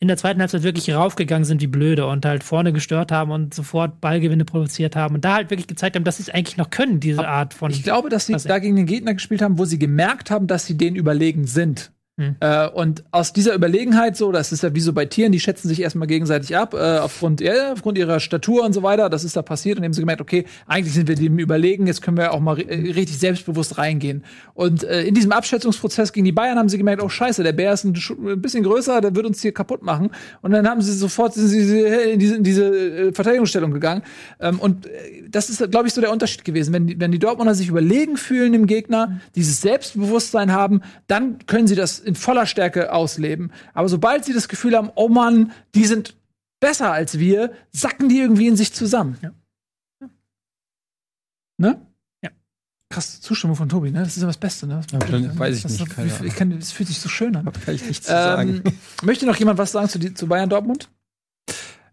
[0.00, 3.52] in der zweiten Halbzeit wirklich raufgegangen sind wie blöde und halt vorne gestört haben und
[3.52, 6.70] sofort Ballgewinne produziert haben und da halt wirklich gezeigt haben, dass sie es eigentlich noch
[6.70, 7.70] können, diese Art von.
[7.70, 10.64] Ich glaube, dass sie da gegen den Gegner gespielt haben, wo sie gemerkt haben, dass
[10.64, 11.92] sie denen überlegen sind.
[12.20, 12.36] Hm.
[12.40, 15.68] Äh, und aus dieser Überlegenheit so, das ist ja wie so bei Tieren, die schätzen
[15.68, 19.08] sich erstmal gegenseitig ab, äh, aufgrund, ja, aufgrund ihrer Statur und so weiter.
[19.08, 22.02] Das ist da passiert und haben sie gemerkt, okay, eigentlich sind wir dem überlegen, jetzt
[22.02, 24.22] können wir auch mal äh, richtig selbstbewusst reingehen.
[24.52, 27.72] Und äh, in diesem Abschätzungsprozess gegen die Bayern haben sie gemerkt, oh scheiße, der Bär
[27.72, 30.10] ist ein, ein bisschen größer, der wird uns hier kaputt machen.
[30.42, 31.80] Und dann haben sie sofort sie
[32.12, 34.02] in diese, in diese äh, Verteidigungsstellung gegangen.
[34.40, 34.90] Ähm, und äh,
[35.30, 36.74] das ist, glaube ich, so der Unterschied gewesen.
[36.74, 41.66] Wenn die, wenn die Dortmunder sich überlegen fühlen dem Gegner, dieses Selbstbewusstsein haben, dann können
[41.66, 43.52] sie das in voller Stärke ausleben.
[43.72, 46.16] Aber sobald sie das Gefühl haben, oh Mann, die sind
[46.58, 49.16] besser als wir, sacken die irgendwie in sich zusammen.
[49.22, 49.30] Ja.
[51.56, 51.80] Ne?
[52.22, 52.30] Ja.
[52.88, 54.00] Krass Zustimmung von Tobi, ne?
[54.00, 54.80] Das ist ja das Beste, ne?
[54.90, 57.44] dann weiß ich das, nicht, Das, keine ich kann, das fühlt sich so schön an.
[57.44, 58.62] kann ich nichts zu sagen.
[58.64, 60.90] Ähm, möchte noch jemand was sagen zu, die, zu Bayern Dortmund?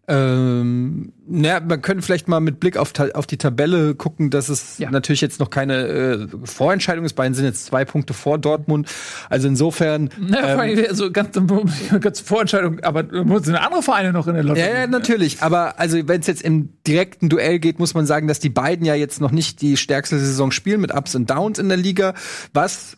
[0.10, 4.78] Ähm, naja, man könnte vielleicht mal mit Blick auf, auf die Tabelle gucken, dass es
[4.78, 4.90] Ja.
[4.90, 7.14] natürlich jetzt noch keine äh, Vorentscheidung ist.
[7.14, 8.90] Bayern sind jetzt zwei Punkte vor Dortmund.
[9.30, 10.10] Also insofern.
[10.18, 11.38] Naja, vor ähm, allem, also ganz,
[12.00, 14.68] ganz Vorentscheidung, aber muss sind andere Vereine noch in der Lotterie.
[14.70, 15.42] ja, ja, natürlich.
[15.42, 18.86] Aber also, wenn es jetzt im direkten Duell geht, muss man sagen, dass die beiden
[18.86, 22.14] ja jetzt noch nicht die stärkste Saison spielen mit Ups und Downs in der Liga,
[22.54, 22.98] was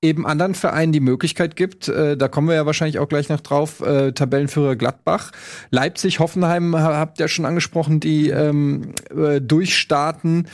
[0.00, 3.40] eben anderen Vereinen die Möglichkeit gibt, äh, da kommen wir ja wahrscheinlich auch gleich noch
[3.40, 5.32] drauf, äh, Tabellenführer Gladbach,
[5.70, 10.46] Leipzig, Hoffenheim ha- habt ihr schon angesprochen, die ähm, äh, durchstarten.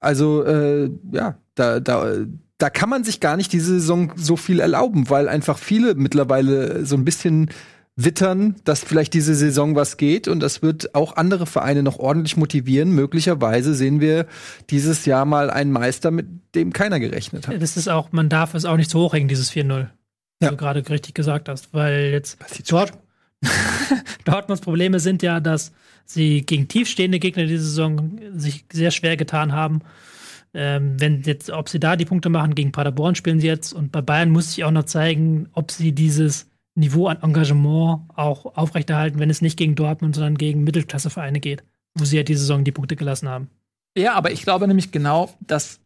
[0.00, 2.14] Also äh, ja, da, da,
[2.58, 6.84] da kann man sich gar nicht diese Saison so viel erlauben, weil einfach viele mittlerweile
[6.84, 7.50] so ein bisschen
[8.00, 12.36] wittern, dass vielleicht diese Saison was geht und das wird auch andere Vereine noch ordentlich
[12.36, 12.92] motivieren.
[12.92, 14.26] Möglicherweise sehen wir
[14.70, 17.60] dieses Jahr mal einen Meister, mit dem keiner gerechnet hat.
[17.60, 19.80] Das ist auch, man darf es auch nicht zu hoch hängen, dieses 4-0.
[19.80, 19.88] Ja.
[20.40, 21.74] Wie du gerade richtig gesagt hast.
[21.74, 22.38] Weil jetzt
[22.70, 22.92] Dort
[24.24, 25.72] Dortmunds Probleme sind ja, dass
[26.04, 29.80] sie gegen tiefstehende Gegner diese Saison sich sehr schwer getan haben.
[30.54, 33.90] Ähm, wenn jetzt, ob sie da die Punkte machen, gegen Paderborn spielen sie jetzt und
[33.90, 36.48] bei Bayern muss sich auch noch zeigen, ob sie dieses
[36.78, 41.64] Niveau an Engagement auch aufrechterhalten, wenn es nicht gegen Dortmund, sondern gegen Mittelklassevereine geht,
[41.94, 43.48] wo sie ja diese Saison die Punkte gelassen haben.
[43.96, 45.80] Ja, aber ich glaube nämlich genau, dass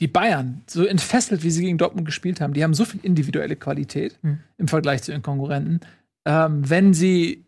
[0.00, 3.56] die Bayern, so entfesselt, wie sie gegen Dortmund gespielt haben, die haben so viel individuelle
[3.56, 4.40] Qualität Hm.
[4.58, 5.80] im Vergleich zu ihren Konkurrenten.
[6.26, 7.46] Ähm, wenn sie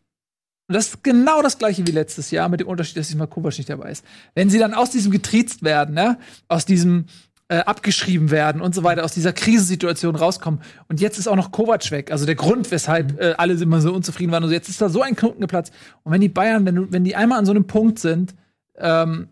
[0.69, 3.57] und das ist genau das gleiche wie letztes Jahr, mit dem Unterschied, dass diesmal Kovac
[3.57, 4.05] nicht dabei ist.
[4.35, 7.07] Wenn sie dann aus diesem getriezt werden, ne, aus diesem
[7.49, 10.61] äh, abgeschrieben werden und so weiter, aus dieser Krisensituation rauskommen.
[10.89, 12.13] Und jetzt ist auch noch Kovac weg.
[12.13, 14.45] Also der Grund, weshalb äh, alle immer so unzufrieden waren.
[14.45, 15.73] Und jetzt ist da so ein Knoten geplatzt.
[16.03, 18.35] Und wenn die Bayern, wenn, du, wenn die einmal an so einem Punkt sind,
[18.77, 19.29] ähm,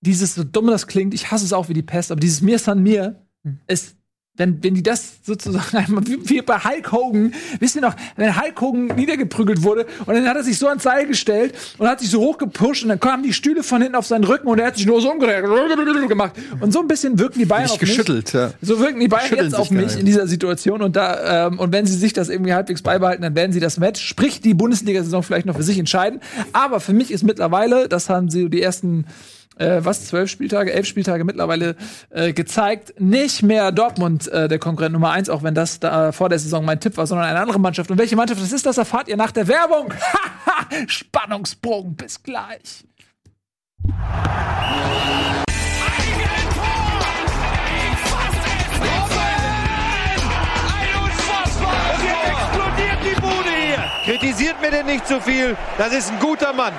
[0.00, 2.58] dieses, so dumm das klingt, ich hasse es auch wie die Pest, aber dieses Mir
[2.58, 3.16] san mir,
[3.66, 3.97] ist
[4.38, 8.58] wenn, wenn die das sozusagen einmal wie, bei Hulk Hogan, wisst ihr noch, wenn Hulk
[8.60, 12.08] Hogan niedergeprügelt wurde und dann hat er sich so ans Seil gestellt und hat sich
[12.08, 14.76] so hochgepusht und dann kamen die Stühle von hinten auf seinen Rücken und er hat
[14.76, 15.44] sich nur so umgedreht
[16.08, 16.32] gemacht.
[16.60, 17.90] Und so ein bisschen wirken die Bayern Nicht auf mich.
[17.90, 18.52] geschüttelt, ja.
[18.62, 21.86] So wirken die Bayern jetzt auf mich in dieser Situation und da ähm, und wenn
[21.86, 25.46] sie sich das irgendwie halbwegs beibehalten, dann werden sie das Match, sprich die Bundesliga-Saison vielleicht
[25.46, 26.20] noch für sich entscheiden.
[26.52, 29.06] Aber für mich ist mittlerweile, das haben sie die ersten
[29.58, 31.76] äh, was zwölf Spieltage, elf Spieltage mittlerweile
[32.10, 36.28] äh, gezeigt, nicht mehr Dortmund äh, der Konkurrent Nummer eins, auch wenn das da vor
[36.28, 37.90] der Saison mein Tipp war, sondern eine andere Mannschaft.
[37.90, 39.92] Und welche Mannschaft das ist, das erfahrt ihr nach der Werbung.
[40.86, 42.84] Spannungsbogen, bis gleich.
[54.04, 55.54] Kritisiert mir denn nicht zu viel.
[55.76, 56.72] Das ist ein guter Mann.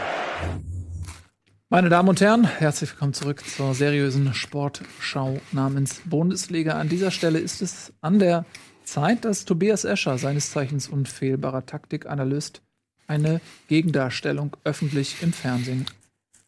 [1.71, 6.79] Meine Damen und Herren, herzlich willkommen zurück zur seriösen Sportschau namens Bundesliga.
[6.79, 8.43] An dieser Stelle ist es an der
[8.85, 12.63] Zeit, dass Tobias Escher, seines Zeichens unfehlbarer Taktikanalyst,
[13.05, 15.85] eine Gegendarstellung öffentlich im Fernsehen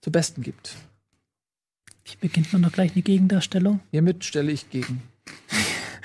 [0.02, 0.76] zu Besten gibt.
[2.04, 3.80] Wie beginnt man doch gleich eine Gegendarstellung?
[3.92, 5.04] Hiermit stelle ich gegen.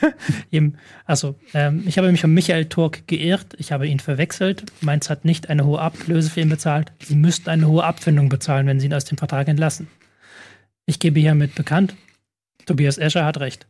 [0.51, 3.55] Eben, also, ähm, ich habe mich um Michael Turk geirrt.
[3.59, 4.65] Ich habe ihn verwechselt.
[4.81, 6.93] Mainz hat nicht eine hohe Ablöse für ihn bezahlt.
[7.03, 9.89] Sie müssten eine hohe Abfindung bezahlen, wenn sie ihn aus dem Vertrag entlassen.
[10.87, 11.95] Ich gebe hiermit bekannt,
[12.67, 13.67] Tobias Escher hat recht.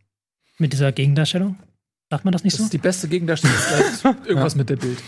[0.59, 1.57] Mit dieser Gegendarstellung.
[2.11, 2.65] Sagt man das nicht Das so?
[2.65, 3.57] ist die beste Gegendarstellung.
[4.27, 4.99] Irgendwas mit der Bild.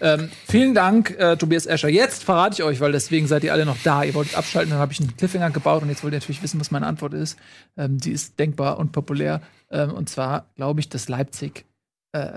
[0.00, 1.88] Ähm, vielen Dank, äh, Tobias Escher.
[1.88, 4.04] Jetzt verrate ich euch, weil deswegen seid ihr alle noch da.
[4.04, 6.60] Ihr wolltet abschalten, dann habe ich einen Cliffhanger gebaut und jetzt wollt ihr natürlich wissen,
[6.60, 7.36] was meine Antwort ist.
[7.76, 9.40] Ähm, die ist denkbar und populär.
[9.70, 11.64] Ähm, und zwar glaube ich, dass Leipzig
[12.12, 12.30] äh,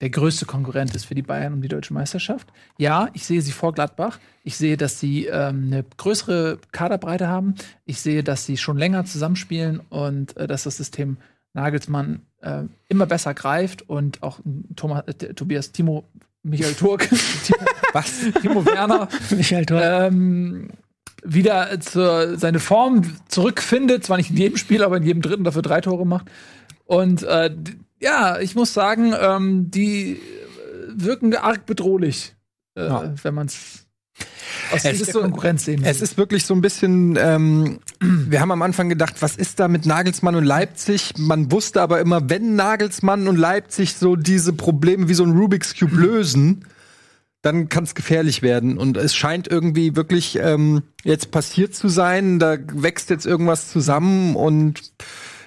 [0.00, 2.48] der größte Konkurrent ist für die Bayern um die deutsche Meisterschaft.
[2.78, 4.18] Ja, ich sehe sie vor Gladbach.
[4.44, 7.54] Ich sehe, dass sie ähm, eine größere Kaderbreite haben.
[7.84, 11.18] Ich sehe, dass sie schon länger zusammenspielen und äh, dass das System
[11.54, 14.40] Nagelsmann äh, immer besser greift und auch
[14.76, 16.04] Thomas, äh, Tobias Timo,
[16.42, 17.08] Michael Turk,
[17.44, 17.58] Timo,
[17.92, 18.20] was?
[18.40, 19.82] Timo Werner Michael Turk.
[19.84, 20.68] ähm,
[21.22, 24.04] wieder zur, seine Form zurückfindet.
[24.04, 26.30] Zwar nicht in jedem Spiel, aber in jedem dritten dafür drei Tore macht.
[26.86, 27.54] Und äh,
[28.00, 30.18] ja, ich muss sagen, ähm, die äh,
[30.94, 32.34] wirken arg bedrohlich,
[32.74, 33.12] äh, Ja.
[33.22, 33.86] wenn man es
[34.72, 38.40] aus Es ist der so- Konkurrenz sehen Es ist wirklich so ein bisschen, ähm, wir
[38.40, 41.12] haben am Anfang gedacht, was ist da mit Nagelsmann und Leipzig?
[41.18, 45.78] Man wusste aber immer, wenn Nagelsmann und Leipzig so diese Probleme wie so ein Rubik's
[45.78, 46.64] Cube lösen,
[47.42, 48.78] dann kann es gefährlich werden.
[48.78, 52.38] Und es scheint irgendwie wirklich ähm, jetzt passiert zu sein.
[52.38, 54.92] Da wächst jetzt irgendwas zusammen und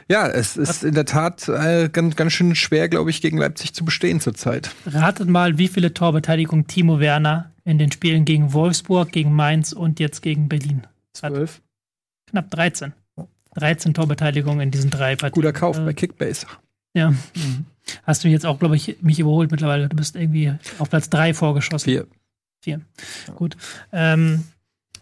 [0.10, 3.74] ja, es ist in der Tat äh, ganz, ganz schön schwer, glaube ich, gegen Leipzig
[3.74, 4.70] zu bestehen zurzeit.
[4.86, 10.00] Ratet mal, wie viele Torbeteiligungen Timo Werner in den Spielen gegen Wolfsburg, gegen Mainz und
[10.00, 11.32] jetzt gegen Berlin hat.
[11.32, 11.62] Zwölf.
[12.34, 12.94] Knapp 13.
[13.56, 15.34] 13 Torbeteiligungen in diesen drei Partien.
[15.36, 16.48] Guter Kauf Äh, bei Kickbase.
[16.96, 17.12] Ja.
[17.12, 17.66] Mhm.
[18.02, 19.88] Hast du jetzt auch, glaube ich, mich überholt mittlerweile.
[19.88, 21.86] Du bist irgendwie auf Platz 3 vorgeschossen.
[21.86, 22.08] Vier.
[22.64, 22.82] Vier.
[23.36, 23.56] Gut.
[23.92, 24.46] Ähm,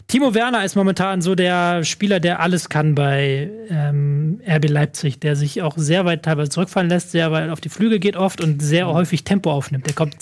[0.07, 5.37] Timo Werner ist momentan so der Spieler, der alles kann bei ähm, RB Leipzig, der
[5.37, 8.61] sich auch sehr weit teilweise zurückfallen lässt, sehr weit auf die Flügel geht oft und
[8.61, 9.85] sehr häufig Tempo aufnimmt.
[9.87, 10.17] Der kommt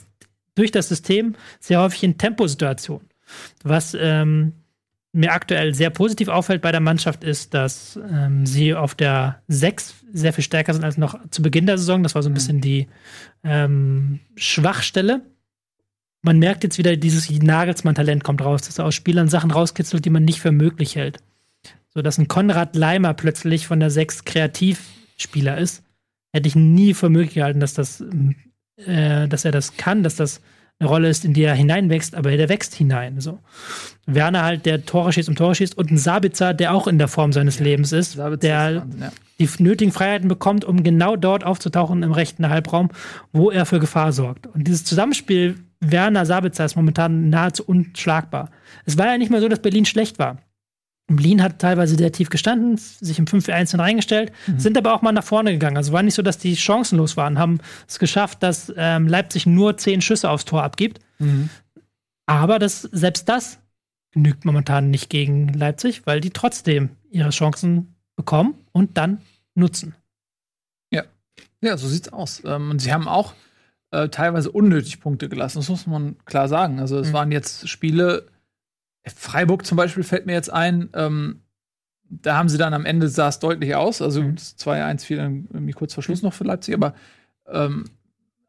[0.53, 3.07] durch das System sehr häufig in Temposituationen.
[3.63, 4.53] Was ähm,
[5.11, 9.95] mir aktuell sehr positiv auffällt bei der Mannschaft ist, dass ähm, sie auf der 6
[10.13, 12.03] sehr viel stärker sind als noch zu Beginn der Saison.
[12.03, 12.87] Das war so ein bisschen die
[13.43, 15.21] ähm, Schwachstelle.
[16.21, 20.09] Man merkt jetzt wieder, dieses Nagelsmann-Talent kommt raus, dass er aus Spielern Sachen rauskitzelt, die
[20.09, 21.19] man nicht für möglich hält.
[21.87, 25.83] So dass ein Konrad Leimer plötzlich von der 6 Kreativspieler ist,
[26.31, 28.03] hätte ich nie für möglich gehalten, dass das,
[28.77, 30.41] äh, dass er das kann, dass das
[30.79, 33.19] eine Rolle ist, in die er hineinwächst, aber der wächst hinein.
[33.19, 33.39] So.
[34.05, 37.09] Werner halt, der Tore schießt und Tore schießt und ein Sabitzer, der auch in der
[37.09, 39.11] Form seines Lebens ist, Sabitzer der ist Wahnsinn, ja.
[39.39, 42.89] die nötigen Freiheiten bekommt, um genau dort aufzutauchen im rechten Halbraum,
[43.33, 44.47] wo er für Gefahr sorgt.
[44.47, 48.49] Und dieses Zusammenspiel Werner-Sabitzer ist momentan nahezu unschlagbar.
[48.85, 50.37] Es war ja nicht mal so, dass Berlin schlecht war.
[51.15, 55.23] Berlin hat teilweise sehr tief gestanden, sich im 5-1 reingestellt, sind aber auch mal nach
[55.23, 55.77] vorne gegangen.
[55.77, 59.77] Also war nicht so, dass die chancenlos waren, haben es geschafft, dass ähm, Leipzig nur
[59.77, 60.99] zehn Schüsse aufs Tor abgibt.
[62.25, 63.59] Aber das, selbst das
[64.11, 69.21] genügt momentan nicht gegen Leipzig, weil die trotzdem ihre Chancen bekommen und dann
[69.55, 69.95] nutzen.
[71.61, 72.41] Ja, so sieht's aus.
[72.45, 73.33] Ähm, und sie haben auch
[73.91, 75.57] äh, teilweise unnötig Punkte gelassen.
[75.59, 76.79] Das muss man klar sagen.
[76.79, 77.13] Also es Mhm.
[77.13, 78.27] waren jetzt Spiele,
[79.05, 81.41] Freiburg zum Beispiel fällt mir jetzt ein, ähm,
[82.09, 84.01] da haben sie dann am Ende sah es deutlich aus.
[84.01, 84.35] Also Mhm.
[84.35, 86.93] das 2-1 fiel dann irgendwie kurz vor Schluss noch für Leipzig, aber
[87.47, 87.85] ähm,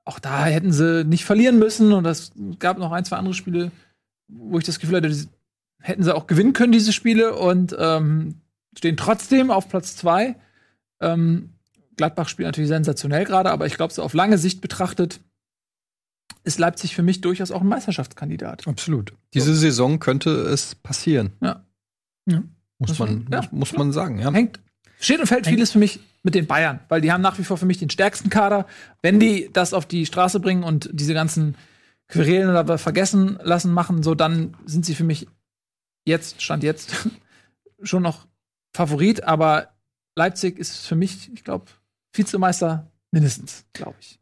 [0.05, 3.71] auch da hätten sie nicht verlieren müssen und es gab noch ein, zwei andere Spiele,
[4.29, 5.15] wo ich das Gefühl hatte,
[5.81, 8.37] hätten sie auch gewinnen können, diese Spiele, und ähm,
[8.77, 10.37] stehen trotzdem auf Platz zwei.
[11.01, 11.51] Ähm,
[11.97, 15.21] Gladbach spielt natürlich sensationell gerade, aber ich glaube, so auf lange Sicht betrachtet
[16.45, 18.67] ist Leipzig für mich durchaus auch ein Meisterschaftskandidat.
[18.67, 19.13] Absolut.
[19.35, 21.33] Diese Saison könnte es passieren.
[21.41, 21.65] Ja.
[22.27, 22.43] Ja.
[22.79, 24.33] Muss, Muss man, ja, muss, muss man sagen, ja.
[24.33, 24.61] Hängt,
[24.99, 27.45] steht und fällt Hängt- vieles für mich mit den Bayern, weil die haben nach wie
[27.45, 28.67] vor für mich den stärksten Kader.
[29.03, 31.57] Wenn die das auf die Straße bringen und diese ganzen
[32.09, 35.27] Querelen oder vergessen lassen machen, so dann sind sie für mich
[36.07, 36.93] jetzt, Stand jetzt,
[37.83, 38.27] schon noch
[38.75, 39.69] Favorit, aber
[40.17, 41.67] Leipzig ist für mich, ich glaube,
[42.15, 44.19] Vizemeister mindestens, glaube ich.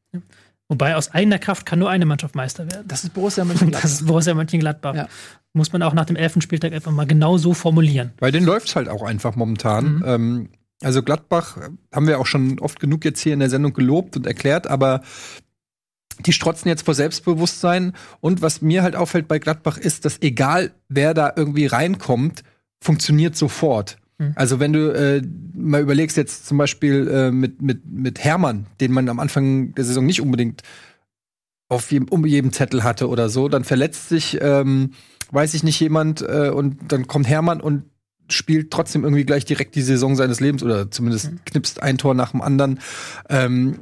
[0.69, 2.86] Wobei aus eigener Kraft kann nur eine Mannschaft Meister werden.
[2.86, 3.89] Das ist Borussia Das Mönchengladbach.
[3.89, 4.95] ist Borussia Mönchengladbach.
[4.95, 5.09] Ja.
[5.55, 8.12] Muss man auch nach dem elften Spieltag einfach mal genau so formulieren.
[8.19, 9.97] Bei denen läuft es halt auch einfach momentan.
[9.97, 10.05] Mhm.
[10.07, 10.49] Ähm,
[10.82, 14.16] also Gladbach äh, haben wir auch schon oft genug jetzt hier in der Sendung gelobt
[14.16, 15.01] und erklärt, aber
[16.27, 17.95] die strotzen jetzt vor Selbstbewusstsein.
[18.20, 22.43] Und was mir halt auffällt bei Gladbach ist, dass egal wer da irgendwie reinkommt,
[22.82, 23.97] funktioniert sofort.
[24.19, 24.32] Mhm.
[24.35, 25.23] Also wenn du äh,
[25.55, 29.85] mal überlegst jetzt zum Beispiel äh, mit, mit, mit Hermann, den man am Anfang der
[29.85, 30.62] Saison nicht unbedingt
[31.69, 34.93] auf jedem, um jedem Zettel hatte oder so, dann verletzt sich, ähm,
[35.31, 37.85] weiß ich nicht, jemand äh, und dann kommt Hermann und
[38.31, 42.32] spielt trotzdem irgendwie gleich direkt die Saison seines Lebens oder zumindest knipst ein Tor nach
[42.32, 42.81] dem anderen.
[43.28, 43.81] Ähm,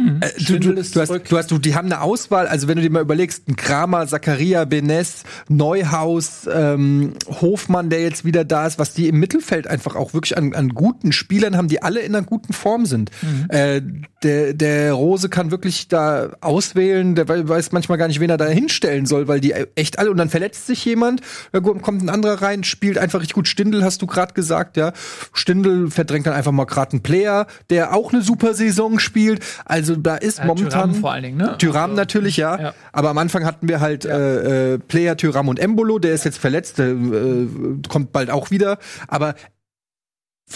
[0.00, 0.20] Mhm.
[0.22, 2.46] äh, du, du, du, hast, du hast, du, die haben eine Auswahl.
[2.46, 8.24] Also wenn du dir mal überlegst, ein Kramer, Zakaria, Benes, Neuhaus, ähm, Hofmann, der jetzt
[8.24, 11.66] wieder da ist, was die im Mittelfeld einfach auch wirklich an, an guten Spielern haben,
[11.68, 13.10] die alle in einer guten Form sind.
[13.22, 13.46] Mhm.
[13.50, 13.82] Äh,
[14.22, 17.14] der, der Rose kann wirklich da auswählen.
[17.14, 20.10] Der wei- weiß manchmal gar nicht, wen er da hinstellen soll, weil die echt alle
[20.12, 21.22] und dann verletzt sich jemand,
[21.52, 23.48] da kommt ein anderer rein, spielt einfach richtig gut.
[23.48, 24.92] Stindel hast du gerade gesagt, ja.
[25.32, 29.40] Stindel verdrängt dann einfach mal gerade einen Player, der auch eine super Saison spielt.
[29.64, 31.56] Also da ist Ja, momentan Thuram vor allen Dingen, ne?
[31.58, 32.60] Tyram Also, natürlich, ja.
[32.60, 32.74] ja.
[32.92, 35.98] Aber am Anfang hatten wir halt äh, äh, Player, Tyram und Embolo.
[35.98, 37.46] Der ist jetzt verletzt, der äh,
[37.88, 38.78] kommt bald auch wieder.
[39.06, 39.34] Aber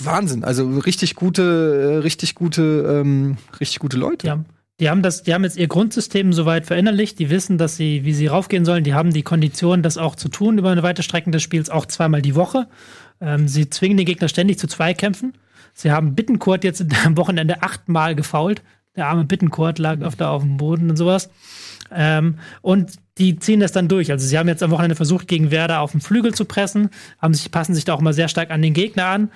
[0.01, 2.63] Wahnsinn, also richtig gute, äh, richtig gute,
[3.03, 4.27] ähm, richtig gute Leute.
[4.27, 4.47] Die haben,
[4.81, 7.19] die haben das, die haben jetzt ihr Grundsystem soweit verinnerlicht.
[7.19, 8.85] Die wissen, dass sie, wie sie raufgehen sollen.
[8.85, 11.87] Die haben die Kondition, das auch zu tun über eine weite Strecke des Spiels, auch
[11.87, 12.69] zweimal die Woche.
[13.21, 15.35] Ähm, sie zwingen den Gegner ständig zu Zweikämpfen.
[15.75, 18.63] Sie haben Bittenkurt jetzt am Wochenende achtmal gefault.
[18.97, 21.31] Der arme Bittenkurt lag öfter auf dem Boden und sowas.
[21.91, 24.11] Ähm, und die ziehen das dann durch.
[24.11, 27.35] Also sie haben jetzt am Wochenende versucht, gegen Werder auf den Flügel zu pressen, haben
[27.35, 29.31] sich, passen sich da auch immer sehr stark an den Gegner an.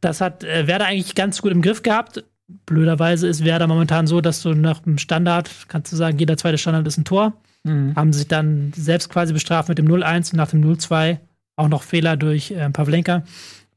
[0.00, 2.24] Das hat äh, Werder eigentlich ganz gut im Griff gehabt.
[2.66, 6.58] Blöderweise ist Werder momentan so, dass du nach dem Standard, kannst du sagen, jeder zweite
[6.58, 7.34] Standard ist ein Tor.
[7.62, 7.94] Mhm.
[7.94, 11.18] Haben sich dann selbst quasi bestraft mit dem 0-1 und nach dem 0-2
[11.56, 13.22] auch noch Fehler durch äh, Pavlenka.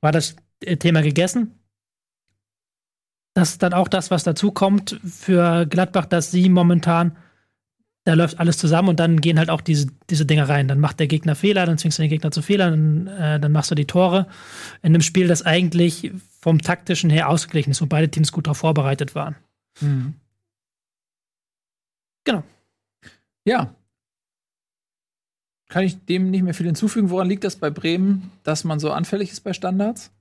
[0.01, 1.51] War das äh, Thema gegessen?
[3.33, 7.17] Das ist dann auch das, was dazu kommt für Gladbach, dass sie momentan,
[8.03, 10.67] da läuft alles zusammen und dann gehen halt auch diese, diese Dinge rein.
[10.67, 13.51] Dann macht der Gegner Fehler, dann zwingst du den Gegner zu Fehlern, dann, äh, dann
[13.51, 14.27] machst du die Tore.
[14.83, 18.57] In einem Spiel, das eigentlich vom taktischen her ausgeglichen ist, wo beide Teams gut darauf
[18.57, 19.35] vorbereitet waren.
[19.81, 20.13] Mhm.
[22.25, 22.43] Genau.
[23.45, 23.73] Ja.
[25.69, 27.09] Kann ich dem nicht mehr viel hinzufügen?
[27.09, 30.11] Woran liegt das bei Bremen, dass man so anfällig ist bei Standards?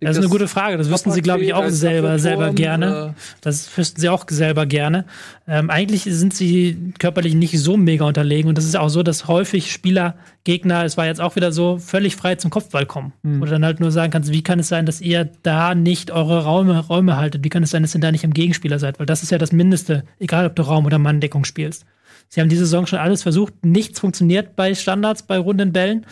[0.00, 0.76] Das ist eine gute Frage.
[0.76, 3.14] Das wüssten sie, glaube ich, auch selber, selber gerne.
[3.40, 5.04] Das wüssten sie auch selber gerne.
[5.48, 8.48] Ähm, eigentlich sind sie körperlich nicht so mega unterlegen.
[8.48, 11.78] Und das ist auch so, dass häufig Spieler, Gegner, es war jetzt auch wieder so,
[11.78, 13.12] völlig frei zum Kopfball kommen.
[13.22, 13.42] Mhm.
[13.42, 16.44] Oder dann halt nur sagen kannst, wie kann es sein, dass ihr da nicht eure
[16.44, 17.44] Räume, Räume haltet?
[17.44, 18.98] Wie kann es sein, dass ihr da nicht im Gegenspieler seid?
[18.98, 21.84] Weil das ist ja das Mindeste, egal ob du Raum- oder Manndeckung spielst.
[22.28, 23.64] Sie haben diese Saison schon alles versucht.
[23.64, 26.06] Nichts funktioniert bei Standards, bei runden Bällen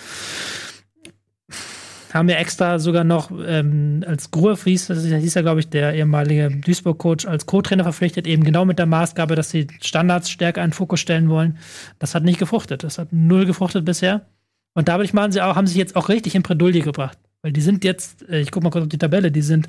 [2.14, 6.48] haben wir extra sogar noch ähm, als Gruerfries, das hieß ja, glaube ich, der ehemalige
[6.48, 10.74] Duisburg-Coach, als Co-Trainer verpflichtet, eben genau mit der Maßgabe, dass sie Standards stärker in den
[10.74, 11.58] Fokus stellen wollen.
[11.98, 12.84] Das hat nicht gefruchtet.
[12.84, 14.26] Das hat null gefruchtet bisher.
[14.74, 17.18] Und dadurch machen sie auch, haben sich jetzt auch richtig in Bredouille gebracht.
[17.42, 19.68] Weil die sind jetzt, äh, ich guck mal kurz auf die Tabelle, die sind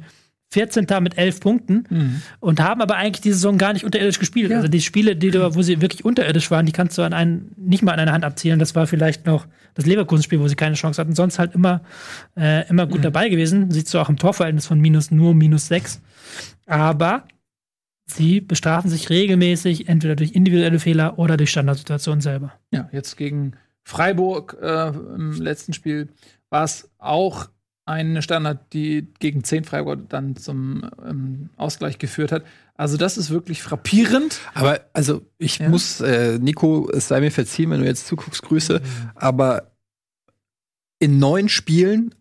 [0.55, 0.87] 14.
[1.01, 2.21] mit 11 Punkten Mhm.
[2.39, 4.51] und haben aber eigentlich die Saison gar nicht unterirdisch gespielt.
[4.51, 4.57] Ja.
[4.57, 7.83] Also die Spiele, die, wo sie wirklich unterirdisch waren, die kannst du an einen, nicht
[7.83, 8.57] mal an einer Hand abzielen.
[8.57, 11.13] Das war vielleicht noch das Leverkusen-Spiel, wo sie keine Chance hatten.
[11.13, 11.81] Sonst halt immer,
[12.37, 13.69] äh, immer gut dabei gewesen.
[13.71, 16.01] Siehst du auch im Torverhältnis von minus nur minus 6.
[16.65, 17.25] Aber
[18.05, 22.53] sie bestrafen sich regelmäßig, entweder durch individuelle Fehler oder durch Standardsituationen selber.
[22.71, 23.53] Ja, jetzt gegen
[23.83, 26.07] Freiburg äh, im letzten Spiel
[26.49, 27.49] war es auch
[27.85, 32.43] eine Standard, die gegen 10 Freiburg dann zum ähm, Ausgleich geführt hat.
[32.75, 34.39] Also das ist wirklich frappierend.
[34.53, 35.69] Aber also ich Ja.
[35.69, 38.81] muss, äh, Nico, es sei mir verziehen, wenn du jetzt zuguckst, Grüße.
[39.13, 39.71] Aber
[40.99, 42.15] in neun Spielen,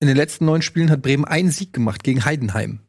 [0.00, 2.80] in den letzten neun Spielen hat Bremen einen Sieg gemacht gegen Heidenheim.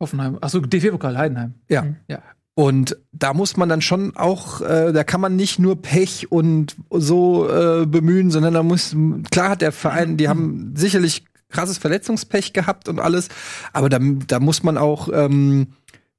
[0.00, 0.38] Hoffenheim.
[0.40, 1.54] Achso, DFB-Pokal Heidenheim.
[1.68, 1.82] Ja.
[1.82, 1.96] Mhm.
[2.08, 2.22] Ja.
[2.58, 6.74] Und da muss man dann schon auch, äh, da kann man nicht nur Pech und
[6.90, 8.96] so äh, bemühen, sondern da muss,
[9.30, 13.28] klar hat der Verein, die haben sicherlich krasses Verletzungspech gehabt und alles,
[13.74, 15.74] aber da, da muss man auch ähm,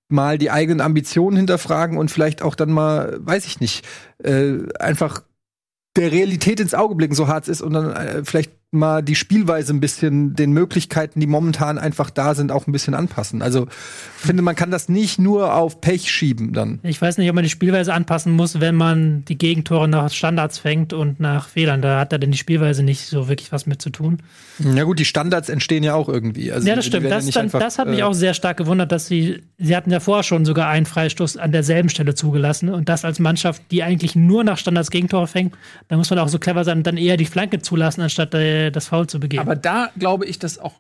[0.10, 3.84] mal die eigenen Ambitionen hinterfragen und vielleicht auch dann mal, weiß ich nicht,
[4.24, 5.24] äh, einfach
[5.96, 9.16] der Realität ins Auge blicken, so hart es ist, und dann äh, vielleicht mal die
[9.16, 13.42] Spielweise ein bisschen den Möglichkeiten, die momentan einfach da sind, auch ein bisschen anpassen.
[13.42, 13.68] Also
[14.18, 16.80] finde, man kann das nicht nur auf Pech schieben dann.
[16.84, 20.60] Ich weiß nicht, ob man die Spielweise anpassen muss, wenn man die Gegentore nach Standards
[20.60, 21.82] fängt und nach Fehlern.
[21.82, 24.18] Da hat da denn die Spielweise nicht so wirklich was mit zu tun.
[24.60, 26.52] Ja gut, die Standards entstehen ja auch irgendwie.
[26.52, 27.06] Also ja, das stimmt.
[27.06, 29.78] ja Das, dann, einfach, das hat mich äh, auch sehr stark gewundert, dass sie, sie
[29.78, 33.62] hatten ja vorher schon sogar einen Freistoß an derselben Stelle zugelassen und das als Mannschaft,
[33.72, 35.56] die eigentlich nur nach Standards Gegentore fängt,
[35.88, 38.72] da muss man auch so clever sein und dann eher die Flanke zulassen, anstatt äh,
[38.72, 39.40] das Foul zu begehen.
[39.40, 40.74] Aber da glaube ich, dass auch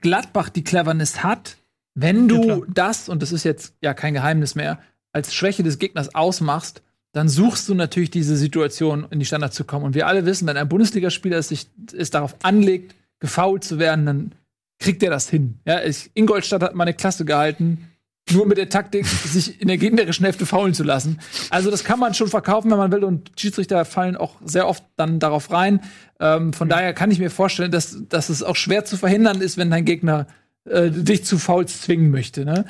[0.00, 1.56] Gladbach die Cleverness hat,
[1.94, 2.60] wenn Ja, du klar.
[2.68, 4.78] das, und das ist jetzt ja kein Geheimnis mehr,
[5.12, 6.82] als Schwäche des Gegners ausmachst,
[7.12, 9.86] dann suchst du natürlich diese Situation, in die Standards zu kommen.
[9.86, 11.66] Und wir alle wissen, wenn ein Bundesligaspieler es sich
[11.96, 14.32] es darauf anlegt, gefoult zu werden, dann
[14.78, 15.58] kriegt er das hin.
[15.64, 17.90] Ja, ich, Ingolstadt hat mal eine Klasse gehalten,
[18.32, 21.20] nur mit der Taktik, sich in der gegnerischen Hälfte faulen zu lassen.
[21.50, 23.04] Also das kann man schon verkaufen, wenn man will.
[23.04, 25.80] Und Schiedsrichter fallen auch sehr oft dann darauf rein.
[26.18, 29.58] Ähm, von daher kann ich mir vorstellen, dass, dass es auch schwer zu verhindern ist,
[29.58, 30.26] wenn dein Gegner
[30.64, 32.44] äh, dich zu Fouls zwingen möchte.
[32.44, 32.64] Ne?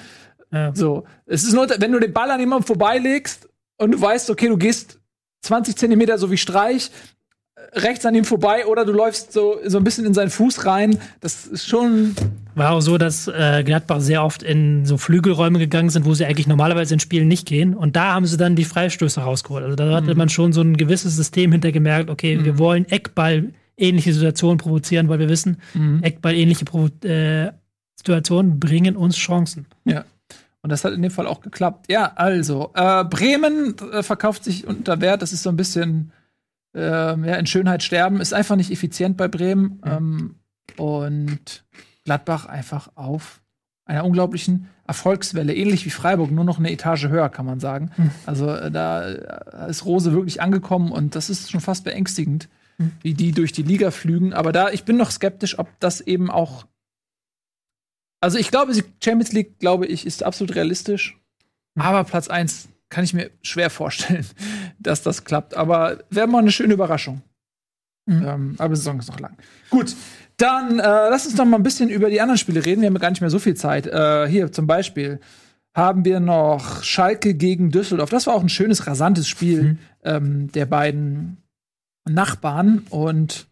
[0.52, 0.74] Ja.
[0.74, 4.48] So, es ist nur, wenn du den Ball an jemandem vorbeilegst und du weißt, okay,
[4.48, 5.00] du gehst
[5.42, 6.90] 20 Zentimeter so wie Streich
[7.72, 10.98] rechts an ihm vorbei oder du läufst so, so ein bisschen in seinen Fuß rein.
[11.20, 12.14] Das ist schon
[12.55, 16.24] War auch so, dass äh, Gladbach sehr oft in so Flügelräume gegangen sind, wo sie
[16.24, 17.74] eigentlich normalerweise in Spielen nicht gehen.
[17.74, 19.64] Und da haben sie dann die Freistöße rausgeholt.
[19.64, 24.12] Also da hatte man schon so ein gewisses System hintergemerkt, okay, wir wollen Eckball ähnliche
[24.12, 25.59] Situationen provozieren, weil wir wissen,
[26.02, 27.52] Eckball ähnliche Provo äh,
[27.97, 29.66] Situationen bringen uns Chancen.
[29.84, 30.05] Ja.
[30.62, 31.86] Und das hat in dem Fall auch geklappt.
[31.88, 35.22] Ja, also, äh, Bremen äh, verkauft sich unter Wert.
[35.22, 36.10] Das ist so ein bisschen
[36.76, 38.20] äh, ja, in Schönheit sterben.
[38.20, 39.80] Ist einfach nicht effizient bei Bremen.
[39.84, 40.34] Ähm,
[40.76, 41.64] und
[42.04, 43.40] Gladbach einfach auf
[43.84, 45.54] einer unglaublichen Erfolgswelle.
[45.54, 47.90] Ähnlich wie Freiburg, nur noch eine Etage höher, kann man sagen.
[48.26, 52.48] Also, äh, da äh, ist Rose wirklich angekommen und das ist schon fast beängstigend,
[53.02, 54.34] wie die durch die Liga flügen.
[54.34, 56.66] Aber da, ich bin noch skeptisch, ob das eben auch
[58.20, 58.72] also ich glaube,
[59.02, 61.16] Champions League, glaube ich, ist absolut realistisch.
[61.78, 64.26] Aber Platz 1 kann ich mir schwer vorstellen,
[64.78, 65.56] dass das klappt.
[65.56, 67.22] Aber wäre mal eine schöne Überraschung.
[68.08, 69.36] Ähm, aber die Saison ist noch lang.
[69.70, 69.96] Gut,
[70.36, 72.82] dann äh, lass uns doch mal ein bisschen über die anderen Spiele reden.
[72.82, 73.86] Wir haben ja gar nicht mehr so viel Zeit.
[73.86, 75.20] Äh, hier zum Beispiel
[75.74, 78.10] haben wir noch Schalke gegen Düsseldorf.
[78.10, 81.38] Das war auch ein schönes, rasantes Spiel ähm, der beiden
[82.08, 82.86] Nachbarn.
[82.90, 83.48] Und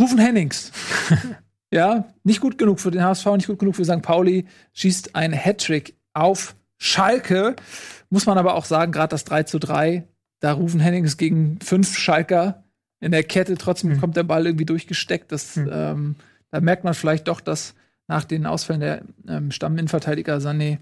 [0.00, 0.72] Rufen Hennings
[1.72, 4.02] ja, nicht gut genug für den HSV, nicht gut genug für St.
[4.02, 7.54] Pauli, schießt ein Hattrick auf Schalke.
[8.10, 10.04] Muss man aber auch sagen, gerade das 3 zu 3,
[10.40, 12.64] da rufen Hennings gegen fünf Schalker
[13.00, 15.30] in der Kette, trotzdem kommt der Ball irgendwie durchgesteckt.
[15.30, 16.16] Das, ähm,
[16.50, 17.74] da merkt man vielleicht doch, dass
[18.08, 20.78] nach den Ausfällen der ähm, Stamminnenverteidiger Sané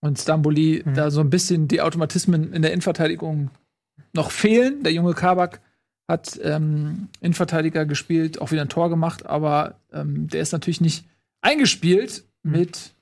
[0.00, 3.50] und Stamboli da so ein bisschen die Automatismen in der Innenverteidigung
[4.14, 4.82] noch fehlen.
[4.82, 5.60] Der junge Kabak
[6.08, 11.06] hat ähm, Innenverteidiger gespielt, auch wieder ein Tor gemacht, aber ähm, der ist natürlich nicht
[11.42, 12.94] eingespielt mit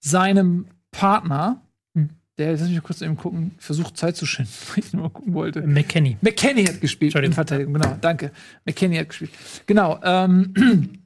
[0.00, 0.66] seinem
[0.98, 1.60] Partner.
[1.94, 2.10] Hm.
[2.38, 5.08] Der, jetzt lass mich kurz eben gucken, versucht Zeit zu schinden, weil ich nur mal
[5.10, 5.62] gucken wollte.
[5.62, 6.16] McKenny.
[6.20, 7.24] McKenny hat gespielt, Entschuldigung.
[7.34, 8.32] Innenverteidigung, genau, danke.
[8.64, 9.30] McKenny hat gespielt.
[9.66, 10.54] Genau, ähm,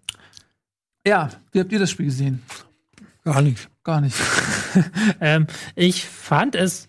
[1.07, 2.43] ja, wie habt ihr das Spiel gesehen?
[3.25, 3.69] Gar nicht.
[3.85, 4.17] Gar nicht.
[5.21, 6.89] Ähm, ich fand es,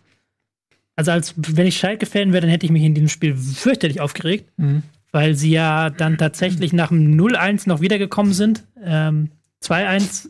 [0.95, 4.51] also als wenn ich Schalke-Fan wäre, dann hätte ich mich in diesem Spiel fürchterlich aufgeregt,
[4.57, 4.83] Mhm.
[5.11, 9.31] weil sie ja dann tatsächlich nach dem 0-1 noch wiedergekommen sind, ähm,
[9.63, 10.29] 2-1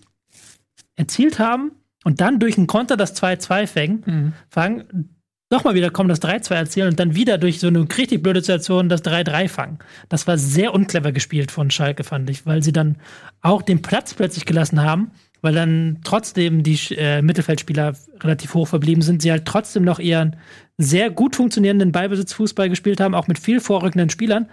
[0.96, 1.72] erzielt haben
[2.04, 4.34] und dann durch einen Konter das 2-2 fängen, Mhm.
[4.50, 5.16] fangen,
[5.52, 8.88] nochmal wieder kommen, das 3-2 erzielen und dann wieder durch so eine richtig blöde Situation
[8.90, 9.80] das 3-3 fangen.
[10.08, 12.98] Das war sehr unclever gespielt von Schalke, fand ich, weil sie dann
[13.42, 15.12] auch den Platz plötzlich gelassen haben,
[15.42, 20.36] weil dann trotzdem die äh, Mittelfeldspieler relativ hoch verblieben sind, sie halt trotzdem noch ihren
[20.78, 24.50] sehr gut funktionierenden Ballbesitzfußball gespielt haben, auch mit viel vorrückenden Spielern.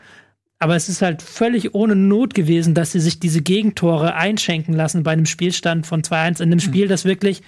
[0.58, 5.02] Aber es ist halt völlig ohne Not gewesen, dass sie sich diese Gegentore einschenken lassen
[5.02, 7.42] bei einem Spielstand von 2-1 in einem Spiel, das wirklich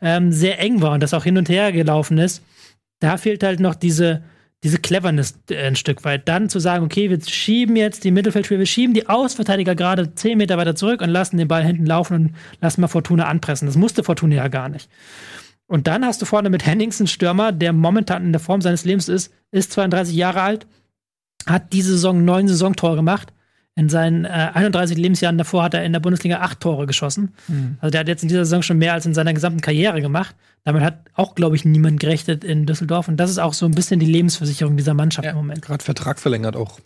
[0.00, 2.42] ähm, sehr eng war und das auch hin und her gelaufen ist.
[3.00, 4.22] Da fehlt halt noch diese,
[4.62, 6.28] diese Cleverness äh, ein Stück weit.
[6.28, 10.38] Dann zu sagen, okay, wir schieben jetzt die Mittelfeldspieler, wir schieben die Ausverteidiger gerade 10
[10.38, 13.66] Meter weiter zurück und lassen den Ball hinten laufen und lassen mal Fortuna anpressen.
[13.66, 14.88] Das musste Fortuna ja gar nicht.
[15.66, 19.08] Und dann hast du vorne mit Henningsen Stürmer, der momentan in der Form seines Lebens
[19.08, 20.66] ist, ist 32 Jahre alt,
[21.46, 23.32] hat diese Saison neun Saisontore gemacht.
[23.74, 27.32] In seinen äh, 31 Lebensjahren davor hat er in der Bundesliga acht Tore geschossen.
[27.80, 30.36] Also der hat jetzt in dieser Saison schon mehr als in seiner gesamten Karriere gemacht.
[30.64, 33.08] Damit hat auch, glaube ich, niemand gerechnet in Düsseldorf.
[33.08, 35.30] Und das ist auch so ein bisschen die Lebensversicherung dieser Mannschaft Ja.
[35.30, 35.62] im Moment.
[35.62, 36.80] Gerade Vertrag verlängert auch.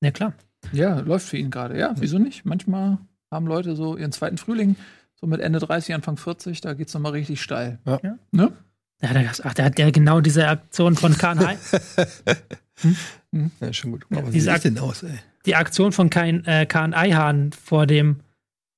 [0.00, 0.32] Ja, klar.
[0.72, 1.78] Ja, läuft für ihn gerade.
[1.78, 2.44] Ja, wieso nicht?
[2.44, 2.98] Manchmal
[3.30, 4.74] haben Leute so ihren zweiten Frühling,
[5.20, 7.78] so mit Ende 30, Anfang 40, da geht's nochmal richtig steil.
[7.86, 8.00] Ja.
[8.32, 8.52] Ne?
[9.02, 11.38] Ja, der, ach, der hat ja genau diese Aktion von Kahn
[13.60, 14.04] Ja, schon gut.
[14.10, 15.18] Ja, Aber wie diese sieht Ak- denn aus, ey?
[15.46, 18.20] die Aktion von Kahn, äh, Kahn Eihahn vor dem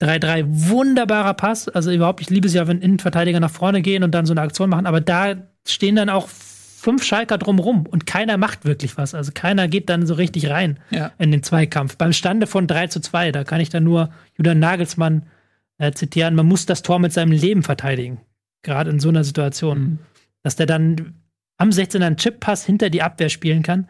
[0.03, 1.69] 3-3 wunderbarer Pass.
[1.69, 4.41] Also überhaupt, ich liebe es ja, wenn Innenverteidiger nach vorne gehen und dann so eine
[4.43, 5.35] Aktion machen, aber da
[5.67, 9.15] stehen dann auch fünf Schalker drumrum und keiner macht wirklich was.
[9.15, 11.13] Also keiner geht dann so richtig rein Ja.
[11.19, 11.97] in den Zweikampf.
[11.99, 15.27] Beim Stande von 3 zu 2, da kann ich dann nur Julian Nagelsmann
[15.79, 18.21] äh, zitieren, man muss das Tor mit seinem Leben verteidigen.
[18.63, 19.79] Gerade in so einer Situation.
[19.79, 19.99] Mhm.
[20.43, 21.20] Dass der dann
[21.61, 23.87] am 16er einen Chip-Pass hinter die Abwehr spielen kann.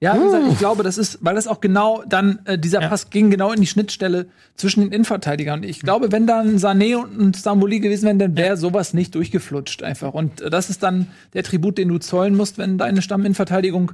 [0.00, 2.88] Ja, wie gesagt, ich glaube, das ist, weil das auch genau dann, äh, dieser Ja.
[2.88, 5.60] Pass ging genau in die Schnittstelle zwischen den Innenverteidigern.
[5.60, 9.14] Und ich glaube, wenn dann Sané und ein Stamboli gewesen wären, dann wäre sowas nicht
[9.14, 10.12] durchgeflutscht einfach.
[10.12, 13.92] Und äh, das ist dann der Tribut, den du zollen musst, wenn deine Stamminnenverteidigung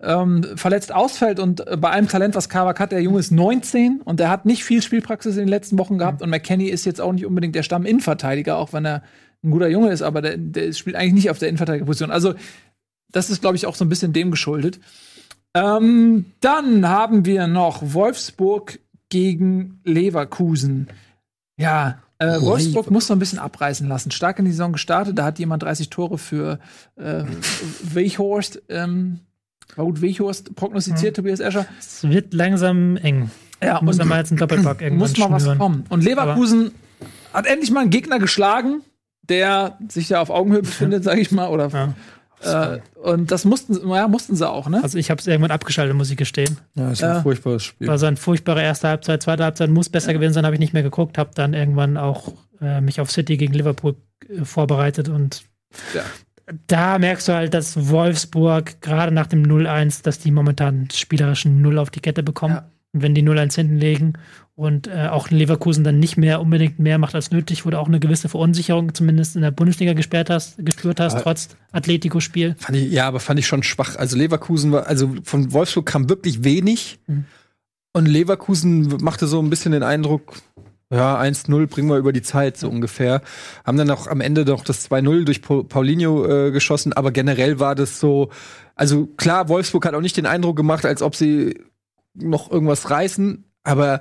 [0.00, 1.38] ähm, verletzt ausfällt.
[1.38, 4.46] Und äh, bei allem Talent, was Kavak hat, der Junge ist 19 und der hat
[4.46, 6.20] nicht viel Spielpraxis in den letzten Wochen gehabt.
[6.20, 9.02] Und McKenny ist jetzt auch nicht unbedingt der Stamminnenverteidiger, auch wenn er
[9.44, 12.10] ein guter Junge ist, aber der, der spielt eigentlich nicht auf der Innenverteidigerposition.
[12.10, 12.34] Also,
[13.12, 14.80] das ist, glaube ich, auch so ein bisschen dem geschuldet.
[15.54, 20.88] Ähm, dann haben wir noch Wolfsburg gegen Leverkusen.
[21.56, 24.10] Ja, äh, Wolfsburg muss noch ein bisschen abreißen lassen.
[24.10, 26.58] Stark in die Saison gestartet, da hat jemand 30 Tore für
[26.96, 27.24] äh,
[27.82, 29.20] Weichhorst, ähm,
[29.76, 31.66] Wout Weichhorst prognostiziert, Tobias Escher.
[31.78, 33.30] Es wird langsam eng.
[33.62, 35.84] Ja, Muss und mal jetzt einen Doppelpack irgendwann muss mal was kommen.
[35.88, 36.72] Und Leverkusen
[37.32, 38.82] hat endlich mal einen Gegner geschlagen,
[39.28, 41.48] der sich ja auf Augenhöhe befindet, sage ich mal.
[41.48, 41.94] Oder,
[42.42, 42.74] Ja.
[42.74, 44.80] äh, und das mussten, sie- ja, mussten sie auch, ne?
[44.82, 46.58] Also ich habe es irgendwann abgeschaltet, muss ich gestehen.
[46.74, 47.22] Ja, ist ein Ja.
[47.22, 47.86] furchtbares Spiel.
[47.88, 50.72] War so ein furchtbarer erste Halbzeit, zweite Halbzeit muss besser gewesen sein, habe ich nicht
[50.74, 53.96] mehr geguckt, habe dann irgendwann auch äh, mich auf City gegen Liverpool
[54.28, 55.42] äh, vorbereitet und
[55.94, 56.02] Ja.
[56.68, 61.78] da merkst du halt, dass Wolfsburg gerade nach dem 0-1, dass die momentan spielerischen Null
[61.78, 62.54] auf die Kette bekommen.
[62.54, 62.64] Ja.
[62.92, 64.12] Und wenn die 0-1 hinten legen
[64.56, 67.88] und äh, auch Leverkusen dann nicht mehr unbedingt mehr macht als nötig, wo du auch
[67.88, 72.54] eine gewisse Verunsicherung zumindest in der Bundesliga gesperrt hast, gespürt hast, Aber- trotz Atletico-Spiel.
[72.58, 73.96] Fand ich, ja, aber fand ich schon schwach.
[73.96, 76.98] Also Leverkusen war, also von Wolfsburg kam wirklich wenig.
[77.08, 77.24] Mhm.
[77.96, 80.34] Und Leverkusen machte so ein bisschen den Eindruck,
[80.92, 83.22] ja, 1-0 bringen wir über die Zeit, so ungefähr.
[83.64, 87.58] Haben dann auch am Ende noch das 2-0 durch Pa- Paulinho äh, geschossen, aber generell
[87.58, 88.30] war das so,
[88.76, 91.60] also klar, Wolfsburg hat auch nicht den Eindruck gemacht, als ob sie
[92.14, 94.00] noch irgendwas reißen, aber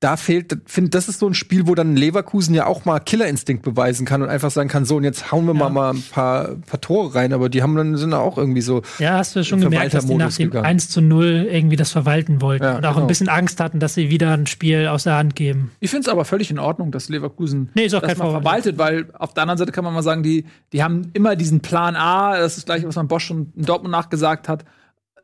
[0.00, 3.62] da fehlt, finde, das ist so ein Spiel, wo dann Leverkusen ja auch mal Killerinstinkt
[3.62, 5.58] beweisen kann und einfach sagen kann, so und jetzt hauen wir Ja.
[5.58, 8.80] mal, mal ein paar, paar Tore rein, aber die haben dann sind auch irgendwie so.
[8.98, 10.64] Ja, hast du schon gemerkt, dass die nach dem gegangen.
[10.64, 13.04] 1 zu 0 irgendwie das verwalten wollten Ja, und auch genau.
[13.04, 15.70] ein bisschen Angst hatten, dass sie wieder ein Spiel aus der Hand geben.
[15.80, 18.24] Ich finde es aber völlig in Ordnung, dass Leverkusen Nee, ist auch das kein mal
[18.24, 18.42] Vorwand.
[18.44, 21.60] verwaltet, weil auf der anderen Seite kann man mal sagen, die, die haben immer diesen
[21.60, 24.64] Plan A, das ist das gleiche, was man Bosch schon in Dortmund nachgesagt hat,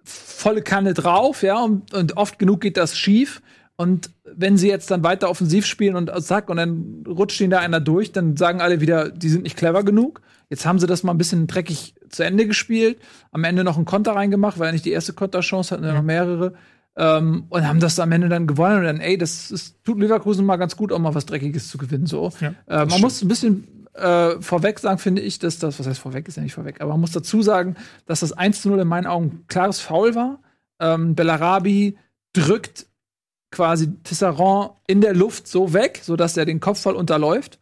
[0.04, 3.40] volle Kanne drauf, ja, und, und oft genug geht das schief.
[3.76, 7.58] Und wenn sie jetzt dann weiter offensiv spielen und zack, und dann rutscht ihnen da
[7.58, 10.22] einer durch, dann sagen alle wieder, die sind nicht clever genug.
[10.48, 12.98] Jetzt haben sie das mal ein bisschen dreckig zu Ende gespielt,
[13.32, 16.54] am Ende noch einen Konter reingemacht, weil er nicht die erste Konterchance hatten, noch mehrere.
[16.96, 18.78] Ähm, und haben das am Ende dann gewonnen.
[18.78, 21.76] Und dann, ey, das ist, tut Leverkusen mal ganz gut, auch mal was Dreckiges zu
[21.76, 22.06] gewinnen.
[22.06, 22.32] So.
[22.40, 26.00] Ja, äh, man muss ein bisschen äh, vorweg sagen, finde ich, dass das, was heißt
[26.00, 27.76] vorweg, ist ja nicht vorweg, aber man muss dazu sagen,
[28.06, 30.40] dass das 1 zu 0 in meinen Augen klares Foul war.
[30.80, 31.98] Ähm, Bellarabi
[32.32, 32.86] drückt
[33.56, 37.58] quasi Tisserand in der Luft so weg, sodass er den Kopfball unterläuft.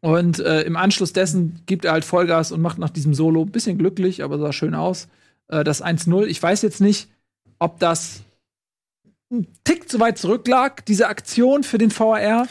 [0.00, 3.50] Und äh, im Anschluss dessen gibt er halt Vollgas und macht nach diesem Solo ein
[3.50, 5.08] bisschen glücklich, aber sah schön aus.
[5.48, 6.26] Äh, das 1-0.
[6.26, 7.08] Ich weiß jetzt nicht,
[7.58, 8.22] ob das
[9.30, 12.46] ein Tick zu weit zurücklag, diese Aktion für den VAR.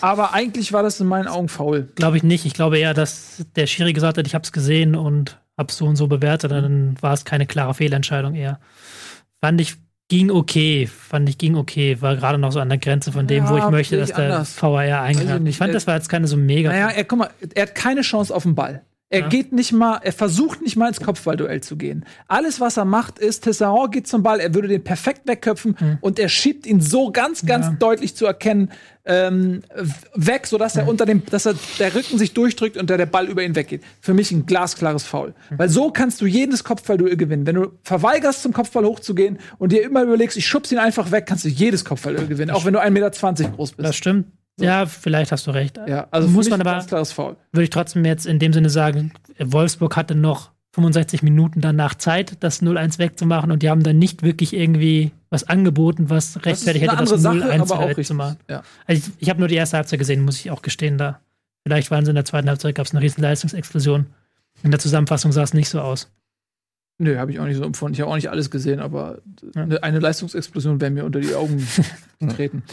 [0.00, 1.88] Aber eigentlich war das in meinen Augen faul.
[1.96, 2.46] Glaube ich nicht.
[2.46, 5.86] Ich glaube eher, dass der Schiri gesagt hat, ich habe es gesehen und habe so
[5.86, 6.52] und so bewertet.
[6.52, 8.60] Dann war es keine klare Fehlentscheidung eher.
[9.40, 9.76] Fand ich,
[10.08, 10.86] ging okay.
[10.86, 11.96] Fand ich, ging okay.
[12.00, 14.16] War gerade noch so an der Grenze von dem, Ja, wo ich möchte, dass ich
[14.16, 14.44] der.
[14.60, 15.42] VAR ich eingreift.
[15.42, 15.50] nicht.
[15.52, 16.70] Ich fand, das war jetzt keine so mega.
[16.70, 18.82] Naja, er, guck mal, er hat keine Chance auf den Ball.
[19.10, 19.28] Er Ja.
[19.28, 22.04] geht nicht mal, er versucht nicht mal ins Kopfballduell zu gehen.
[22.26, 26.18] Alles, was er macht, ist, Tesserand geht zum Ball, er würde den perfekt wegköpfen und
[26.18, 27.72] er schiebt ihn so ganz, ganz Ja.
[27.78, 28.70] deutlich zu erkennen
[29.08, 29.62] ähm,
[30.14, 33.26] weg, sodass er unter dem, dass er der Rücken sich durchdrückt und der, der Ball
[33.26, 33.82] über ihn weggeht.
[34.00, 35.34] Für mich ein glasklares Foul.
[35.50, 37.46] Weil so kannst du jedes Kopfballduell gewinnen.
[37.46, 41.24] Wenn du verweigerst, zum Kopfball hochzugehen und dir immer überlegst, ich schub's ihn einfach weg,
[41.26, 43.88] kannst du jedes Kopfballduell gewinnen, auch wenn du 1,20 Meter groß bist.
[43.88, 44.26] Das stimmt.
[44.60, 45.78] Ja, vielleicht hast du recht.
[45.86, 49.96] Ja, also muss man ein aber, würde ich trotzdem jetzt in dem Sinne sagen, Wolfsburg
[49.96, 54.54] hatte noch 65 Minuten danach Zeit, das 0-1 wegzumachen und die haben dann nicht wirklich
[54.54, 58.36] irgendwie was angeboten, was rechtfertigt hätte, das andere Sache, 0-1 aber auch wegzumachen.
[58.36, 58.50] richtig.
[58.54, 58.62] Ja.
[58.86, 61.20] Also ich ich habe nur die erste Halbzeit gesehen, muss ich auch gestehen da.
[61.64, 64.06] Vielleicht waren sie in der zweiten Halbzeit, gab es eine riesen Leistungsexplosion.
[64.62, 66.10] In der Zusammenfassung sah es nicht so aus.
[67.00, 67.94] Nö, habe ich auch nicht so empfunden.
[67.94, 69.18] Ich habe auch nicht alles gesehen, aber
[69.54, 71.64] eine, eine Leistungsexplosion wäre mir unter die Augen
[72.18, 72.64] getreten.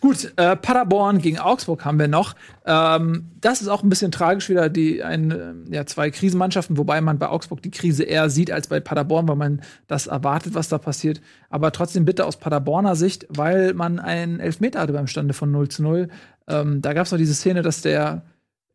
[0.00, 2.34] Gut, äh, Paderborn gegen Augsburg haben wir noch.
[2.64, 7.02] Ähm, das ist auch ein bisschen tragisch wieder, die ein, ähm, ja, zwei Krisenmannschaften, wobei
[7.02, 10.70] man bei Augsburg die Krise eher sieht als bei Paderborn, weil man das erwartet, was
[10.70, 11.20] da passiert.
[11.50, 15.68] Aber trotzdem bitte aus Paderborner Sicht, weil man einen Elfmeter hatte beim Stande von 0
[15.68, 16.08] zu 0.
[16.48, 18.22] Ähm, da gab es noch diese Szene, dass der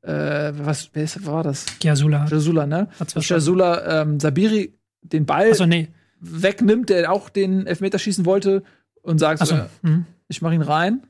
[0.01, 1.65] äh, was, wer ist, war das?
[1.79, 2.25] Giasula.
[2.29, 2.87] Jasula, ne?
[3.15, 5.87] Jasula ähm, Sabiri den Ball Achso, nee.
[6.19, 8.63] wegnimmt, der auch den Elfmeter schießen wollte
[9.01, 9.55] und sagt, Achso.
[9.55, 10.05] äh, hm.
[10.27, 11.03] ich mache ihn rein.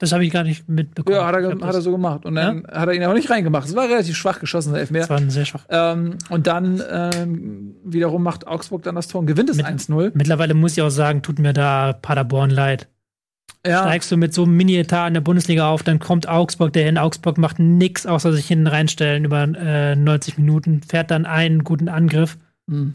[0.00, 1.16] Das habe ich gar nicht mitbekommen.
[1.16, 2.24] Ja, hat er, hat er das- so gemacht.
[2.24, 3.66] Und dann hat er ihn aber nicht reingemacht.
[3.66, 5.10] Es war relativ schwach geschossen, der Das Elfmeter.
[5.10, 5.66] war ein sehr schwach.
[5.70, 10.12] Ähm, und dann ähm, wiederum macht Augsburg dann das Tor und gewinnt es Mit- 1-0.
[10.14, 12.86] Mittlerweile muss ich auch sagen, tut mir da Paderborn leid.
[13.66, 16.88] Ja, Steigst du mit so einem Mini-Etat in der Bundesliga auf, dann kommt Augsburg, der
[16.88, 21.64] in Augsburg macht nix, außer sich hinten reinstellen über äh, 90 Minuten, fährt dann einen
[21.64, 22.38] guten Angriff,
[22.70, 22.92] Hm.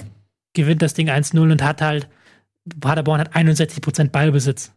[0.53, 2.07] Gewinnt das Ding 1-0 und hat halt,
[2.79, 4.71] Paderborn hat 61% Ballbesitz.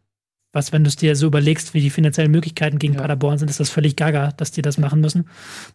[0.53, 3.03] Was, wenn du es dir so überlegst, wie die finanziellen Möglichkeiten gegen Ja.
[3.03, 5.29] Paderborn sind, ist das völlig gaga, dass die das machen müssen.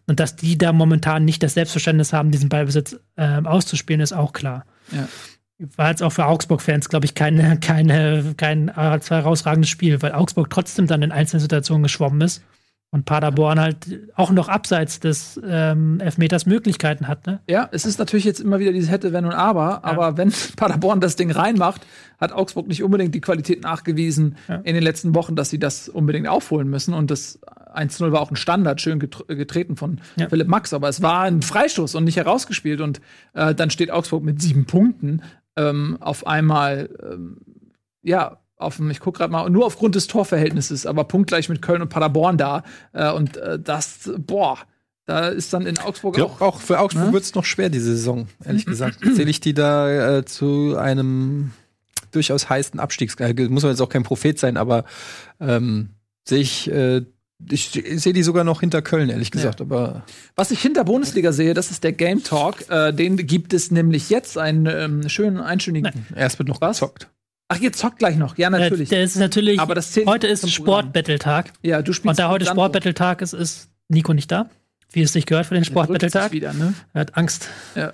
[0.08, 4.32] Und dass die da momentan nicht das Selbstverständnis haben, diesen Ballbesitz ähm, auszuspielen, ist auch
[4.32, 4.66] klar.
[4.90, 5.08] Ja.
[5.76, 10.50] War jetzt auch für Augsburg-Fans, glaube ich, keine, keine, kein äh, herausragendes Spiel, weil Augsburg
[10.50, 12.42] trotzdem dann in einzelnen Situationen geschwommen ist
[12.94, 13.76] und Paderborn halt
[14.16, 17.26] auch noch abseits des ähm, Elfmeters Möglichkeiten hat.
[17.26, 17.40] Ne?
[17.48, 19.82] ja, es ist natürlich jetzt immer wieder dieses Hätte, Wenn und Aber.
[19.84, 21.86] Aber wenn Paderborn das Ding reinmacht,
[22.20, 24.56] hat Augsburg nicht unbedingt die Qualität nachgewiesen Ja.
[24.56, 26.92] in den letzten Wochen, dass sie das unbedingt aufholen müssen.
[26.92, 27.40] Und das
[27.74, 30.28] 1-0 war auch ein Standard, schön getr- getreten von Ja.
[30.28, 30.74] Philipp Max.
[30.74, 32.82] Aber es war ein Freistoß und nicht herausgespielt.
[32.82, 33.00] Und
[33.32, 35.22] äh, dann steht Augsburg mit sieben Punkten
[35.56, 37.38] ähm, auf einmal, ähm,
[38.02, 41.82] ja, auf dem, ich gucke gerade mal, nur aufgrund des Torverhältnisses, aber punktgleich mit Köln
[41.82, 42.62] und Paderborn da.
[42.92, 44.58] Äh, und äh, das, boah,
[45.04, 46.40] da ist dann in Augsburg Ja, auch.
[46.40, 47.12] auch für Augsburg Ne?
[47.12, 48.98] wird es noch schwer diese Saison, ehrlich gesagt.
[49.16, 51.50] Zähle ich die da äh, zu einem
[52.12, 53.14] durchaus heißen Abstiegs.
[53.16, 54.84] äh, Muss man jetzt auch kein Prophet sein, aber
[55.40, 55.88] ähm,
[56.24, 57.02] sehe ich, äh,
[57.50, 59.60] ich sehe die sogar noch hinter Köln, ehrlich gesagt.
[59.60, 60.04] Aber
[60.36, 62.70] Was ich hinter Bundesliga sehe, das ist der Game Talk.
[62.70, 66.06] Äh, den gibt es nämlich jetzt, einen ähm, schönen einstündigen.
[66.14, 66.76] erst wird noch Was?
[66.76, 67.08] gezockt.
[67.52, 68.36] Ach, ihr zockt gleich noch.
[68.38, 68.88] Ja, natürlich.
[68.90, 70.50] Äh, Der ist natürlich, Aber das zählt heute ist.
[70.50, 71.52] Sport-Battle-Tag.
[71.62, 72.10] ja, du spielst.
[72.10, 72.46] Und da heute.
[72.46, 74.48] Sport-Battle-Tag ist, ist Nico nicht da,
[74.92, 76.32] wie es sich gehört für den Sport-Battle-Tag.
[76.32, 76.74] wieder, ne?
[76.94, 77.48] Er hat Angst.
[77.74, 77.92] Ja.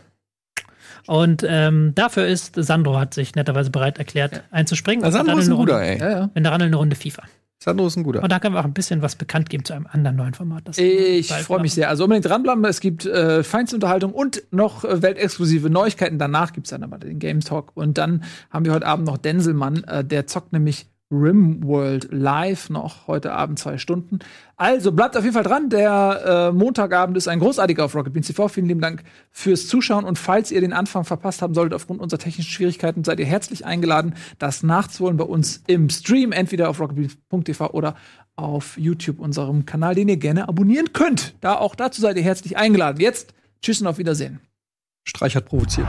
[1.06, 5.00] Und ähm, dafür ist Sandro hat sich netterweise bereit erklärt, einzuspringen.
[5.00, 5.98] Na, Und Sandro ist ein guter, Runde, ey.
[5.98, 6.30] Ja, ja.
[6.34, 7.22] In der Runde eine Runde FIFA.
[7.60, 8.22] Sandro ist ein guter.
[8.22, 10.68] Und da können wir auch ein bisschen was bekannt geben zu einem anderen neuen Format.
[10.68, 11.88] Das Ich freue mich sehr.
[11.88, 12.64] Also unbedingt dranbleiben.
[12.64, 16.18] Es gibt äh, feinste Unterhaltung und noch äh, weltexklusive Neuigkeiten.
[16.18, 17.72] Danach gibt es dann aber den Game Talk.
[17.74, 19.82] Und dann haben wir heute Abend noch Denselmann.
[19.84, 24.18] Äh, der zockt nämlich Rimworld live noch heute Abend zwei Stunden.
[24.56, 25.70] Also bleibt auf jeden Fall dran.
[25.70, 28.48] Der äh, Montagabend ist ein großartiger auf Rocket Beans TV.
[28.48, 30.04] Vielen lieben Dank fürs Zuschauen.
[30.04, 33.64] Und falls ihr den Anfang verpasst haben solltet aufgrund unserer technischen Schwierigkeiten, seid ihr herzlich
[33.64, 37.96] eingeladen, das nachzuholen bei uns im Stream, entweder auf rocketbeans.tv oder
[38.36, 41.34] auf YouTube, unserem Kanal, den ihr gerne abonnieren könnt.
[41.40, 43.00] Da auch dazu seid ihr herzlich eingeladen.
[43.00, 43.32] Jetzt
[43.62, 44.40] tschüss und auf Wiedersehen.
[45.04, 45.88] Streich hat provoziert.